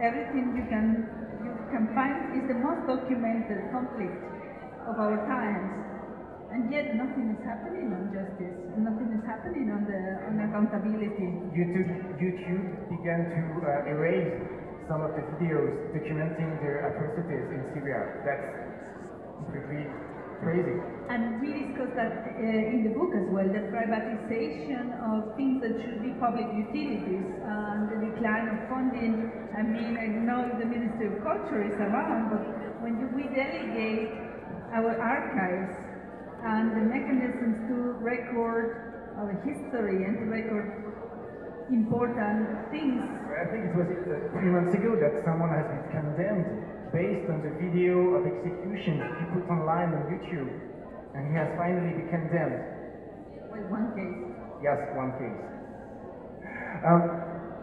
Everything 0.00 0.56
you 0.56 0.64
can 0.72 1.04
you 1.44 1.52
can 1.68 1.92
find 1.92 2.32
is 2.32 2.48
the 2.48 2.56
most 2.56 2.86
documented 2.88 3.60
conflict 3.74 4.16
of 4.88 4.96
our 4.96 5.18
times, 5.28 5.68
and 6.54 6.72
yet 6.72 6.96
nothing 6.96 7.36
is 7.36 7.40
happening 7.44 7.92
on 7.92 8.08
justice. 8.08 8.56
Nothing 8.78 9.12
is 9.12 9.24
happening 9.28 9.68
on 9.74 9.84
the 9.84 10.00
on 10.30 10.38
accountability. 10.48 11.28
YouTube, 11.52 11.90
YouTube 12.16 12.64
began 12.88 13.20
to 13.36 13.42
uh, 13.68 13.92
erase 13.92 14.32
some 14.88 15.04
of 15.04 15.12
the 15.12 15.26
videos 15.36 15.92
documenting 15.92 16.56
their 16.62 16.88
atrocities 16.88 17.46
in 17.52 17.60
Syria. 17.74 18.00
That's 18.24 18.48
pretty 19.50 20.07
crazy. 20.42 20.78
And 21.08 21.40
we 21.40 21.66
discussed 21.66 21.96
that 21.96 22.36
uh, 22.36 22.72
in 22.74 22.84
the 22.84 22.92
book 22.94 23.10
as 23.16 23.26
well, 23.32 23.48
the 23.48 23.64
privatization 23.72 24.92
of 25.00 25.34
things 25.36 25.62
that 25.62 25.74
should 25.80 26.02
be 26.02 26.12
public 26.20 26.46
utilities 26.52 27.26
and 27.42 27.88
the 27.90 27.98
decline 28.12 28.46
of 28.52 28.58
funding. 28.68 29.30
I 29.56 29.62
mean, 29.62 29.96
I 29.96 30.06
know 30.06 30.46
the 30.58 30.66
Ministry 30.66 31.10
of 31.10 31.24
Culture 31.24 31.64
is 31.64 31.74
around, 31.80 32.30
but 32.30 32.44
when 32.82 33.00
you, 33.00 33.08
we 33.16 33.26
delegate 33.34 34.12
our 34.74 34.94
archives 35.00 35.74
and 36.44 36.76
the 36.76 36.84
mechanisms 36.86 37.56
to 37.66 37.98
record 37.98 39.14
our 39.18 39.32
history 39.42 40.04
and 40.04 40.18
to 40.18 40.24
record 40.30 40.88
important 41.70 42.48
things 42.70 43.04
I 43.38 43.46
think 43.54 43.70
it 43.70 43.76
was 43.76 43.86
uh, 43.86 44.32
three 44.34 44.50
months 44.50 44.74
ago 44.74 44.96
that 44.98 45.22
someone 45.22 45.52
has 45.52 45.62
been 45.68 45.86
condemned 45.94 46.67
based 46.92 47.28
on 47.28 47.40
the 47.44 47.52
video 47.60 48.18
of 48.18 48.26
execution 48.26 49.00
he 49.00 49.24
put 49.36 49.44
online 49.50 49.92
on 49.94 50.02
YouTube, 50.08 50.48
and 51.14 51.28
he 51.28 51.34
has 51.36 51.48
finally 51.56 51.92
been 51.96 52.08
condemned. 52.08 52.60
with 53.52 53.66
one 53.68 53.92
case. 53.96 54.18
Yes, 54.62 54.78
one 54.96 55.12
case. 55.16 55.38
um, 56.84 57.02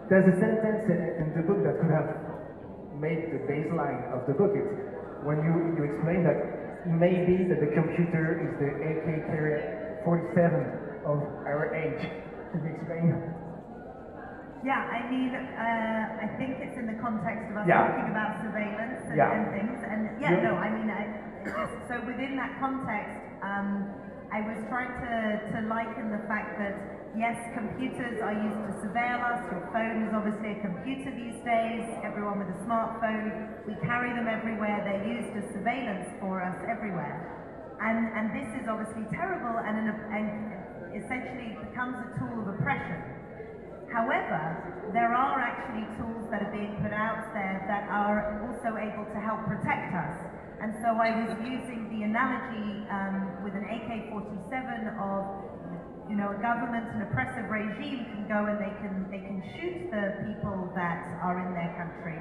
there's 0.09 0.27
a 0.29 0.37
sentence 0.39 0.85
in 0.87 1.33
the 1.35 1.43
book 1.43 1.65
that 1.65 1.81
could 1.81 1.89
have 1.91 2.09
made 2.95 3.33
the 3.33 3.41
baseline 3.49 4.05
of 4.13 4.25
the 4.27 4.33
book. 4.33 4.53
It's 4.53 4.69
when 5.25 5.41
you, 5.41 5.73
you 5.75 5.83
explain 5.89 6.23
that 6.23 6.37
it 6.85 6.93
may 6.93 7.25
be 7.25 7.49
that 7.49 7.59
the 7.59 7.73
computer 7.73 8.37
is 8.45 8.53
the 8.61 8.69
AK-47 8.69 10.05
of 11.09 11.17
our 11.49 11.73
age. 11.73 12.01
Can 12.53 12.61
you 12.63 12.71
explain? 12.77 13.34
Yeah, 14.65 14.81
I 14.81 15.05
mean, 15.13 15.29
uh, 15.29 16.25
I 16.25 16.27
think 16.41 16.57
it's 16.57 16.73
in 16.73 16.89
the 16.89 16.97
context 16.97 17.53
of 17.53 17.57
us 17.61 17.69
Yeah. 17.69 17.85
talking 17.85 18.09
about 18.09 18.41
surveillance 18.41 19.05
and, 19.05 19.17
Yeah. 19.17 19.29
and 19.37 19.43
things. 19.53 19.77
And 19.85 20.01
yeah, 20.19 20.41
Yeah. 20.41 20.41
no, 20.49 20.57
I 20.57 20.69
mean, 20.73 20.89
I, 20.89 21.05
so 21.87 22.01
within 22.01 22.35
that 22.41 22.57
context, 22.57 23.21
um, 23.45 23.93
I 24.33 24.41
was 24.41 24.57
trying 24.67 24.89
to, 24.89 25.13
to 25.53 25.61
liken 25.69 26.09
the 26.09 26.25
fact 26.27 26.57
that 26.57 26.73
yes, 27.13 27.37
computers 27.53 28.19
are 28.25 28.33
used 28.33 28.65
to 28.65 28.73
surveil 28.89 29.21
us. 29.21 29.39
Your 29.53 29.69
phone 29.71 30.01
is 30.01 30.11
obviously 30.17 30.57
a 30.57 30.59
computer 30.65 31.11
these 31.13 31.37
days. 31.45 31.85
Everyone 32.01 32.39
with 32.41 32.49
a 32.49 32.59
smartphone, 32.65 33.29
we 33.69 33.75
carry 33.85 34.11
them 34.17 34.27
everywhere. 34.27 34.81
They're 34.81 35.05
used 35.05 35.29
as 35.37 35.45
surveillance 35.53 36.09
for 36.19 36.41
us 36.41 36.57
everywhere. 36.65 37.21
And, 37.79 38.09
and 38.17 38.25
this 38.33 38.49
is 38.59 38.67
obviously 38.67 39.05
terrible 39.13 39.61
and, 39.61 39.77
an, 39.77 39.87
and 40.09 40.27
essentially 41.05 41.53
becomes 41.69 42.01
a 42.01 42.09
tool 42.17 42.41
of 42.41 42.47
oppression. 42.49 42.97
However, 43.95 44.91
there 44.91 45.15
are 45.15 45.39
actually 45.39 45.87
tools 45.95 46.27
that 46.27 46.43
are 46.43 46.51
being 46.51 46.75
put 46.83 46.91
out 46.91 47.31
there 47.31 47.63
that 47.71 47.87
are 47.87 48.43
also 48.43 48.75
able 48.75 49.07
to 49.07 49.19
help 49.23 49.47
protect 49.47 49.95
us. 49.95 50.19
And 50.59 50.75
so 50.83 50.99
I 50.99 51.15
was 51.15 51.31
using 51.39 51.87
the 51.87 52.03
analogy 52.03 52.83
um, 52.91 53.39
with 53.39 53.55
an 53.55 53.63
AK-47 53.63 54.99
of, 54.99 55.23
you 56.11 56.19
know, 56.19 56.35
a 56.35 56.39
government, 56.43 56.91
an 56.91 57.07
oppressive 57.07 57.47
regime 57.47 58.03
can 58.11 58.27
go 58.27 58.43
and 58.51 58.59
they 58.59 58.75
can 58.83 59.07
they 59.07 59.23
can 59.23 59.39
shoot 59.55 59.87
the 59.87 60.27
people 60.27 60.67
that 60.75 61.07
are 61.23 61.39
in 61.39 61.55
their 61.55 61.71
country. 61.79 62.19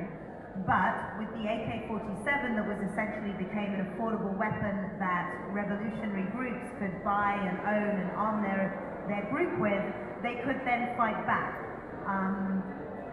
But 0.63 1.19
with 1.19 1.35
the 1.35 1.43
AK-47 1.43 2.55
that 2.55 2.63
was 2.63 2.79
essentially 2.87 3.35
became 3.35 3.75
an 3.75 3.91
affordable 3.91 4.31
weapon 4.39 4.95
that 5.03 5.27
revolutionary 5.51 6.31
groups 6.31 6.71
could 6.79 7.03
buy 7.03 7.35
and 7.35 7.59
own 7.67 7.95
and 7.99 8.11
arm 8.15 8.47
their, 8.47 8.71
their 9.11 9.27
group 9.35 9.59
with, 9.59 9.83
they 10.25 10.41
could 10.41 10.57
then 10.65 10.97
fight 10.97 11.21
back. 11.29 11.53
Um, 12.09 12.65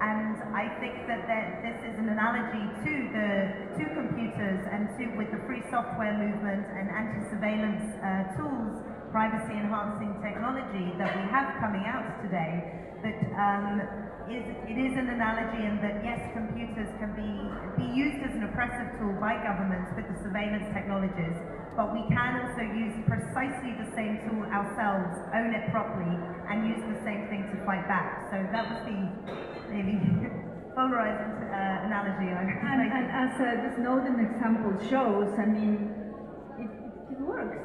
and 0.01 0.33
I 0.57 0.65
think 0.81 1.05
that 1.05 1.29
this 1.61 1.77
is 1.85 1.93
an 1.99 2.09
analogy 2.09 2.65
to 2.87 2.93
the 3.13 3.29
to 3.77 3.83
computers 3.93 4.65
and 4.65 4.89
to 4.97 5.03
with 5.13 5.29
the 5.29 5.37
free 5.45 5.61
software 5.69 6.17
movement 6.17 6.65
and 6.65 6.89
anti-surveillance 6.89 7.85
uh, 8.01 8.33
tools, 8.33 8.81
privacy-enhancing 9.13 10.17
technology 10.25 10.97
that 10.97 11.11
we 11.13 11.23
have 11.29 11.53
coming 11.61 11.85
out 11.85 12.17
today. 12.25 12.81
That 13.05 13.19
um, 13.37 13.77
is 14.25 14.41
it 14.41 14.77
is 14.79 14.93
an 14.97 15.13
analogy 15.13 15.61
in 15.69 15.77
that 15.85 16.01
yes, 16.01 16.17
computers 16.33 16.89
can 16.97 17.13
be 17.13 17.29
be 17.77 17.87
used 17.93 18.25
as 18.25 18.33
an 18.33 18.49
oppressive 18.49 18.97
tool 18.97 19.13
by 19.21 19.37
governments 19.45 19.93
with 19.93 20.09
the 20.09 20.17
surveillance 20.25 20.65
technologies, 20.73 21.37
but 21.81 21.97
we 21.97 22.05
can 22.13 22.45
also 22.45 22.61
use 22.77 22.93
precisely 23.09 23.73
the 23.81 23.89
same 23.97 24.21
tool 24.29 24.45
ourselves, 24.53 25.17
own 25.33 25.49
it 25.49 25.65
properly, 25.73 26.13
and 26.45 26.69
use 26.69 26.77
the 26.85 27.01
same 27.01 27.25
thing 27.25 27.41
to 27.49 27.57
fight 27.65 27.89
back. 27.89 28.29
So 28.29 28.37
that 28.37 28.69
was 28.69 28.85
the 28.85 29.01
maybe 29.73 29.97
polarizing 30.77 31.41
uh, 31.49 31.89
analogy 31.89 32.29
I 32.29 32.45
And, 32.45 32.85
and 33.01 33.05
as 33.09 33.33
uh, 33.33 33.45
the 33.65 33.71
Snowden 33.81 34.13
example 34.21 34.77
shows, 34.93 35.33
I 35.41 35.49
mean, 35.49 35.89
it, 36.61 36.69
it, 36.69 37.17
it 37.17 37.19
works. 37.25 37.57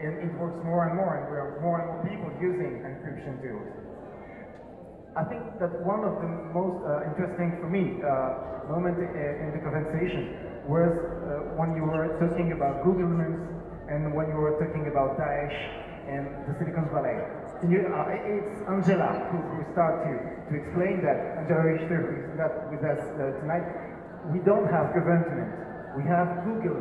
And 0.00 0.12
it 0.24 0.32
works 0.40 0.56
more 0.64 0.88
and 0.88 0.96
more, 0.96 1.12
and 1.20 1.28
we 1.28 1.36
have 1.44 1.60
more 1.60 1.76
and 1.76 1.86
more 1.92 2.02
people 2.08 2.32
using 2.40 2.80
encryption 2.88 3.36
tools. 3.44 3.68
I 5.12 5.28
think 5.28 5.44
that 5.60 5.76
one 5.84 6.08
of 6.08 6.24
the 6.24 6.30
most 6.56 6.80
uh, 6.88 7.04
interesting 7.12 7.52
for 7.60 7.68
me 7.68 8.00
uh, 8.00 8.64
moment 8.72 8.96
in 8.96 9.52
the 9.52 9.60
conversation 9.60 10.51
was 10.68 10.94
uh, 10.94 11.58
when 11.58 11.74
you 11.74 11.82
were 11.82 12.14
talking 12.22 12.52
about 12.52 12.84
Google 12.84 13.10
Maps 13.10 13.42
and 13.90 14.14
when 14.14 14.30
you 14.30 14.38
were 14.38 14.54
talking 14.62 14.86
about 14.86 15.18
Daesh 15.18 15.58
and 16.06 16.26
the 16.46 16.54
Silicon 16.58 16.86
Valley. 16.94 17.18
You, 17.66 17.86
uh, 17.90 18.10
it's 18.10 18.62
Angela 18.66 19.26
who, 19.30 19.38
who 19.38 19.60
started 19.74 20.06
to, 20.06 20.14
to 20.50 20.52
explain 20.58 21.02
that, 21.02 21.42
Angela 21.42 21.62
Richter, 21.66 21.98
who 21.98 22.14
is 22.26 22.34
not 22.38 22.52
with 22.70 22.82
us 22.82 23.02
uh, 23.18 23.38
tonight. 23.42 23.66
We 24.30 24.38
don't 24.42 24.66
have 24.70 24.94
government, 24.94 25.50
we 25.98 26.02
have 26.06 26.46
Google 26.46 26.78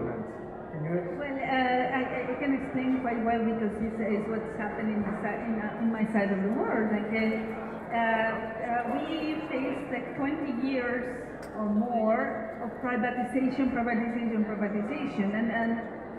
Well, 1.18 1.38
uh, 1.38 1.98
I, 1.98 2.32
I 2.32 2.36
can 2.38 2.58
explain 2.58 3.02
quite 3.02 3.22
well 3.26 3.42
because 3.46 3.74
this 3.82 3.94
is 3.98 4.26
what's 4.30 4.54
happening 4.58 5.02
in, 5.06 5.54
uh, 5.62 5.82
in 5.82 5.92
my 5.92 6.06
side 6.14 6.32
of 6.34 6.42
the 6.42 6.54
world. 6.54 6.90
Uh, 6.94 7.98
uh, 7.98 8.88
we 8.96 9.36
faced 9.52 9.90
like 9.92 10.16
20 10.16 10.66
years 10.66 11.28
or 11.58 11.66
more 11.66 12.51
of 12.64 12.70
privatization, 12.82 13.74
privatization, 13.74 14.46
privatization, 14.46 15.34
and, 15.34 15.52
and 15.52 15.70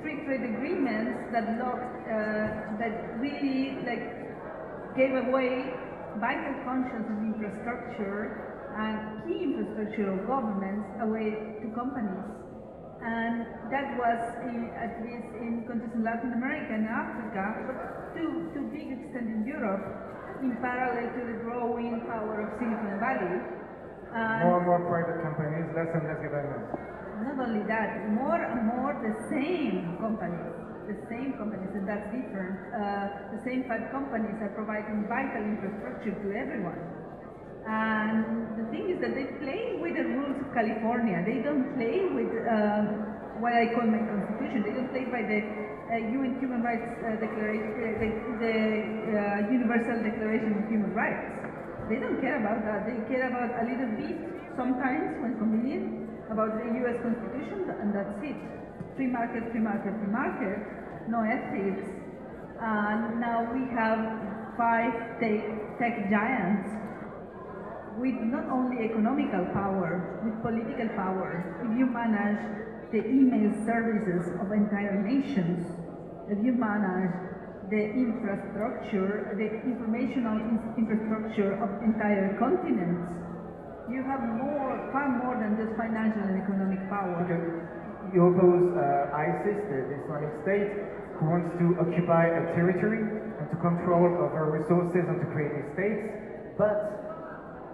free 0.03 0.18
trade 0.26 0.43
agreements 0.43 1.30
that 1.32 1.59
locked, 1.59 2.03
uh, 2.11 2.76
that 2.82 3.16
really 3.22 3.78
like 3.86 4.22
gave 4.97 5.14
away 5.14 5.72
vital 6.20 6.55
functions 6.66 7.07
of 7.09 7.18
infrastructure 7.24 8.53
and 8.76 9.24
key 9.24 9.55
infrastructure 9.55 10.12
of 10.12 10.26
governments 10.26 10.84
away 11.01 11.30
to 11.62 11.66
companies. 11.72 12.26
And 13.03 13.47
that 13.72 13.99
was, 13.99 14.20
in, 14.47 14.70
at 14.78 15.03
least 15.03 15.26
in 15.43 15.66
countries 15.66 15.90
in 15.95 16.05
Latin 16.05 16.32
America 16.38 16.70
and 16.70 16.86
Africa, 16.86 17.43
but 17.66 17.78
to, 18.14 18.22
to 18.55 18.59
a 18.62 18.68
big 18.70 18.95
extent 18.95 19.26
in 19.26 19.43
Europe, 19.47 19.82
in 20.43 20.55
parallel 20.62 21.11
to 21.11 21.22
the 21.26 21.38
growing 21.43 22.03
power 22.07 22.47
of 22.47 22.59
Silicon 22.59 22.99
Valley. 22.99 23.62
More 24.13 24.61
and 24.61 24.67
more 24.69 24.83
private 24.93 25.25
companies, 25.25 25.67
less 25.73 25.89
and 25.97 26.05
less 26.05 26.21
government? 26.21 26.93
not 27.23 27.39
only 27.49 27.63
that, 27.71 28.11
more 28.11 28.41
and 28.41 28.67
more 28.67 28.93
the 28.99 29.15
same 29.31 29.97
companies, 30.03 30.53
the 30.91 30.99
same 31.07 31.39
companies, 31.39 31.71
and 31.75 31.87
that's 31.87 32.07
different. 32.11 32.59
Uh, 32.75 33.31
the 33.31 33.41
same 33.47 33.65
five 33.71 33.87
companies 33.95 34.35
are 34.43 34.53
providing 34.59 35.07
vital 35.07 35.43
infrastructure 35.47 36.13
to 36.13 36.29
everyone. 36.35 36.79
And 37.63 38.59
the 38.59 38.67
thing 38.75 38.91
is 38.91 38.99
that 39.07 39.15
they 39.15 39.31
play 39.39 39.79
with 39.79 39.95
the 39.95 40.03
rules 40.03 40.35
of 40.43 40.51
California. 40.51 41.23
They 41.23 41.47
don't 41.47 41.79
play 41.79 42.03
with 42.11 42.33
uh, 42.43 43.39
what 43.39 43.55
I 43.55 43.71
call 43.71 43.87
my 43.87 44.03
constitution. 44.03 44.67
They 44.67 44.75
don't 44.75 44.91
play 44.91 45.07
by 45.07 45.23
the 45.23 45.41
uh, 45.95 46.15
UN 46.19 46.43
Human 46.43 46.63
Rights 46.67 46.91
uh, 47.07 47.23
Declaration, 47.23 47.71
uh, 47.71 48.03
the, 48.03 48.09
the 48.43 48.55
uh, 49.15 49.55
Universal 49.55 50.03
Declaration 50.03 50.59
of 50.59 50.67
Human 50.67 50.91
Rights. 50.91 51.41
They 51.89 51.97
don't 51.97 52.20
care 52.20 52.39
about 52.39 52.62
that. 52.64 52.87
They 52.87 52.99
care 53.11 53.26
about 53.28 53.51
a 53.59 53.64
little 53.66 53.91
bit, 53.99 54.16
sometimes 54.57 55.22
when 55.22 55.39
convenient, 55.39 56.09
about 56.30 56.57
the 56.57 56.66
US 56.85 56.97
Constitution, 57.03 57.68
and 57.80 57.95
that's 57.95 58.16
it. 58.22 58.37
Free 58.97 59.09
market, 59.09 59.51
free 59.51 59.61
market, 59.61 59.93
free 59.99 60.12
market, 60.12 60.59
no 61.09 61.20
ethics. 61.24 61.85
And 62.61 63.20
now 63.20 63.51
we 63.53 63.66
have 63.74 63.99
five 64.57 65.18
tech, 65.18 65.78
tech 65.78 66.11
giants 66.11 66.70
with 67.99 68.14
not 68.30 68.49
only 68.49 68.85
economical 68.85 69.45
power, 69.53 70.22
with 70.24 70.41
political 70.43 70.89
power. 70.97 71.59
If 71.64 71.78
you 71.78 71.87
manage 71.87 72.41
the 72.93 73.05
email 73.05 73.53
services 73.66 74.33
of 74.41 74.53
entire 74.53 75.03
nations, 75.03 75.66
if 76.28 76.39
you 76.45 76.53
manage 76.53 77.32
the 77.73 77.89
infrastructure, 77.97 79.33
the 79.33 79.49
informational 79.64 80.37
infrastructure 80.77 81.57
of 81.57 81.73
entire 81.81 82.37
continents, 82.37 83.01
you 83.89 84.05
have 84.05 84.20
more, 84.37 84.77
far 84.93 85.09
more 85.25 85.41
than 85.41 85.57
just 85.57 85.73
financial 85.81 86.20
and 86.20 86.37
economic 86.37 86.85
power. 86.93 87.25
You 88.12 88.29
oppose 88.29 88.77
uh, 88.77 89.16
ISIS, 89.16 89.57
the, 89.73 90.05
Islamic 90.05 90.33
State, 90.45 90.68
who 91.16 91.33
wants 91.33 91.49
to 91.57 91.81
occupy 91.81 92.29
a 92.29 92.53
territory 92.53 93.09
and 93.41 93.49
to 93.49 93.57
control 93.64 94.20
over 94.20 94.53
resources 94.53 95.09
and 95.09 95.16
to 95.25 95.27
create 95.33 95.57
these 95.57 95.73
states. 95.73 96.12
But 96.61 96.77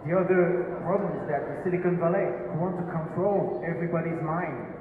the 0.07 0.15
other 0.15 0.79
problem 0.87 1.11
is 1.19 1.27
that 1.27 1.43
the 1.43 1.55
Silicon 1.67 1.99
Valley, 1.99 2.31
who 2.55 2.63
want 2.63 2.79
to 2.79 2.87
control 2.87 3.67
everybody's 3.67 4.23
mind, 4.23 4.79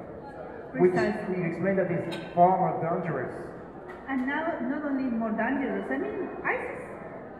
which 0.78 0.94
Precisely. 0.94 1.42
you 1.42 1.50
explain 1.50 1.74
that 1.74 1.90
is 1.90 2.06
far 2.38 2.54
more 2.54 2.78
dangerous. 2.78 3.47
And 4.08 4.26
now, 4.26 4.56
not 4.72 4.88
only 4.88 5.04
more 5.04 5.36
dangerous, 5.36 5.84
I 5.92 5.98
mean, 6.00 6.16
ISIS, 6.40 6.80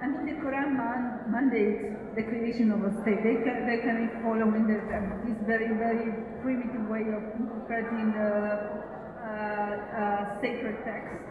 I 0.05 0.07
mean, 0.07 0.29
the 0.29 0.37
Quran 0.37 0.77
man, 0.77 1.25
mandates 1.33 1.97
the 2.15 2.23
creation 2.29 2.69
of 2.71 2.85
a 2.85 2.93
state. 3.01 3.25
They 3.25 3.41
can, 3.41 3.65
they 3.65 3.81
can 3.81 4.05
be 4.05 4.09
following 4.21 4.69
uh, 4.69 5.01
this 5.25 5.41
very, 5.49 5.73
very 5.81 6.13
primitive 6.45 6.85
way 6.93 7.09
of 7.09 7.25
interpreting 7.41 8.13
the 8.13 8.85
uh, 9.17 9.73
uh, 9.97 10.41
sacred 10.45 10.77
text. 10.85 11.25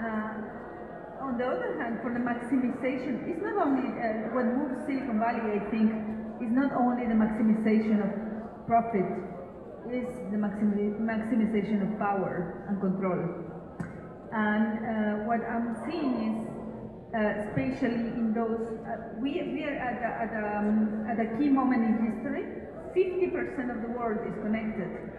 Uh, 0.00 1.20
on 1.20 1.36
the 1.36 1.44
other 1.44 1.76
hand, 1.76 2.00
for 2.00 2.08
the 2.08 2.24
maximization, 2.24 3.20
it's 3.28 3.44
not 3.44 3.60
only 3.60 3.92
uh, 3.92 4.32
what 4.32 4.48
moves 4.56 4.80
Silicon 4.88 5.20
Valley, 5.20 5.52
I 5.52 5.60
think, 5.68 5.92
is 6.40 6.48
not 6.48 6.72
only 6.72 7.04
the 7.04 7.12
maximization 7.12 8.00
of 8.00 8.08
profit, 8.64 9.04
is 9.92 10.08
the 10.32 10.40
maximi- 10.40 10.96
maximization 10.96 11.84
of 11.84 11.98
power 11.98 12.64
and 12.68 12.80
control. 12.80 13.49
And 14.32 14.66
uh, 14.78 15.24
what 15.26 15.42
I'm 15.42 15.76
seeing 15.86 16.14
is 16.30 16.50
uh, 17.10 17.42
especially 17.42 18.06
in 18.14 18.32
those, 18.32 18.62
uh, 18.86 19.18
we, 19.18 19.42
we 19.42 19.64
are 19.64 19.74
at 19.74 19.98
a, 19.98 20.10
at, 20.22 20.30
a, 20.30 20.58
um, 20.58 21.04
at 21.10 21.18
a 21.18 21.26
key 21.38 21.48
moment 21.48 21.82
in 21.82 21.94
history. 22.06 22.46
50% 22.94 23.74
of 23.74 23.82
the 23.82 23.90
world 23.98 24.22
is 24.26 24.34
connected. 24.42 25.10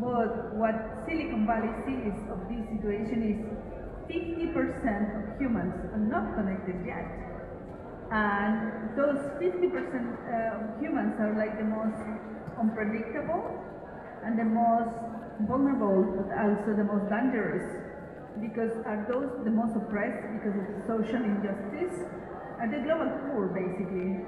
But 0.00 0.56
what 0.56 1.04
Silicon 1.04 1.44
Valley 1.44 1.68
sees 1.84 2.16
of 2.32 2.40
this 2.48 2.64
situation 2.72 3.20
is 3.28 3.40
50% 4.08 4.56
of 4.56 5.38
humans 5.38 5.74
are 5.92 6.00
not 6.00 6.34
connected 6.34 6.80
yet. 6.86 7.04
And 8.10 8.96
those 8.96 9.20
50% 9.36 9.68
uh, 9.68 10.56
of 10.56 10.80
humans 10.80 11.12
are 11.20 11.36
like 11.36 11.58
the 11.58 11.64
most 11.64 12.00
unpredictable 12.58 13.52
and 14.24 14.38
the 14.38 14.44
most 14.44 14.96
vulnerable, 15.46 16.04
but 16.16 16.32
also 16.36 16.72
the 16.72 16.84
most 16.84 17.08
dangerous. 17.10 17.87
Because 18.36 18.70
are 18.84 19.06
those 19.08 19.32
the 19.44 19.50
most 19.50 19.74
oppressed 19.74 20.22
because 20.36 20.54
of 20.54 20.66
social 20.86 21.22
injustice? 21.24 22.04
Are 22.60 22.68
the 22.68 22.82
global 22.84 23.10
poor, 23.30 23.48
basically. 23.54 24.20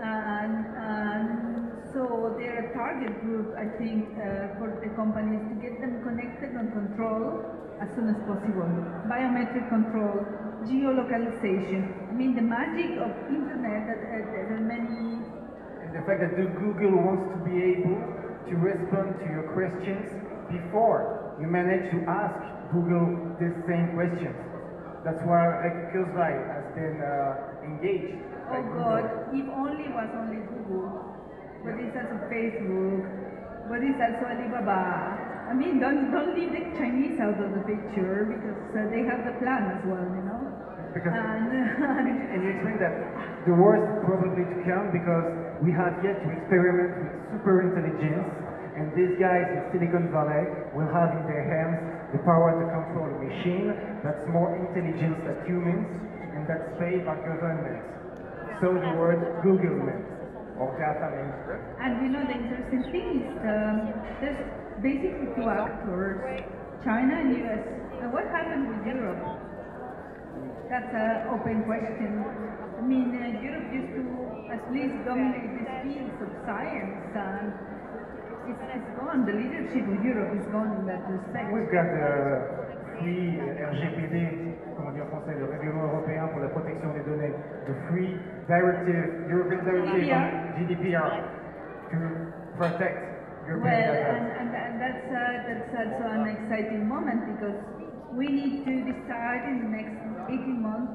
And, 0.00 0.66
and 0.74 1.64
so 1.92 2.34
they're 2.36 2.66
a 2.66 2.74
target 2.74 3.14
group, 3.22 3.54
I 3.54 3.70
think, 3.78 4.10
uh, 4.18 4.58
for 4.58 4.74
the 4.82 4.90
companies 4.96 5.40
to 5.48 5.54
get 5.62 5.80
them 5.80 6.02
connected 6.02 6.56
and 6.56 6.72
controlled 6.72 7.44
as 7.80 7.88
soon 7.94 8.10
as 8.10 8.18
possible. 8.26 8.68
Biometric 9.06 9.68
control, 9.68 10.26
geolocalization. 10.66 11.88
I 12.10 12.12
mean, 12.12 12.34
the 12.34 12.42
magic 12.42 12.98
of 12.98 13.12
internet 13.30 13.86
that 13.86 14.00
uh, 14.02 14.60
many. 14.60 15.22
The 15.92 16.02
fact 16.02 16.20
that 16.20 16.34
Google 16.34 16.98
wants 16.98 17.30
to 17.32 17.38
be 17.46 17.54
able 17.78 18.00
to 18.50 18.54
respond 18.56 19.14
to 19.20 19.26
your 19.30 19.46
questions 19.54 20.10
before 20.50 21.36
you 21.40 21.46
manage 21.46 21.90
to 21.90 21.98
ask 22.10 22.42
Google 22.74 23.38
the 23.38 23.54
same 23.70 23.94
questions. 23.94 24.36
That's 25.06 25.22
why 25.22 25.46
Kurzweil 25.94 26.42
has 26.50 26.66
been 26.74 26.98
uh, 26.98 27.62
engaged. 27.62 28.18
Oh 28.50 28.62
God, 28.74 29.04
if 29.30 29.46
only 29.54 29.86
was 29.94 30.10
only 30.18 30.42
Google 30.50 31.14
but 31.64 31.80
it's 31.80 31.96
also 31.96 32.20
Facebook, 32.28 33.00
but 33.72 33.80
it's 33.80 33.96
also 33.96 34.24
Alibaba. 34.28 35.48
I 35.48 35.56
mean, 35.56 35.80
don't 35.80 36.12
don't 36.12 36.36
leave 36.36 36.52
the 36.52 36.64
Chinese 36.76 37.16
out 37.24 37.40
of 37.40 37.56
the 37.56 37.64
picture 37.64 38.28
because 38.28 38.60
uh, 38.76 38.84
they 38.92 39.00
have 39.08 39.24
the 39.24 39.34
plan 39.40 39.72
as 39.72 39.80
well, 39.88 40.04
you 40.04 40.24
know. 40.28 40.40
Because 40.92 41.16
and, 41.16 41.48
and 41.48 42.38
you 42.44 42.50
explain 42.52 42.76
that 42.84 42.94
the 43.48 43.56
worst 43.56 43.88
probably 44.04 44.44
to 44.44 44.56
come 44.68 44.92
because 44.92 45.26
we 45.64 45.72
have 45.72 45.96
yet 46.04 46.20
to 46.20 46.28
experiment 46.36 46.90
with 47.00 47.12
super 47.32 47.64
intelligence, 47.64 48.28
and 48.76 48.92
these 48.92 49.16
guys 49.16 49.48
in 49.48 49.64
Silicon 49.72 50.12
Valley 50.12 50.44
will 50.76 50.88
have 50.92 51.16
in 51.16 51.24
their 51.24 51.44
hands 51.48 51.80
the 52.14 52.22
power 52.22 52.54
to 52.54 52.64
control 52.70 53.10
a 53.10 53.18
machine 53.26 53.74
that's 54.06 54.22
more 54.30 54.54
intelligent 54.54 55.18
than 55.26 55.34
humans, 55.50 55.82
and 56.38 56.46
that's 56.46 56.70
paid 56.78 57.02
by 57.02 57.18
governments. 57.18 57.82
So 58.62 58.70
the 58.70 58.92
word 58.94 59.18
Google 59.42 59.82
meant. 59.82 60.06
And 60.54 61.98
you 61.98 62.14
know 62.14 62.22
the 62.22 62.38
interesting 62.38 62.86
thing 62.94 63.26
is 63.26 63.34
um, 63.42 63.90
there's 64.22 64.38
basically 64.78 65.34
two 65.34 65.50
actors, 65.50 66.46
China 66.86 67.10
and 67.10 67.34
US. 67.42 67.62
And 67.98 68.14
what 68.14 68.22
happened 68.30 68.70
with 68.70 68.86
Europe? 68.86 69.18
That's 70.70 70.94
an 70.94 71.34
open 71.34 71.66
question. 71.66 72.22
I 72.22 72.82
mean, 72.86 73.10
uh, 73.18 73.42
Europe 73.42 73.66
used 73.74 73.98
to 73.98 74.02
at 74.54 74.62
least 74.70 74.94
dominate 75.02 75.58
these 75.58 75.74
fields 75.82 76.22
of 76.22 76.30
science 76.46 77.10
and 77.18 77.73
it's, 78.48 78.64
it's 78.74 78.90
gone. 78.98 79.24
The 79.24 79.36
leadership 79.36 79.84
of 79.88 79.98
Europe 80.04 80.32
is 80.36 80.46
gone 80.52 80.70
in 80.78 80.84
that 80.86 81.02
respect. 81.08 81.48
We've 81.52 81.72
got 81.72 81.88
the 81.88 82.08
free 83.00 83.40
RGPD 83.40 84.44
comment 84.76 84.92
dire 84.92 85.04
en 85.04 85.08
français, 85.08 85.34
le 85.38 85.46
règlement 85.46 85.84
européen 85.84 86.28
pour 86.28 86.40
la 86.40 86.48
protection 86.48 86.92
des 86.92 87.02
données, 87.04 87.32
the 87.66 87.74
Free 87.88 88.16
Directive, 88.48 89.30
European 89.30 89.64
Directive 89.64 90.12
on 90.12 90.58
GDPR, 90.58 91.12
to 91.90 91.98
protect 92.58 92.98
European 93.46 93.62
well, 93.62 93.94
data. 93.94 94.10
And, 94.10 94.26
and, 94.34 94.50
and 94.54 94.74
that's, 94.80 95.06
uh, 95.08 95.20
that's 95.46 95.70
also 95.74 96.04
an 96.10 96.26
exciting 96.28 96.88
moment 96.88 97.38
because 97.38 97.58
we 98.12 98.26
need 98.26 98.64
to 98.64 98.74
decide 98.92 99.48
in 99.48 99.58
the 99.62 99.70
next 99.70 99.96
18 100.28 100.62
months 100.62 100.92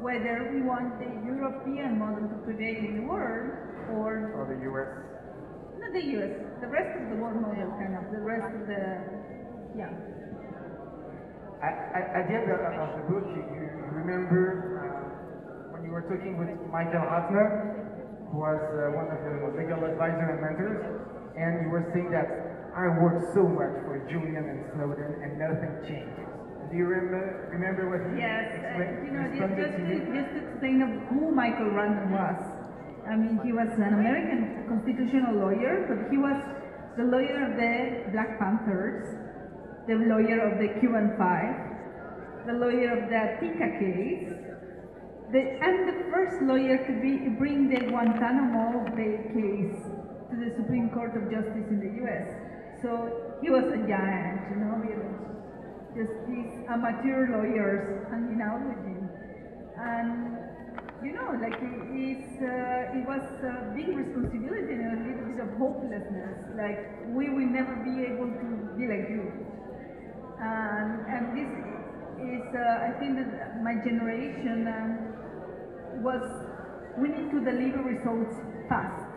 whether 0.00 0.50
we 0.52 0.62
want 0.62 0.98
the 0.98 1.10
European 1.26 1.98
model 1.98 2.26
to 2.28 2.36
prevail 2.44 2.76
in 2.76 2.96
the 3.00 3.06
world 3.06 3.52
or, 3.92 4.32
or 4.32 4.48
the 4.48 4.58
US. 4.72 5.09
The 5.90 6.06
US, 6.22 6.30
the 6.62 6.70
rest 6.70 6.94
of 7.02 7.10
the 7.10 7.18
world 7.18 7.42
model 7.42 7.66
kind 7.74 7.98
of, 7.98 8.06
the 8.14 8.22
rest 8.22 8.46
of 8.46 8.62
the, 8.62 8.78
yeah. 9.74 9.90
At, 11.66 12.30
the 12.30 12.34
end 12.38 12.46
of, 12.46 12.62
the 12.62 13.04
book, 13.10 13.26
you, 13.34 13.42
you 13.42 13.90
remember 13.98 14.86
uh, 14.86 15.74
when 15.74 15.82
you 15.82 15.90
were 15.90 16.06
talking 16.06 16.38
with 16.38 16.54
Michael 16.70 17.02
Ratner, 17.02 17.74
who 18.30 18.38
was 18.38 18.62
uh, 18.70 18.94
one 18.94 19.10
of 19.10 19.18
the 19.18 19.50
legal 19.58 19.82
advisors 19.82 20.30
and 20.30 20.38
mentors, 20.38 20.78
and 21.34 21.66
you 21.66 21.74
were 21.74 21.82
saying 21.90 22.14
that 22.14 22.70
I 22.70 22.86
worked 23.02 23.34
so 23.34 23.42
much 23.50 23.74
for 23.82 23.98
Julian 24.06 24.46
and 24.46 24.62
Snowden 24.70 25.10
and 25.26 25.42
nothing 25.42 25.74
changed. 25.90 26.22
Do 26.70 26.78
you 26.78 26.86
remember, 26.86 27.50
remember 27.50 27.82
what 27.90 28.14
he 28.14 28.22
yes, 28.22 28.46
explained? 28.62 28.94
Uh, 28.94 29.10
you 29.10 29.12
know, 29.18 29.26
just, 29.34 29.58
just, 29.58 29.74
to, 29.74 29.94
just 30.06 30.30
to 30.38 30.40
explain 30.54 30.86
of 30.86 30.90
who 31.10 31.34
Michael 31.34 31.74
Ratner 31.74 32.06
was. 32.14 32.59
I 33.08 33.16
mean, 33.16 33.40
he 33.44 33.52
was 33.52 33.68
an 33.76 33.94
American 33.94 34.66
constitutional 34.68 35.34
lawyer, 35.34 35.86
but 35.88 36.10
he 36.10 36.18
was 36.18 36.36
the 36.96 37.04
lawyer 37.04 37.48
of 37.48 37.56
the 37.56 38.12
Black 38.12 38.38
Panthers, 38.38 39.06
the 39.88 39.94
lawyer 39.94 40.40
of 40.40 40.58
the 40.58 40.80
Cuban 40.80 41.14
Five, 41.16 41.54
the 42.46 42.52
lawyer 42.52 42.98
of 42.98 43.08
the 43.08 43.16
Attica 43.16 43.68
case, 43.78 44.32
the, 45.32 45.40
and 45.62 45.88
the 45.88 46.10
first 46.10 46.42
lawyer 46.42 46.76
to 46.76 46.92
be, 47.00 47.30
bring 47.38 47.70
the 47.70 47.86
Guantanamo 47.86 48.84
Bay 48.96 49.30
case 49.30 49.78
to 50.30 50.34
the 50.36 50.50
Supreme 50.56 50.90
Court 50.90 51.14
of 51.16 51.30
Justice 51.30 51.70
in 51.70 51.78
the 51.78 52.02
U.S. 52.02 52.26
So 52.82 53.38
he 53.40 53.50
was 53.50 53.64
a 53.64 53.78
giant, 53.86 54.50
you 54.50 54.58
know, 54.58 54.80
just 55.94 56.14
these 56.28 56.50
amateur 56.68 57.30
lawyers 57.34 58.06
hanging 58.10 58.40
out 58.42 58.62
with 58.62 58.82
him. 58.86 59.08
And, 59.78 60.49
you 61.02 61.12
know, 61.12 61.32
like 61.40 61.56
it's, 61.56 62.36
uh, 62.44 62.98
it 62.98 63.04
was 63.08 63.24
a 63.40 63.72
big 63.74 63.88
responsibility 63.88 64.74
and 64.76 64.92
a 64.92 65.00
little 65.00 65.26
bit 65.32 65.40
of 65.40 65.50
hopelessness. 65.56 66.36
Like, 66.56 67.08
we 67.16 67.30
will 67.30 67.48
never 67.48 67.72
be 67.80 68.04
able 68.04 68.28
to 68.28 68.48
be 68.76 68.84
like 68.84 69.08
you. 69.08 69.32
Um, 70.40 71.04
and 71.08 71.22
this 71.32 71.48
is, 72.20 72.44
uh, 72.52 72.84
I 72.84 73.00
think 73.00 73.16
that 73.16 73.62
my 73.64 73.80
generation 73.80 74.68
um, 74.68 76.02
was, 76.04 76.20
we 76.98 77.08
need 77.08 77.30
to 77.32 77.40
deliver 77.40 77.80
results 77.80 78.36
fast. 78.68 79.08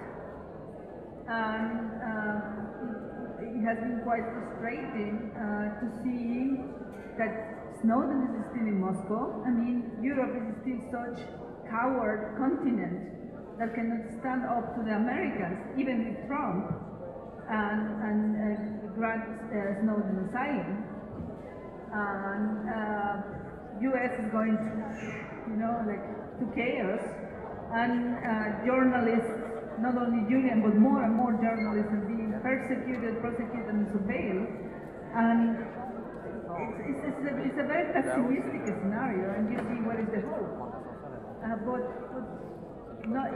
And 1.28 2.00
uh, 2.00 3.44
it, 3.44 3.60
it, 3.60 3.64
has 3.64 3.80
been 3.80 4.02
quite 4.04 4.24
frustrating 4.32 5.32
uh, 5.36 5.80
to 5.80 5.88
see 6.04 6.64
that 7.18 7.76
Snowden 7.82 8.40
is 8.40 8.44
still 8.52 8.68
in 8.68 8.80
Moscow. 8.80 9.44
I 9.46 9.52
mean, 9.52 9.92
Europe 10.02 10.36
is 10.36 10.56
still 10.62 10.80
such 10.92 11.20
coward 11.74 12.38
continent 12.38 13.10
that 13.58 13.74
cannot 13.74 14.06
stand 14.22 14.46
up 14.46 14.78
to 14.78 14.86
the 14.86 14.94
Americans, 14.94 15.58
even 15.74 16.06
with 16.06 16.22
Trump, 16.30 16.70
and, 17.50 17.82
and 18.06 18.22
uh, 18.38 18.94
grant 18.94 19.26
uh, 19.26 19.82
Snowden 19.82 20.30
asylum 20.30 20.94
and 21.94 22.66
uh, 22.66 23.14
US 23.94 24.12
is 24.18 24.30
going 24.34 24.58
to, 24.58 24.70
you 25.50 25.58
know, 25.62 25.78
like 25.86 26.02
to 26.42 26.46
chaos, 26.58 27.02
and 27.74 28.18
uh, 28.18 28.66
journalists, 28.66 29.30
not 29.78 29.94
only 29.98 30.26
Julian, 30.26 30.66
but 30.66 30.74
more 30.74 31.06
and 31.06 31.14
more 31.14 31.34
journalists 31.38 31.94
are 31.94 32.06
being 32.10 32.34
persecuted, 32.42 33.22
prosecuted, 33.22 33.70
and 33.70 33.86
surveilled, 33.94 34.50
and 35.14 35.62
it's, 36.66 36.78
it's, 36.90 37.02
it's, 37.06 37.24
a, 37.30 37.34
it's 37.46 37.60
a 37.62 37.68
very 37.70 37.94
pessimistic 37.94 38.66
scenario, 38.82 39.38
and 39.38 39.54
you 39.54 39.58
see 39.62 39.80
what 39.86 40.02
is 40.02 40.10
the 40.10 40.22
hope. 40.26 40.73
But, 41.44 41.60
but 41.68 42.24
no, 43.04 43.20
uh, 43.20 43.36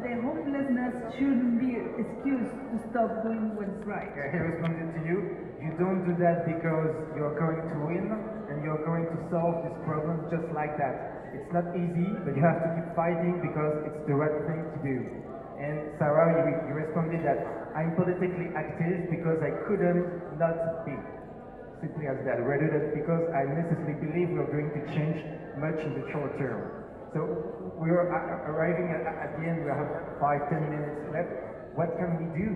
the 0.00 0.12
hopelessness 0.24 0.94
shouldn't 1.20 1.60
be 1.60 1.76
excuse 2.00 2.48
to 2.48 2.76
stop 2.88 3.20
doing 3.20 3.52
what's 3.60 3.76
right. 3.84 4.08
Yeah, 4.16 4.32
he 4.32 4.40
responded 4.40 4.88
to 4.96 5.00
you, 5.04 5.18
you 5.60 5.76
don't 5.76 6.00
do 6.08 6.16
that 6.24 6.48
because 6.48 6.96
you're 7.12 7.36
going 7.36 7.60
to 7.60 7.76
win 7.84 8.08
and 8.48 8.64
you're 8.64 8.80
going 8.88 9.04
to 9.04 9.18
solve 9.28 9.68
this 9.68 9.76
problem 9.84 10.16
just 10.32 10.48
like 10.56 10.80
that. 10.80 11.28
It's 11.36 11.52
not 11.52 11.76
easy, 11.76 12.08
but 12.24 12.32
you 12.32 12.40
have 12.40 12.64
to 12.64 12.70
keep 12.72 12.88
fighting 12.96 13.36
because 13.44 13.84
it's 13.84 14.00
the 14.08 14.16
right 14.16 14.40
thing 14.48 14.64
to 14.64 14.78
do. 14.80 14.96
And 15.60 15.92
Sarah, 16.00 16.32
you, 16.32 16.72
you 16.72 16.74
responded 16.88 17.20
that 17.20 17.44
I'm 17.76 17.92
politically 18.00 18.48
active 18.56 19.12
because 19.12 19.44
I 19.44 19.52
couldn't 19.68 20.40
not 20.40 20.88
be. 20.88 20.96
Simply 21.84 22.08
as 22.08 22.16
that, 22.24 22.40
rather 22.40 22.72
than 22.72 22.96
because 22.96 23.28
I 23.36 23.44
necessarily 23.44 24.00
believe 24.00 24.32
we're 24.32 24.48
going 24.48 24.72
to 24.72 24.82
change 24.96 25.20
much 25.60 25.76
in 25.84 26.00
the 26.00 26.08
short 26.08 26.32
term. 26.40 26.83
So 27.14 27.22
we 27.78 27.94
are 27.94 28.10
arriving 28.50 28.90
at, 28.90 29.06
at, 29.06 29.38
the 29.38 29.46
end, 29.46 29.62
we 29.62 29.70
have 29.70 29.86
five, 30.18 30.50
ten 30.50 30.66
minutes 30.66 30.98
left. 31.14 31.30
What 31.78 31.94
can 31.94 32.10
we 32.18 32.26
do? 32.34 32.50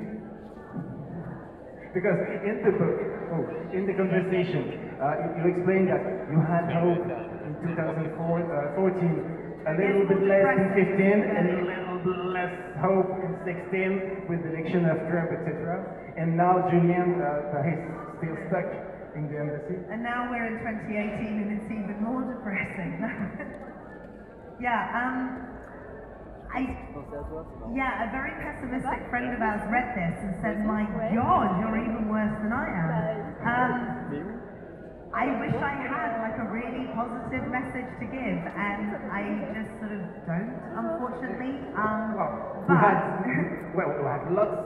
Because 1.95 2.19
in 2.43 2.67
the 2.67 2.75
book, 2.75 2.99
oh, 3.39 3.47
in 3.71 3.87
the 3.87 3.95
conversation, 3.95 4.99
uh, 4.99 5.15
you, 5.15 5.29
you 5.39 5.45
explained 5.55 5.87
that 5.95 6.03
you 6.35 6.43
had 6.43 6.75
hope 6.75 7.07
in 7.47 7.55
2014, 7.71 8.19
a 8.19 9.75
little 9.79 10.05
bit 10.11 10.27
less 10.27 10.51
in 10.51 10.69
15, 10.75 11.07
and 11.07 11.45
a 11.55 11.63
little 11.63 11.99
bit 12.03 12.19
less 12.35 12.55
hope 12.83 13.15
in 13.15 13.39
16 13.47 14.27
with 14.27 14.43
the 14.43 14.59
election 14.59 14.91
of 14.91 14.99
Trump, 15.07 15.39
etc. 15.39 15.55
And 16.19 16.35
now 16.35 16.67
Julian 16.67 17.23
uh, 17.23 17.63
is 17.63 17.79
still 18.19 18.35
stuck 18.51 18.67
in 19.15 19.31
the 19.31 19.39
embassy. 19.39 19.79
And 19.87 20.03
now 20.03 20.27
we're 20.35 20.51
in 20.51 20.59
2018 20.67 21.47
and 21.47 21.63
it's 21.63 21.71
even 21.71 22.03
more 22.03 22.27
depressing. 22.27 22.99
yeah, 24.61 24.91
um, 24.95 25.19
I, 26.51 26.61
yeah, 27.77 28.09
a 28.09 28.11
very 28.11 28.33
pessimistic 28.43 29.01
friend 29.11 29.31
of 29.35 29.41
ours 29.43 29.63
read 29.71 29.89
this 29.95 30.17
and 30.25 30.35
said, 30.43 30.57
my 30.67 30.85
God, 31.15 31.61
you're 31.61 31.79
even 31.79 32.09
worse 32.09 32.35
than 32.43 32.53
I 32.53 32.67
am. 32.67 32.89
Um, 33.45 33.75
I 35.15 35.27
wish 35.41 35.55
I 35.57 35.75
had 35.89 36.11
like 36.21 36.37
a 36.39 36.49
really 36.53 36.85
positive 36.95 37.45
message 37.51 37.89
to 38.01 38.07
give, 38.13 38.41
and 38.45 38.87
I 39.13 39.23
just 39.57 39.73
sort 39.81 39.93
of 39.93 40.03
don't, 40.27 40.53
unfortunately. 40.77 41.55
Um, 41.75 42.15
Well, 42.17 42.31
we 42.69 42.75
but 42.75 42.83
had, 42.83 42.99
well, 43.75 43.91
we 43.95 44.05
had 44.05 44.25
lots, 44.33 44.57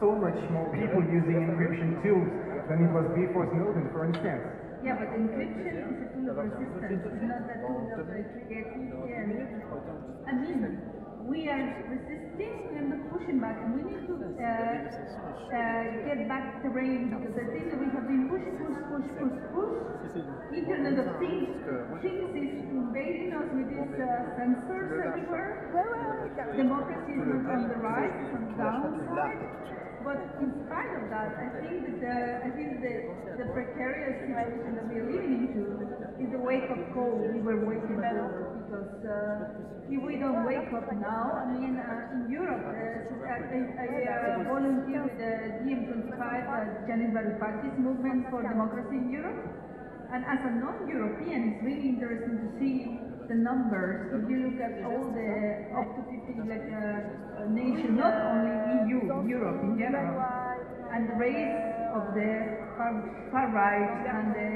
so 0.00 0.14
much 0.18 0.38
more 0.50 0.66
people 0.74 1.02
using 1.04 1.38
encryption 1.46 1.98
tools 2.02 2.28
than 2.68 2.78
it 2.84 2.90
was 2.94 3.06
before 3.14 3.46
Snowden, 3.54 3.86
for 3.92 4.04
instance. 4.06 4.67
Yeah, 4.88 4.96
but 4.96 5.12
encryption 5.12 5.84
is 5.84 6.00
a 6.00 6.08
tool 6.16 6.28
of 6.32 6.36
resistance, 6.40 7.04
it's 7.04 7.20
not 7.28 7.44
a 7.44 7.60
tool 7.60 7.84
of 7.92 8.08
creativity 8.08 9.12
and 9.12 9.36
I 10.24 10.32
mean, 10.32 10.64
we 11.28 11.44
are 11.48 11.60
resisting 11.92 12.56
and 12.72 12.88
pushing 13.12 13.36
back 13.38 13.60
and 13.60 13.76
we 13.76 13.82
need 13.84 14.00
to 14.08 14.16
uh, 14.16 14.48
uh, 15.52 15.84
get 16.08 16.24
back 16.24 16.64
the 16.64 16.72
terrain 16.72 17.12
because 17.12 17.36
I 17.36 17.44
think 17.52 17.68
that 17.68 17.76
we 17.76 17.88
have 17.92 18.06
been 18.08 18.32
push, 18.32 18.48
push, 18.56 18.80
push, 18.88 19.08
push, 19.20 19.36
push. 19.52 19.76
Internet 20.56 20.96
of 21.04 21.08
Things, 21.20 21.52
things 22.00 22.32
is 22.32 22.48
invading 22.72 23.32
us 23.36 23.48
with 23.52 23.68
these 23.68 23.92
uh, 24.00 24.40
sensors 24.40 24.88
everywhere. 25.04 25.52
Democracy 26.56 27.12
is 27.12 27.28
not 27.28 27.44
on 27.44 27.68
the 27.68 27.76
rise, 27.76 28.16
on 28.32 28.42
the 28.48 28.54
downside. 28.56 29.87
But 30.04 30.18
in 30.38 30.50
spite 30.66 30.92
of 30.94 31.10
that, 31.10 31.30
I 31.34 31.48
think 31.58 31.82
that 31.86 31.98
the, 31.98 32.16
I 32.46 32.50
think 32.54 32.70
the, 32.80 32.94
the 33.34 33.46
precarious 33.50 34.22
situation 34.22 34.78
that 34.78 34.86
we 34.86 35.02
are 35.02 35.08
living 35.10 35.50
into 35.50 35.64
is 36.22 36.30
a 36.34 36.42
wake-up 36.42 36.82
call 36.94 37.18
we 37.18 37.42
were 37.42 37.66
waiting 37.66 37.98
for. 37.98 38.54
Because 38.62 38.94
uh, 39.02 39.90
if 39.90 40.00
we 40.02 40.20
don't 40.22 40.46
wake 40.46 40.70
up 40.70 40.86
now, 41.02 41.24
I 41.34 41.44
mean, 41.50 41.74
uh, 41.78 42.14
in 42.14 42.30
Europe, 42.30 42.62
uh, 42.62 43.26
I, 43.26 43.36
I, 43.42 43.58
I 43.74 44.38
uh, 44.38 44.46
volunteer 44.46 45.02
with 45.02 45.18
the 45.18 45.32
DiEM25, 45.66 46.14
uh, 46.14 46.86
Yanis 46.86 47.10
Varoufakis 47.10 47.74
movement 47.78 48.26
for 48.30 48.42
democracy 48.42 49.02
in 49.02 49.10
Europe. 49.10 49.40
And 50.12 50.24
as 50.24 50.40
a 50.40 50.52
non-European, 50.56 51.40
it's 51.52 51.60
really 51.64 51.88
interesting 51.96 52.38
to 52.40 52.48
see 52.56 52.96
the 53.28 53.36
numbers. 53.36 54.08
If 54.16 54.24
you 54.24 54.48
look 54.48 54.56
at 54.56 54.80
all 54.88 55.12
the 55.12 55.28
up 55.76 55.88
to 55.92 56.00
50 56.08 56.48
like, 56.48 56.64
uh, 56.72 57.44
nations, 57.52 57.92
not 58.00 58.16
only 58.16 58.88
EU, 58.88 59.04
Europe 59.28 59.60
in 59.68 59.76
general, 59.76 60.16
and 60.88 61.04
the 61.12 61.16
rate 61.20 61.52
of 61.92 62.16
the 62.16 62.30
far, 62.80 62.92
far 63.30 63.46
right 63.52 64.00
and 64.08 64.32
the 64.32 64.52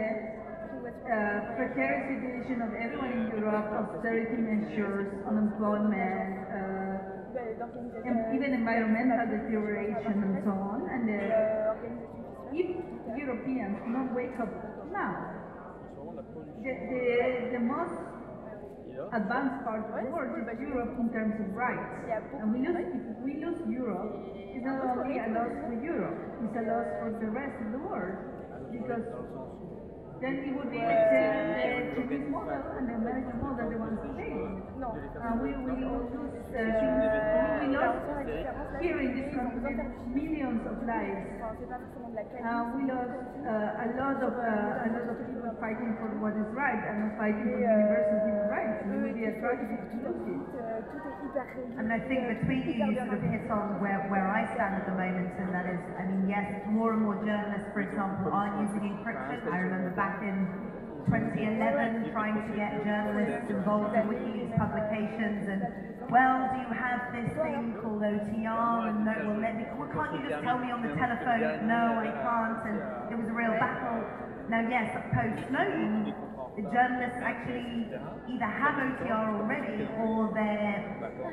uh, 1.05 1.53
precarious 1.61 2.17
situation 2.17 2.65
of 2.65 2.73
everyone 2.73 3.13
in 3.13 3.25
Europe, 3.37 3.69
austerity 3.77 4.41
measures, 4.41 5.09
unemployment, 5.29 6.33
uh, 6.49 8.09
and 8.09 8.17
even 8.33 8.57
environmental 8.57 9.21
deterioration 9.29 10.17
and 10.17 10.35
so 10.49 10.53
on. 10.57 10.81
And 10.89 11.05
uh, 11.13 12.57
if 12.57 12.69
Europeans 13.21 13.77
not 13.93 14.17
wake 14.17 14.33
up 14.41 14.49
now, 14.89 15.13
the, 16.65 16.73
the, 16.73 17.59
the 17.59 17.61
most 17.61 18.12
advanced 19.11 19.65
part 19.67 19.83
of 19.83 19.91
the 19.91 20.11
world 20.11 20.31
is 20.39 20.47
Europe 20.61 20.95
in 21.01 21.09
terms 21.11 21.35
of 21.43 21.51
rights. 21.55 22.07
And 22.39 22.55
we 22.55 22.63
lose, 22.63 22.79
if 22.79 23.19
we 23.27 23.43
lose 23.43 23.59
Europe, 23.67 24.15
it's 24.39 24.63
not 24.63 24.79
only 24.95 25.19
a 25.19 25.27
loss 25.35 25.53
for 25.67 25.75
Europe, 25.83 26.19
it's 26.47 26.55
a 26.55 26.65
loss 26.71 26.89
for 27.03 27.11
the 27.19 27.31
rest 27.35 27.57
of 27.59 27.69
the 27.75 27.83
world. 27.83 28.15
Because 28.71 29.05
then 30.23 30.35
it 30.47 30.55
would 30.55 30.71
be 30.71 30.79
like 30.79 31.03
the, 31.11 31.27
Chinese 31.99 32.31
model 32.31 32.63
and 32.79 32.87
the 32.87 32.95
American 32.95 33.43
model, 33.43 33.67
the 33.67 33.79
ones 33.83 33.99
that 34.07 34.15
fail. 34.83 34.99
Uh, 35.15 35.39
we 35.39 35.51
will 35.55 35.79
all 35.87 36.03
lose, 36.11 36.35
uh, 36.51 37.63
we 37.63 37.67
lost 37.71 38.03
here 38.83 38.99
in 38.99 39.11
this 39.15 39.31
country 39.31 39.79
millions 40.11 40.63
of 40.67 40.77
lives. 40.83 41.23
Uh, 41.39 42.63
we 42.75 42.83
lost 42.91 43.15
uh, 43.47 43.87
a 43.87 43.89
lot 43.95 44.19
of 44.19 44.35
uh, 44.35 44.87
a 44.87 44.89
lot 44.91 45.07
of 45.07 45.17
people 45.23 45.55
fighting 45.63 45.95
for 46.03 46.11
what 46.19 46.35
is 46.35 46.51
right 46.51 46.83
and 46.91 47.15
fighting 47.15 47.47
for 47.47 47.63
universal 47.63 48.19
human 48.27 48.49
rights. 48.51 48.83
It 48.83 48.99
would 48.99 49.15
be 49.15 49.25
a 49.31 49.35
tragedy 49.39 49.79
to 49.79 49.97
lose 50.03 50.23
it. 50.27 50.43
And 51.79 51.89
I 51.89 52.01
think 52.05 52.29
between 52.29 52.61
you, 52.69 52.93
you 52.93 52.99
sort 52.99 53.15
of 53.17 53.23
hit 53.25 53.49
on 53.49 53.81
where, 53.81 54.05
where 54.13 54.29
I 54.29 54.45
stand 54.53 54.77
at 54.77 54.85
the 54.85 54.93
moment, 54.93 55.33
and 55.41 55.49
that 55.55 55.65
is, 55.65 55.81
I 55.97 56.05
mean, 56.05 56.29
yes, 56.29 56.45
more 56.69 56.93
and 56.93 57.01
more 57.01 57.17
journalists, 57.25 57.73
for 57.73 57.81
example, 57.81 58.29
are 58.29 58.53
using 58.61 59.01
encryption. 59.01 59.41
I 59.49 59.65
remember 59.65 59.97
back 59.97 60.21
in 60.21 60.45
2011 61.07 62.13
trying 62.13 62.35
to 62.35 62.57
get 62.57 62.85
journalists 62.85 63.51
involved 63.51 63.95
in 63.95 64.03
WikiLeaks 64.07 64.57
publications, 64.59 65.49
and 65.49 65.63
well, 66.11 66.51
do 66.53 66.61
you 66.61 66.71
have 66.77 67.09
this 67.13 67.33
thing 67.41 67.75
called 67.81 68.03
OTR? 68.03 68.89
And 68.89 69.05
no, 69.05 69.15
well, 69.33 69.41
let 69.41 69.57
me, 69.57 69.65
well, 69.79 69.89
can't 69.89 70.13
you 70.13 70.29
just 70.29 70.43
tell 70.45 70.59
me 70.59 70.71
on 70.71 70.83
the 70.83 70.95
telephone? 70.95 71.67
No, 71.67 71.97
I 71.99 72.13
can't. 72.13 72.61
And 72.69 72.79
it 73.13 73.17
was 73.17 73.29
a 73.29 73.33
real 73.33 73.57
battle. 73.57 74.05
Now, 74.49 74.61
yes, 74.69 74.93
post 75.15 75.49
Snowden, 75.49 76.15
the 76.53 76.69
journalists 76.69 77.17
actually 77.25 77.89
either 78.29 78.45
have 78.45 78.77
OTR 78.77 79.41
already 79.41 79.89
or 80.05 80.29
they're 80.37 80.85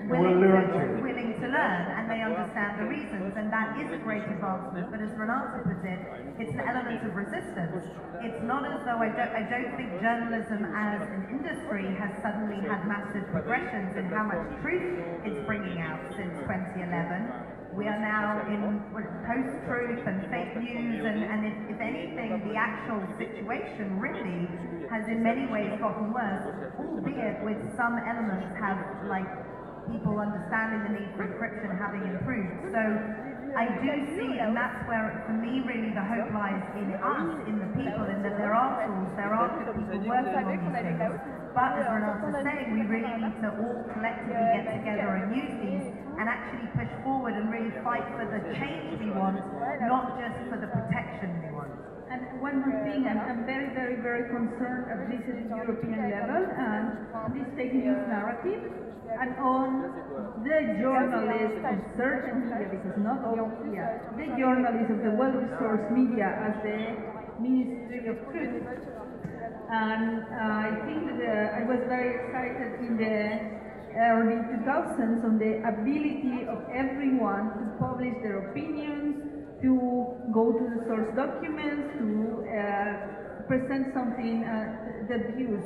willing 0.07 0.39
to, 0.39 1.03
willing 1.03 1.35
to 1.43 1.47
learn 1.51 1.83
and 1.91 2.07
they 2.07 2.23
understand 2.23 2.79
the 2.79 2.87
reasons, 2.87 3.35
and 3.35 3.51
that 3.51 3.75
is 3.83 3.91
a 3.91 3.99
great 3.99 4.23
advancement. 4.23 4.87
But 4.87 5.03
as 5.03 5.11
Renata 5.19 5.59
put 5.67 5.83
it, 5.83 5.99
it's 6.39 6.55
an 6.55 6.63
element 6.63 7.03
of 7.03 7.11
resistance. 7.11 7.83
It's 8.23 8.39
not 8.47 8.63
as 8.63 8.79
though 8.87 9.03
I 9.03 9.11
don't, 9.11 9.33
I 9.35 9.43
don't 9.43 9.75
think 9.75 9.91
journalism 9.99 10.63
as 10.71 11.03
an 11.03 11.27
industry 11.35 11.91
has 11.99 12.15
suddenly 12.23 12.63
had 12.63 12.87
massive 12.87 13.27
progressions 13.27 13.99
in 13.99 14.07
how 14.07 14.23
much 14.23 14.47
truth 14.63 15.03
it's 15.27 15.43
bringing 15.43 15.83
out 15.83 15.99
since 16.15 16.31
2011. 16.47 17.59
We 17.75 17.91
are 17.91 17.99
now 17.99 18.39
in 18.47 18.81
post-truth 19.27 20.03
and 20.07 20.19
fake 20.31 20.55
news, 20.57 21.03
and, 21.05 21.23
and 21.27 21.45
if, 21.45 21.75
if 21.75 21.79
anything, 21.79 22.39
the 22.47 22.55
actual 22.55 23.03
situation 23.19 23.99
really 23.99 24.47
has 24.89 25.05
in 25.07 25.21
many 25.21 25.45
ways 25.45 25.69
gotten 25.79 26.11
worse, 26.11 26.49
albeit 26.81 27.45
with 27.45 27.61
some 27.77 27.97
elements 28.01 28.49
have, 28.57 28.81
like, 29.05 29.29
people 29.93 30.17
understanding 30.17 30.81
the 30.85 30.91
need 31.01 31.09
for 31.17 31.25
encryption 31.25 31.73
having 31.77 32.05
improved. 32.09 32.73
So 32.73 32.81
I 33.57 33.65
do 33.81 33.93
see, 34.13 34.37
and 34.37 34.53
that's 34.53 34.85
where, 34.85 35.25
for 35.25 35.33
me, 35.33 35.65
really 35.65 35.89
the 35.93 36.05
hope 36.05 36.29
lies 36.33 36.61
in 36.77 36.93
us, 36.93 37.29
in 37.49 37.57
the 37.57 37.69
people, 37.73 38.05
in 38.05 38.21
that 38.21 38.37
there 38.37 38.53
are 38.53 38.85
tools, 38.85 39.09
there 39.17 39.33
are 39.33 39.49
good 39.57 39.73
people 39.73 40.05
working 40.05 40.37
on 40.37 40.45
these 40.53 40.65
things. 40.69 41.01
But 41.57 41.81
as 41.81 41.85
Renata's 41.89 42.45
saying, 42.45 42.69
we 42.77 42.85
really 42.85 43.09
need 43.09 43.41
to 43.41 43.49
all 43.49 43.81
collectively 43.89 44.45
get 44.53 44.69
together 44.69 45.09
and 45.17 45.33
use 45.33 45.53
these 45.65 45.85
and 46.21 46.29
actually 46.29 46.69
push 46.77 46.91
forward 47.01 47.33
and 47.33 47.49
really 47.49 47.73
fight 47.81 48.05
for 48.13 48.29
the 48.29 48.53
change 48.53 49.01
we 49.01 49.09
want, 49.09 49.41
not 49.89 50.13
just 50.21 50.37
for 50.53 50.61
the 50.61 50.69
protection 50.69 51.48
one 52.39 52.63
more 52.63 52.79
thing, 52.87 53.07
I'm, 53.07 53.19
I'm 53.19 53.45
very, 53.45 53.73
very, 53.75 53.99
very 54.01 54.27
concerned 54.31 54.87
at 54.91 55.11
least 55.11 55.27
at 55.27 55.43
European 55.47 56.09
level 56.09 56.41
and 56.47 57.07
this 57.35 57.47
fake 57.55 57.73
news 57.73 57.99
narrative 58.07 58.63
and 59.19 59.35
on 59.39 59.91
the 60.43 60.57
journalists 60.79 61.59
of 61.65 61.77
certain 61.97 62.47
media, 62.47 62.67
because 62.71 62.95
not 62.97 63.25
all 63.25 63.51
media, 63.63 63.99
the 64.15 64.27
journalists 64.37 64.91
of 64.91 65.03
the 65.03 65.11
well-resourced 65.11 65.91
media 65.91 66.29
as 66.45 66.55
the 66.63 66.95
Ministry 67.41 68.07
of 68.07 68.17
Truth. 68.31 68.63
And 69.69 70.23
uh, 70.23 70.65
I 70.65 70.71
think 70.85 71.05
that 71.05 71.21
uh, 71.21 71.59
I 71.59 71.63
was 71.67 71.81
very 71.87 72.15
excited 72.21 72.79
in 72.85 72.97
the 72.97 73.59
early 73.97 74.37
2000s 74.55 75.23
on 75.25 75.37
the 75.37 75.61
ability 75.67 76.45
of 76.47 76.63
everyone 76.73 77.53
to 77.57 77.63
publish 77.79 78.13
their 78.21 78.49
opinions, 78.49 79.28
to 79.61 79.71
go 80.31 80.53
to 80.53 80.63
the 80.75 80.79
source 80.87 81.09
documents, 81.15 81.91
to 81.99 82.07
uh, 82.47 83.45
present 83.47 83.93
something, 83.93 84.43
uh, 84.43 85.07
the 85.09 85.33
views. 85.35 85.63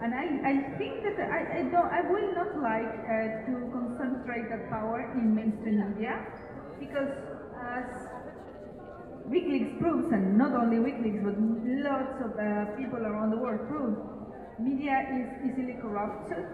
And 0.00 0.14
I, 0.14 0.26
I 0.46 0.54
think 0.78 1.02
that 1.02 1.18
I, 1.18 1.58
I, 1.58 1.62
don't, 1.70 1.90
I 1.90 2.00
will 2.06 2.34
not 2.34 2.62
like 2.62 2.94
uh, 3.02 3.46
to 3.46 3.52
concentrate 3.74 4.48
that 4.50 4.70
power 4.70 5.10
in 5.14 5.34
mainstream 5.34 5.82
media 5.90 6.24
because 6.78 7.10
as 7.58 7.84
WikiLeaks 9.28 9.78
proves, 9.78 10.10
and 10.12 10.38
not 10.38 10.54
only 10.54 10.78
WikiLeaks, 10.78 11.22
but 11.22 11.36
lots 11.84 12.16
of 12.24 12.32
uh, 12.38 12.76
people 12.78 13.04
around 13.04 13.30
the 13.30 13.36
world 13.36 13.60
prove, 13.68 13.98
media 14.58 15.04
is 15.20 15.52
easily 15.52 15.74
corrupted, 15.82 16.46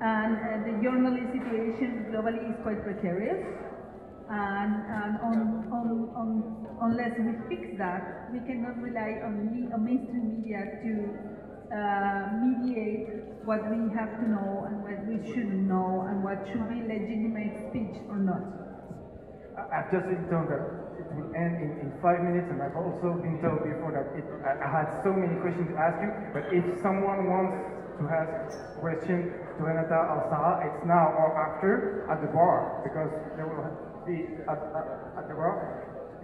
and 0.00 0.36
uh, 0.36 0.62
the 0.64 0.78
journalist 0.82 1.32
situation 1.32 2.06
globally 2.12 2.50
is 2.50 2.56
quite 2.62 2.84
precarious. 2.84 3.42
And, 4.28 4.74
and 4.92 5.16
on, 5.24 5.36
on, 5.72 5.88
on, 6.12 6.28
unless 6.82 7.16
we 7.16 7.32
fix 7.48 7.78
that, 7.78 8.28
we 8.30 8.40
cannot 8.40 8.76
rely 8.76 9.24
on, 9.24 9.48
me, 9.48 9.72
on 9.72 9.84
mainstream 9.84 10.36
media 10.36 10.68
to 10.84 10.92
uh, 11.72 12.36
mediate 12.44 13.08
what 13.48 13.64
we 13.72 13.88
have 13.96 14.12
to 14.20 14.28
know 14.28 14.68
and 14.68 14.84
what 14.84 15.00
we 15.08 15.16
shouldn't 15.32 15.64
know 15.64 16.04
and 16.12 16.22
what 16.22 16.44
should 16.44 16.68
be 16.68 16.84
legitimate 16.84 17.56
speech 17.72 18.04
or 18.12 18.20
not. 18.20 18.44
I've 19.72 19.90
just 19.90 20.06
been 20.06 20.28
told 20.28 20.52
that 20.52 20.60
it 21.00 21.08
will 21.16 21.32
end 21.32 21.56
in, 21.64 21.88
in 21.88 21.88
five 22.04 22.20
minutes, 22.20 22.52
and 22.52 22.60
I've 22.60 22.76
also 22.76 23.16
been 23.24 23.40
told 23.40 23.64
before 23.64 23.96
that 23.96 24.12
it, 24.12 24.28
I, 24.44 24.60
I 24.60 24.68
had 24.68 24.86
so 25.02 25.16
many 25.16 25.40
questions 25.40 25.72
to 25.72 25.76
ask 25.80 25.96
you, 26.04 26.12
but 26.36 26.44
if 26.52 26.62
someone 26.84 27.26
wants 27.32 27.56
to 27.98 28.04
ask 28.12 28.30
questions 28.78 29.32
to 29.56 29.60
Renata 29.64 29.98
or 29.98 30.20
Sarah, 30.30 30.62
it's 30.68 30.84
now 30.86 31.10
or 31.16 31.32
after 31.34 32.06
at 32.12 32.20
the 32.20 32.30
bar, 32.30 32.84
because 32.86 33.10
they 33.34 33.42
will 33.42 33.87
be 34.08 34.24
at, 34.48 34.56
at, 34.72 34.88
at 35.20 35.24
the 35.28 35.36
bar. 35.36 35.60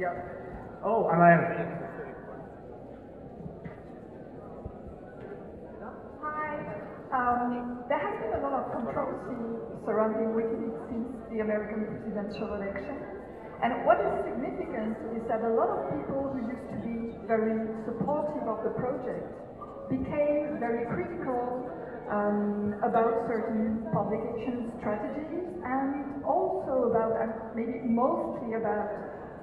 Yeah. 0.01 0.17
Oh, 0.81 1.13
and 1.13 1.21
I. 1.21 1.33
Hi. 6.25 6.49
Um, 7.13 7.85
there 7.89 8.01
has 8.01 8.17
been 8.25 8.33
a 8.33 8.43
lot 8.43 8.57
of 8.57 8.73
controversy 8.73 9.37
surrounding 9.85 10.33
WikiLeaks 10.33 10.81
since 10.89 11.09
the 11.29 11.45
American 11.45 11.85
presidential 11.85 12.57
election. 12.57 12.97
And 13.63 13.85
what 13.85 14.01
is 14.01 14.13
significant 14.25 14.97
is 15.15 15.23
that 15.29 15.45
a 15.45 15.53
lot 15.53 15.69
of 15.69 15.81
people 15.93 16.33
who 16.33 16.41
used 16.49 16.67
to 16.73 16.79
be 16.81 17.13
very 17.29 17.69
supportive 17.85 18.49
of 18.49 18.65
the 18.65 18.73
project 18.81 19.29
became 19.93 20.57
very 20.59 20.89
critical 20.89 21.69
um, 22.11 22.75
about 22.85 23.25
certain 23.27 23.87
publication 23.93 24.73
strategies 24.81 25.45
and 25.65 26.25
also 26.25 26.93
about, 26.93 27.17
and 27.21 27.33
maybe 27.57 27.81
mostly 27.89 28.55
about 28.55 28.89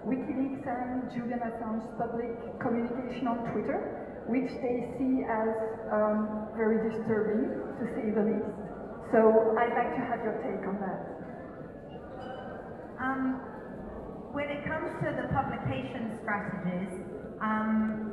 WikiLeaks 0.06 0.66
and 0.66 1.10
Julian 1.14 1.42
Assange's 1.46 1.86
public 1.98 2.34
communication 2.62 3.28
on 3.28 3.46
Twitter, 3.54 3.80
which 4.28 4.50
they 4.62 4.78
see 4.98 5.22
as 5.26 5.54
um, 5.94 6.50
very 6.58 6.82
disturbing, 6.90 7.50
to 7.78 7.84
say 7.94 8.10
the 8.14 8.26
least. 8.26 8.54
So 9.14 9.54
I'd 9.58 9.74
like 9.74 9.94
to 9.98 10.04
have 10.06 10.22
your 10.24 10.38
take 10.42 10.66
on 10.66 10.78
that. 10.82 11.00
Um, 13.02 13.42
when 14.34 14.48
it 14.48 14.64
comes 14.64 14.90
to 15.04 15.10
the 15.12 15.28
publication 15.34 16.18
strategies, 16.22 16.94
um, 17.42 18.11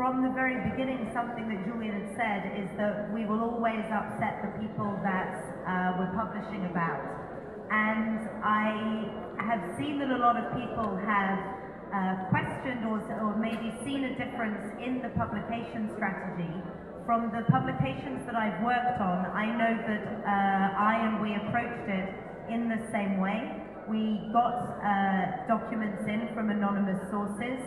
from 0.00 0.24
the 0.24 0.32
very 0.32 0.56
beginning, 0.72 1.12
something 1.12 1.44
that 1.44 1.60
Julian 1.68 1.92
had 1.92 2.08
said 2.16 2.40
is 2.56 2.72
that 2.80 3.12
we 3.12 3.28
will 3.28 3.44
always 3.44 3.84
upset 3.92 4.40
the 4.40 4.48
people 4.56 4.88
that 5.04 5.44
uh, 5.68 6.00
we're 6.00 6.08
publishing 6.16 6.64
about. 6.72 7.04
And 7.68 8.24
I 8.40 9.12
have 9.44 9.60
seen 9.76 10.00
that 10.00 10.08
a 10.08 10.16
lot 10.16 10.40
of 10.40 10.56
people 10.56 10.96
have 11.04 11.36
uh, 11.92 12.32
questioned 12.32 12.88
or, 12.88 13.04
or 13.20 13.36
maybe 13.36 13.76
seen 13.84 14.08
a 14.08 14.16
difference 14.16 14.72
in 14.80 15.04
the 15.04 15.12
publication 15.20 15.92
strategy. 15.92 16.48
From 17.04 17.28
the 17.36 17.44
publications 17.52 18.24
that 18.24 18.40
I've 18.40 18.64
worked 18.64 19.04
on, 19.04 19.28
I 19.36 19.52
know 19.52 19.84
that 19.84 20.04
uh, 20.24 20.80
I 20.80 20.96
and 20.96 21.20
we 21.20 21.36
approached 21.44 21.92
it 21.92 22.08
in 22.48 22.72
the 22.72 22.80
same 22.88 23.20
way. 23.20 23.52
We 23.84 24.32
got 24.32 24.80
uh, 24.80 25.44
documents 25.44 26.08
in 26.08 26.32
from 26.32 26.48
anonymous 26.48 27.04
sources. 27.12 27.60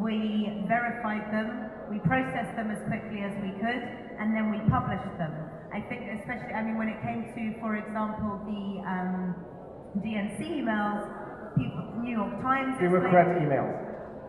We 0.00 0.64
verified 0.68 1.32
them. 1.32 1.70
We 1.90 1.98
processed 2.04 2.56
them 2.56 2.70
as 2.70 2.80
quickly 2.90 3.22
as 3.22 3.32
we 3.40 3.54
could, 3.62 3.82
and 4.18 4.34
then 4.34 4.50
we 4.50 4.58
published 4.68 5.08
them. 5.16 5.32
I 5.72 5.80
think, 5.88 6.02
especially, 6.20 6.52
I 6.54 6.62
mean, 6.62 6.76
when 6.76 6.88
it 6.88 7.00
came 7.02 7.24
to, 7.32 7.42
for 7.60 7.76
example, 7.76 8.40
the 8.44 8.62
um, 8.84 9.34
DNC 10.02 10.40
emails, 10.62 11.06
people, 11.56 12.02
New 12.02 12.12
York 12.12 12.34
Times. 12.42 12.76
Democrat 12.80 13.38
emails. 13.40 13.72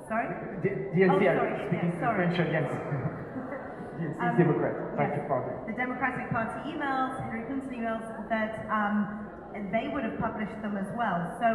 Sorry. 0.07 0.29
D 0.63 0.69
DNC, 0.95 1.11
Oh, 1.11 1.19
I'm 1.19 1.35
sorry, 1.35 1.53
speaking 1.67 1.91
yes, 1.91 1.99
sorry. 1.99 2.15
French 2.15 2.39
again. 2.39 2.65
DNC 3.97 4.21
Um, 4.21 4.37
Democrat. 4.37 4.73
Thank 4.95 5.11
you, 5.17 5.23
pardon. 5.27 5.53
The 5.67 5.73
Democratic 5.75 6.29
Party 6.31 6.59
emails, 6.71 7.11
Hillary 7.27 7.43
Clinton 7.49 7.71
emails, 7.75 8.05
that 8.29 8.51
um, 8.71 9.27
they 9.73 9.89
would 9.91 10.03
have 10.05 10.17
published 10.21 10.55
them 10.61 10.77
as 10.77 10.87
well. 10.95 11.17
So 11.41 11.47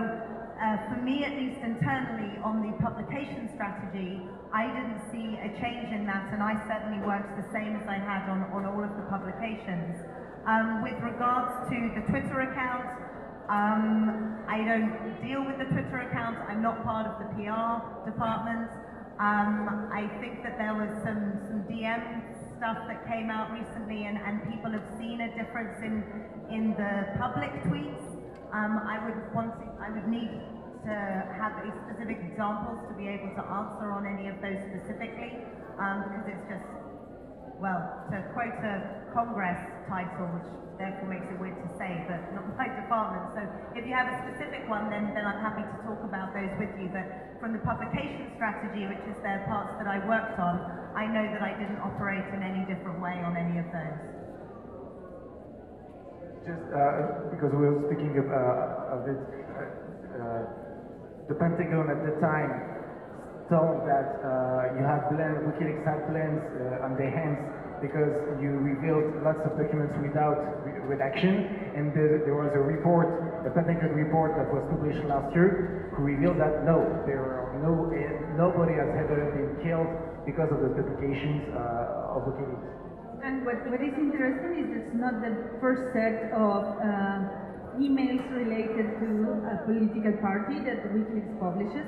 uh, 0.61 0.88
for 0.88 1.00
me, 1.00 1.24
at 1.24 1.36
least 1.36 1.61
internally, 1.62 2.38
on 2.44 2.62
the 2.62 2.72
publication 2.82 3.48
strategy, 3.55 4.20
I 4.53 4.66
didn't 4.68 5.00
see 5.11 5.38
a 5.40 5.48
change 5.61 5.92
in 5.92 6.05
that, 6.07 6.32
and 6.32 6.42
I 6.42 6.59
certainly 6.68 7.00
worked 7.07 7.36
the 7.36 7.46
same 7.53 7.76
as 7.76 7.86
I 7.88 7.96
had 7.96 8.28
on, 8.28 8.44
on 8.53 8.66
all 8.66 8.84
of 8.84 8.96
the 8.96 9.07
publications. 9.09 9.96
Um, 10.46 10.82
with 10.82 10.98
regards 11.03 11.70
to 11.70 11.76
the 11.94 12.03
Twitter 12.11 12.40
account, 12.50 12.84
um, 13.48 14.38
I 14.48 14.59
don't 14.64 15.20
deal 15.22 15.44
with 15.44 15.59
the 15.59 15.66
Twitter 15.70 16.09
account. 16.09 16.38
I'm 16.48 16.62
not 16.62 16.84
part 16.84 17.07
of 17.07 17.18
the 17.18 17.28
PR 17.34 18.09
department. 18.09 18.70
Um, 19.18 19.90
I 19.92 20.09
think 20.20 20.42
that 20.42 20.59
there 20.59 20.74
was 20.74 20.90
some, 21.05 21.38
some 21.46 21.62
DM 21.68 22.22
stuff 22.57 22.78
that 22.88 23.07
came 23.07 23.30
out 23.30 23.53
recently 23.53 24.07
and, 24.07 24.18
and 24.18 24.42
people 24.50 24.70
have 24.70 24.86
seen 24.98 25.20
a 25.20 25.28
difference 25.36 25.78
in, 25.82 26.03
in 26.50 26.70
the 26.78 27.18
public 27.18 27.50
tweets. 27.64 28.12
Um, 28.53 28.76
I 28.84 29.00
would 29.00 29.16
want 29.32 29.57
to, 29.57 29.64
I 29.80 29.88
would 29.88 30.07
need 30.12 30.28
to 30.84 30.94
have 31.40 31.57
a 31.57 31.72
specific 31.88 32.20
examples 32.20 32.76
to 32.88 32.94
be 33.00 33.09
able 33.09 33.32
to 33.32 33.42
answer 33.48 33.88
on 33.96 34.05
any 34.05 34.28
of 34.28 34.36
those 34.44 34.61
specifically, 34.68 35.40
um, 35.80 36.05
because 36.05 36.26
it's 36.28 36.46
just, 36.53 36.68
well, 37.61 37.80
to 38.12 38.20
quote 38.36 38.53
a 38.61 38.84
Congress 39.16 39.57
title, 39.88 40.28
which 40.36 40.44
therefore 40.76 41.09
makes 41.09 41.24
it 41.32 41.38
weird 41.40 41.57
to 41.64 41.70
say, 41.80 41.96
but 42.05 42.20
not 42.36 42.44
my 42.61 42.68
department. 42.76 43.24
So 43.32 43.48
if 43.72 43.88
you 43.88 43.94
have 43.96 44.09
a 44.12 44.16
specific 44.20 44.68
one, 44.68 44.90
then, 44.92 45.09
then 45.16 45.24
I'm 45.24 45.40
happy 45.40 45.64
to 45.64 45.76
talk 45.88 46.05
about 46.05 46.34
those 46.36 46.53
with 46.61 46.72
you. 46.76 46.92
But 46.92 47.09
from 47.40 47.53
the 47.57 47.62
publication 47.64 48.28
strategy, 48.36 48.84
which 48.84 49.00
is 49.09 49.16
the 49.24 49.40
parts 49.48 49.72
that 49.80 49.88
I 49.88 49.96
worked 50.05 50.36
on, 50.38 50.61
I 50.92 51.09
know 51.09 51.24
that 51.32 51.40
I 51.40 51.57
didn't 51.57 51.80
operate 51.80 52.26
in 52.36 52.42
any 52.44 52.64
different 52.68 53.00
way 53.00 53.22
on 53.24 53.36
any 53.36 53.57
of 53.57 53.64
those. 53.72 54.12
Just 56.43 56.74
uh, 56.74 57.30
because 57.30 57.55
we 57.55 57.70
were 57.70 57.86
speaking 57.86 58.18
of, 58.18 58.26
uh, 58.26 58.99
of 58.99 59.07
it, 59.07 59.14
uh, 59.14 59.62
uh, 59.62 60.43
the 61.30 61.38
Pentagon 61.38 61.86
at 61.86 62.03
the 62.03 62.18
time 62.18 62.51
told 63.47 63.86
that 63.86 64.18
uh, 64.26 64.74
you 64.74 64.82
had 64.82 65.07
plans, 65.07 65.38
WikiLeaks 65.47 65.86
had 65.86 66.03
plans 66.11 66.43
on 66.82 66.99
their 66.99 67.14
hands 67.14 67.38
because 67.78 68.11
you 68.43 68.59
revealed 68.59 69.07
lots 69.22 69.38
of 69.47 69.55
documents 69.55 69.95
without 70.03 70.34
re- 70.66 70.82
redaction, 70.82 71.47
and 71.78 71.95
there, 71.95 72.18
there 72.26 72.34
was 72.34 72.51
a 72.59 72.62
report, 72.62 73.07
the 73.47 73.51
Pentagon 73.55 73.95
report 73.95 74.34
that 74.34 74.51
was 74.51 74.66
published 74.66 75.03
last 75.07 75.30
year, 75.38 75.95
who 75.95 76.03
revealed 76.03 76.43
that 76.43 76.66
no, 76.66 76.82
there 77.07 77.22
are 77.22 77.55
no, 77.62 77.86
eh, 77.95 78.34
nobody 78.34 78.74
has 78.74 78.90
ever 78.99 79.30
been 79.30 79.62
killed 79.62 79.90
because 80.26 80.51
of 80.51 80.59
the 80.59 80.74
publications 80.74 81.43
uh, 81.55 82.18
of 82.18 82.26
WikiLeaks. 82.26 82.82
And 83.23 83.47
what, 83.47 83.55
what 83.70 83.81
is 83.81 83.95
interesting 83.95 84.53
is 84.59 84.66
it's 84.83 84.95
not 84.99 85.23
the 85.23 85.31
first 85.62 85.95
set 85.95 86.35
of 86.35 86.75
uh, 86.83 87.79
emails 87.79 88.27
related 88.35 88.99
to 88.99 89.09
a 89.47 89.62
political 89.62 90.18
party 90.18 90.59
that 90.66 90.91
WikiLeaks 90.91 91.31
publishes. 91.39 91.87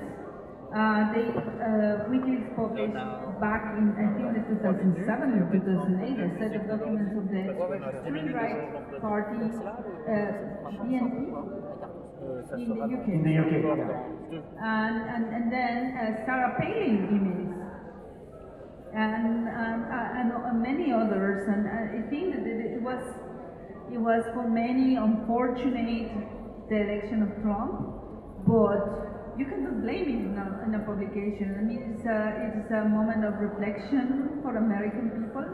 Uh, 0.71 1.11
they, 1.11 1.27
uh, 1.35 2.07
WikiLeaks 2.07 2.55
published 2.55 2.95
back 3.43 3.67
in, 3.75 3.91
I 3.99 4.15
think, 4.15 4.31
the 4.31 4.47
2007 4.63 5.35
or 5.35 5.51
2008, 5.51 6.23
a 6.23 6.31
set 6.39 6.55
of 6.55 6.63
documents 6.71 7.15
of 7.19 7.27
the 7.27 7.43
Extreme 7.51 8.31
Right 8.31 9.03
Party, 9.03 9.43
uh, 9.43 10.39
BNP, 10.87 11.19
in 12.55 12.69
the 12.71 12.79
UK. 12.79 13.09
In 13.11 13.23
the 13.27 13.35
UK, 13.43 13.53
yeah. 14.31 14.39
And, 14.63 14.97
and, 15.11 15.25
and 15.35 15.53
then 15.53 15.99
uh, 15.99 16.25
Sarah 16.27 16.55
Palin 16.59 17.11
emails 17.11 17.54
and, 18.95 19.49
um, 19.49 20.63
many 20.63 20.93
others. 20.93 21.49
And 21.49 21.67
uh, 21.67 21.99
I 21.99 22.11
think 22.11 22.35
that 22.35 22.47
it, 22.47 22.79
it 22.79 22.83
was 22.83 23.03
it 23.93 23.99
was 23.99 24.25
for 24.35 24.49
many 24.49 24.97
unfortunate 24.97 26.11
the 26.69 26.77
election 26.77 27.23
of 27.23 27.31
Trump, 27.43 27.95
but 28.47 29.37
you 29.39 29.45
cannot 29.45 29.83
blame 29.83 30.09
it 30.09 30.23
in 30.25 30.39
a, 30.39 30.47
in 30.67 30.75
a 30.75 30.83
publication. 30.87 31.55
I 31.59 31.63
mean, 31.63 31.95
it's 31.95 32.07
a, 32.07 32.59
it's 32.59 32.71
a 32.71 32.89
moment 32.89 33.25
of 33.25 33.35
reflection 33.39 34.41
for 34.43 34.57
American 34.57 35.11
people. 35.11 35.45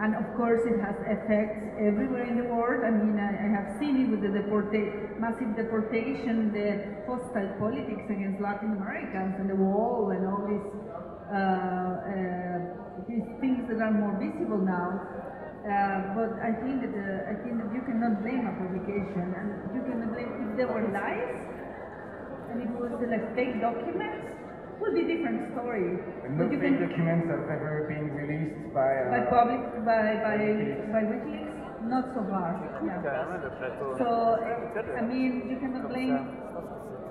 And 0.00 0.16
of 0.16 0.24
course, 0.34 0.64
it 0.64 0.80
has 0.80 0.96
effects 1.04 1.60
everywhere 1.76 2.24
in 2.24 2.40
the 2.40 2.48
world. 2.48 2.80
I 2.84 2.90
mean, 2.90 3.20
I, 3.20 3.36
I 3.36 3.48
have 3.52 3.76
seen 3.78 4.00
it 4.00 4.08
with 4.08 4.24
the 4.24 4.32
deporta- 4.32 5.20
massive 5.20 5.52
deportation, 5.54 6.48
the 6.56 7.04
hostile 7.04 7.52
politics 7.60 8.08
against 8.08 8.40
Latin 8.40 8.72
Americans, 8.80 9.36
and 9.36 9.50
the 9.50 9.60
wall, 9.60 10.08
and 10.08 10.24
all 10.24 10.40
these 10.48 10.68
uh, 11.28 11.36
uh, 11.36 12.58
these 13.12 13.28
things 13.44 13.68
that 13.68 13.84
are 13.84 13.92
more 13.92 14.16
visible 14.16 14.56
now. 14.56 15.04
Uh, 15.68 16.16
but 16.16 16.32
I 16.40 16.56
think 16.64 16.80
that 16.80 16.96
uh, 16.96 17.32
I 17.32 17.36
think 17.44 17.60
that 17.60 17.68
you 17.68 17.84
cannot 17.84 18.24
blame 18.24 18.48
a 18.48 18.56
publication, 18.56 19.36
and 19.36 19.48
you 19.76 19.84
cannot 19.84 20.16
blame 20.16 20.32
if 20.48 20.56
there 20.56 20.68
were 20.72 20.88
lies, 20.96 21.36
and 22.48 22.64
it 22.64 22.72
was 22.72 22.88
like 23.04 23.36
fake 23.36 23.60
documents. 23.60 24.39
Would 24.80 24.94
be 24.94 25.02
a 25.04 25.08
different 25.12 25.52
story. 25.52 26.00
No 26.32 26.48
But 26.48 26.56
fake 26.56 26.60
can- 26.60 26.80
documents 26.88 27.26
have 27.28 27.44
ever 27.52 27.84
been 27.88 28.06
released 28.16 28.72
by. 28.72 28.88
Uh, 28.88 29.10
by 29.12 29.20
public, 29.28 29.60
by, 29.84 30.00
by, 30.24 30.34
WikiLeaks. 30.40 30.92
by 30.92 31.02
WikiLeaks? 31.04 31.48
Not 31.84 32.04
so 32.14 32.20
far, 32.28 32.60
yeah. 32.84 33.00
So, 33.96 34.36
I 34.96 35.02
mean, 35.04 35.48
you 35.48 35.56
cannot 35.60 35.88
blame 35.88 36.12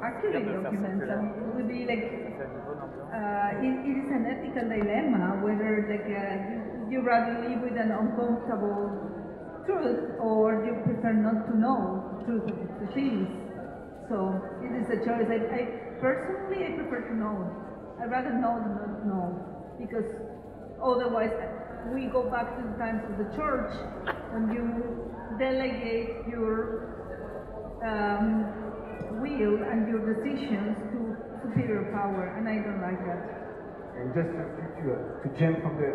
archiving 0.01 0.63
documents, 0.63 1.05
and 1.09 1.25
it 1.35 1.55
would 1.57 1.67
be 1.67 1.85
like 1.89 2.05
uh, 3.09 3.65
it, 3.65 3.73
it 3.89 3.97
is 3.97 4.09
an 4.13 4.23
ethical 4.29 4.69
dilemma 4.69 5.41
whether 5.41 5.89
like 5.89 6.05
uh, 6.05 6.53
you, 6.53 7.01
you 7.01 7.01
rather 7.01 7.49
live 7.49 7.61
with 7.65 7.77
an 7.81 7.91
uncomfortable 7.91 8.93
truth 9.65 10.13
or 10.21 10.63
you 10.65 10.73
prefer 10.85 11.13
not 11.13 11.49
to 11.49 11.57
know 11.57 12.21
truth 12.25 12.45
of 12.45 12.57
the 12.79 12.87
things. 12.93 13.27
So 14.07 14.37
it 14.61 14.71
is 14.77 14.87
a 14.89 14.97
choice. 15.03 15.25
I, 15.27 15.41
I 15.49 15.61
personally 16.01 16.65
I 16.65 16.71
prefer 16.77 17.07
to 17.09 17.15
know. 17.15 17.35
I 18.01 18.05
rather 18.05 18.31
know 18.31 18.55
than 18.63 18.75
not 18.79 19.05
know 19.05 19.27
because 19.79 20.07
otherwise 20.81 21.31
we 21.93 22.07
go 22.07 22.29
back 22.29 22.55
to 22.57 22.61
the 22.63 22.77
times 22.77 23.03
of 23.11 23.17
the 23.17 23.29
church 23.35 23.71
when 24.31 24.51
you 24.51 24.63
delegate 25.39 26.27
your 26.27 26.95
um, 27.83 28.43
will 29.23 29.63
and 29.63 29.87
your 29.87 30.03
decisions 30.13 30.75
to 30.91 30.99
superior 31.43 31.87
power, 31.95 32.35
and 32.35 32.47
I 32.47 32.59
don't 32.59 32.83
like 32.83 32.99
that. 33.07 33.21
And 33.99 34.11
just 34.15 34.31
to, 34.31 34.43
to, 34.83 34.91
to 35.23 35.27
jump 35.39 35.59
from 35.63 35.75
the 35.79 35.91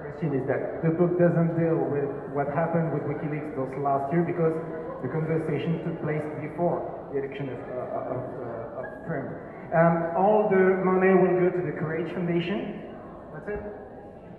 question 0.00 0.32
is 0.36 0.44
that 0.48 0.84
the 0.84 0.92
book 0.96 1.16
doesn't 1.20 1.56
deal 1.56 1.76
with 1.88 2.08
what 2.32 2.48
happened 2.52 2.92
with 2.92 3.04
WikiLeaks 3.04 3.56
those 3.56 3.72
last 3.80 4.12
year 4.12 4.24
because 4.24 4.56
the 5.04 5.08
conversation 5.12 5.84
took 5.84 5.96
place 6.04 6.24
before 6.40 6.80
the 7.12 7.20
election 7.20 7.52
of, 7.52 7.60
uh, 7.60 8.12
of, 8.16 8.22
uh, 8.40 8.80
of 8.80 8.86
Trump. 9.04 9.28
Um, 9.74 10.14
all 10.16 10.48
the 10.48 10.78
money 10.84 11.10
will 11.10 11.34
go 11.42 11.50
to 11.50 11.62
the 11.66 11.74
Courage 11.78 12.12
Foundation. 12.14 12.86
That's 13.34 13.48
it. 13.58 13.62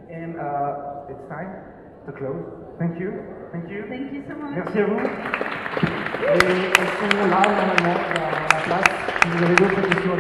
And 0.10 0.40
uh, 0.40 1.12
it's 1.12 1.26
time 1.28 1.52
to 2.08 2.12
close. 2.16 2.44
Thank 2.80 3.00
you. 3.00 3.12
Thank 3.52 3.70
you. 3.70 3.84
Thank 3.90 4.14
you 4.14 4.24
so 4.28 4.36
much. 4.40 4.56
Merci 4.56 4.80
à 4.80 4.86
vous. 4.88 5.00
Et 6.24 6.32
elles 6.32 6.94
sont 6.96 7.12
là, 7.28 7.44
normalement, 7.44 8.00
à 8.08 8.56
la 8.56 8.62
place. 8.64 8.90
Si 9.22 9.28
vous 9.30 9.44
avez 9.44 9.56
d'autres 9.56 9.82
questions, 9.82 10.16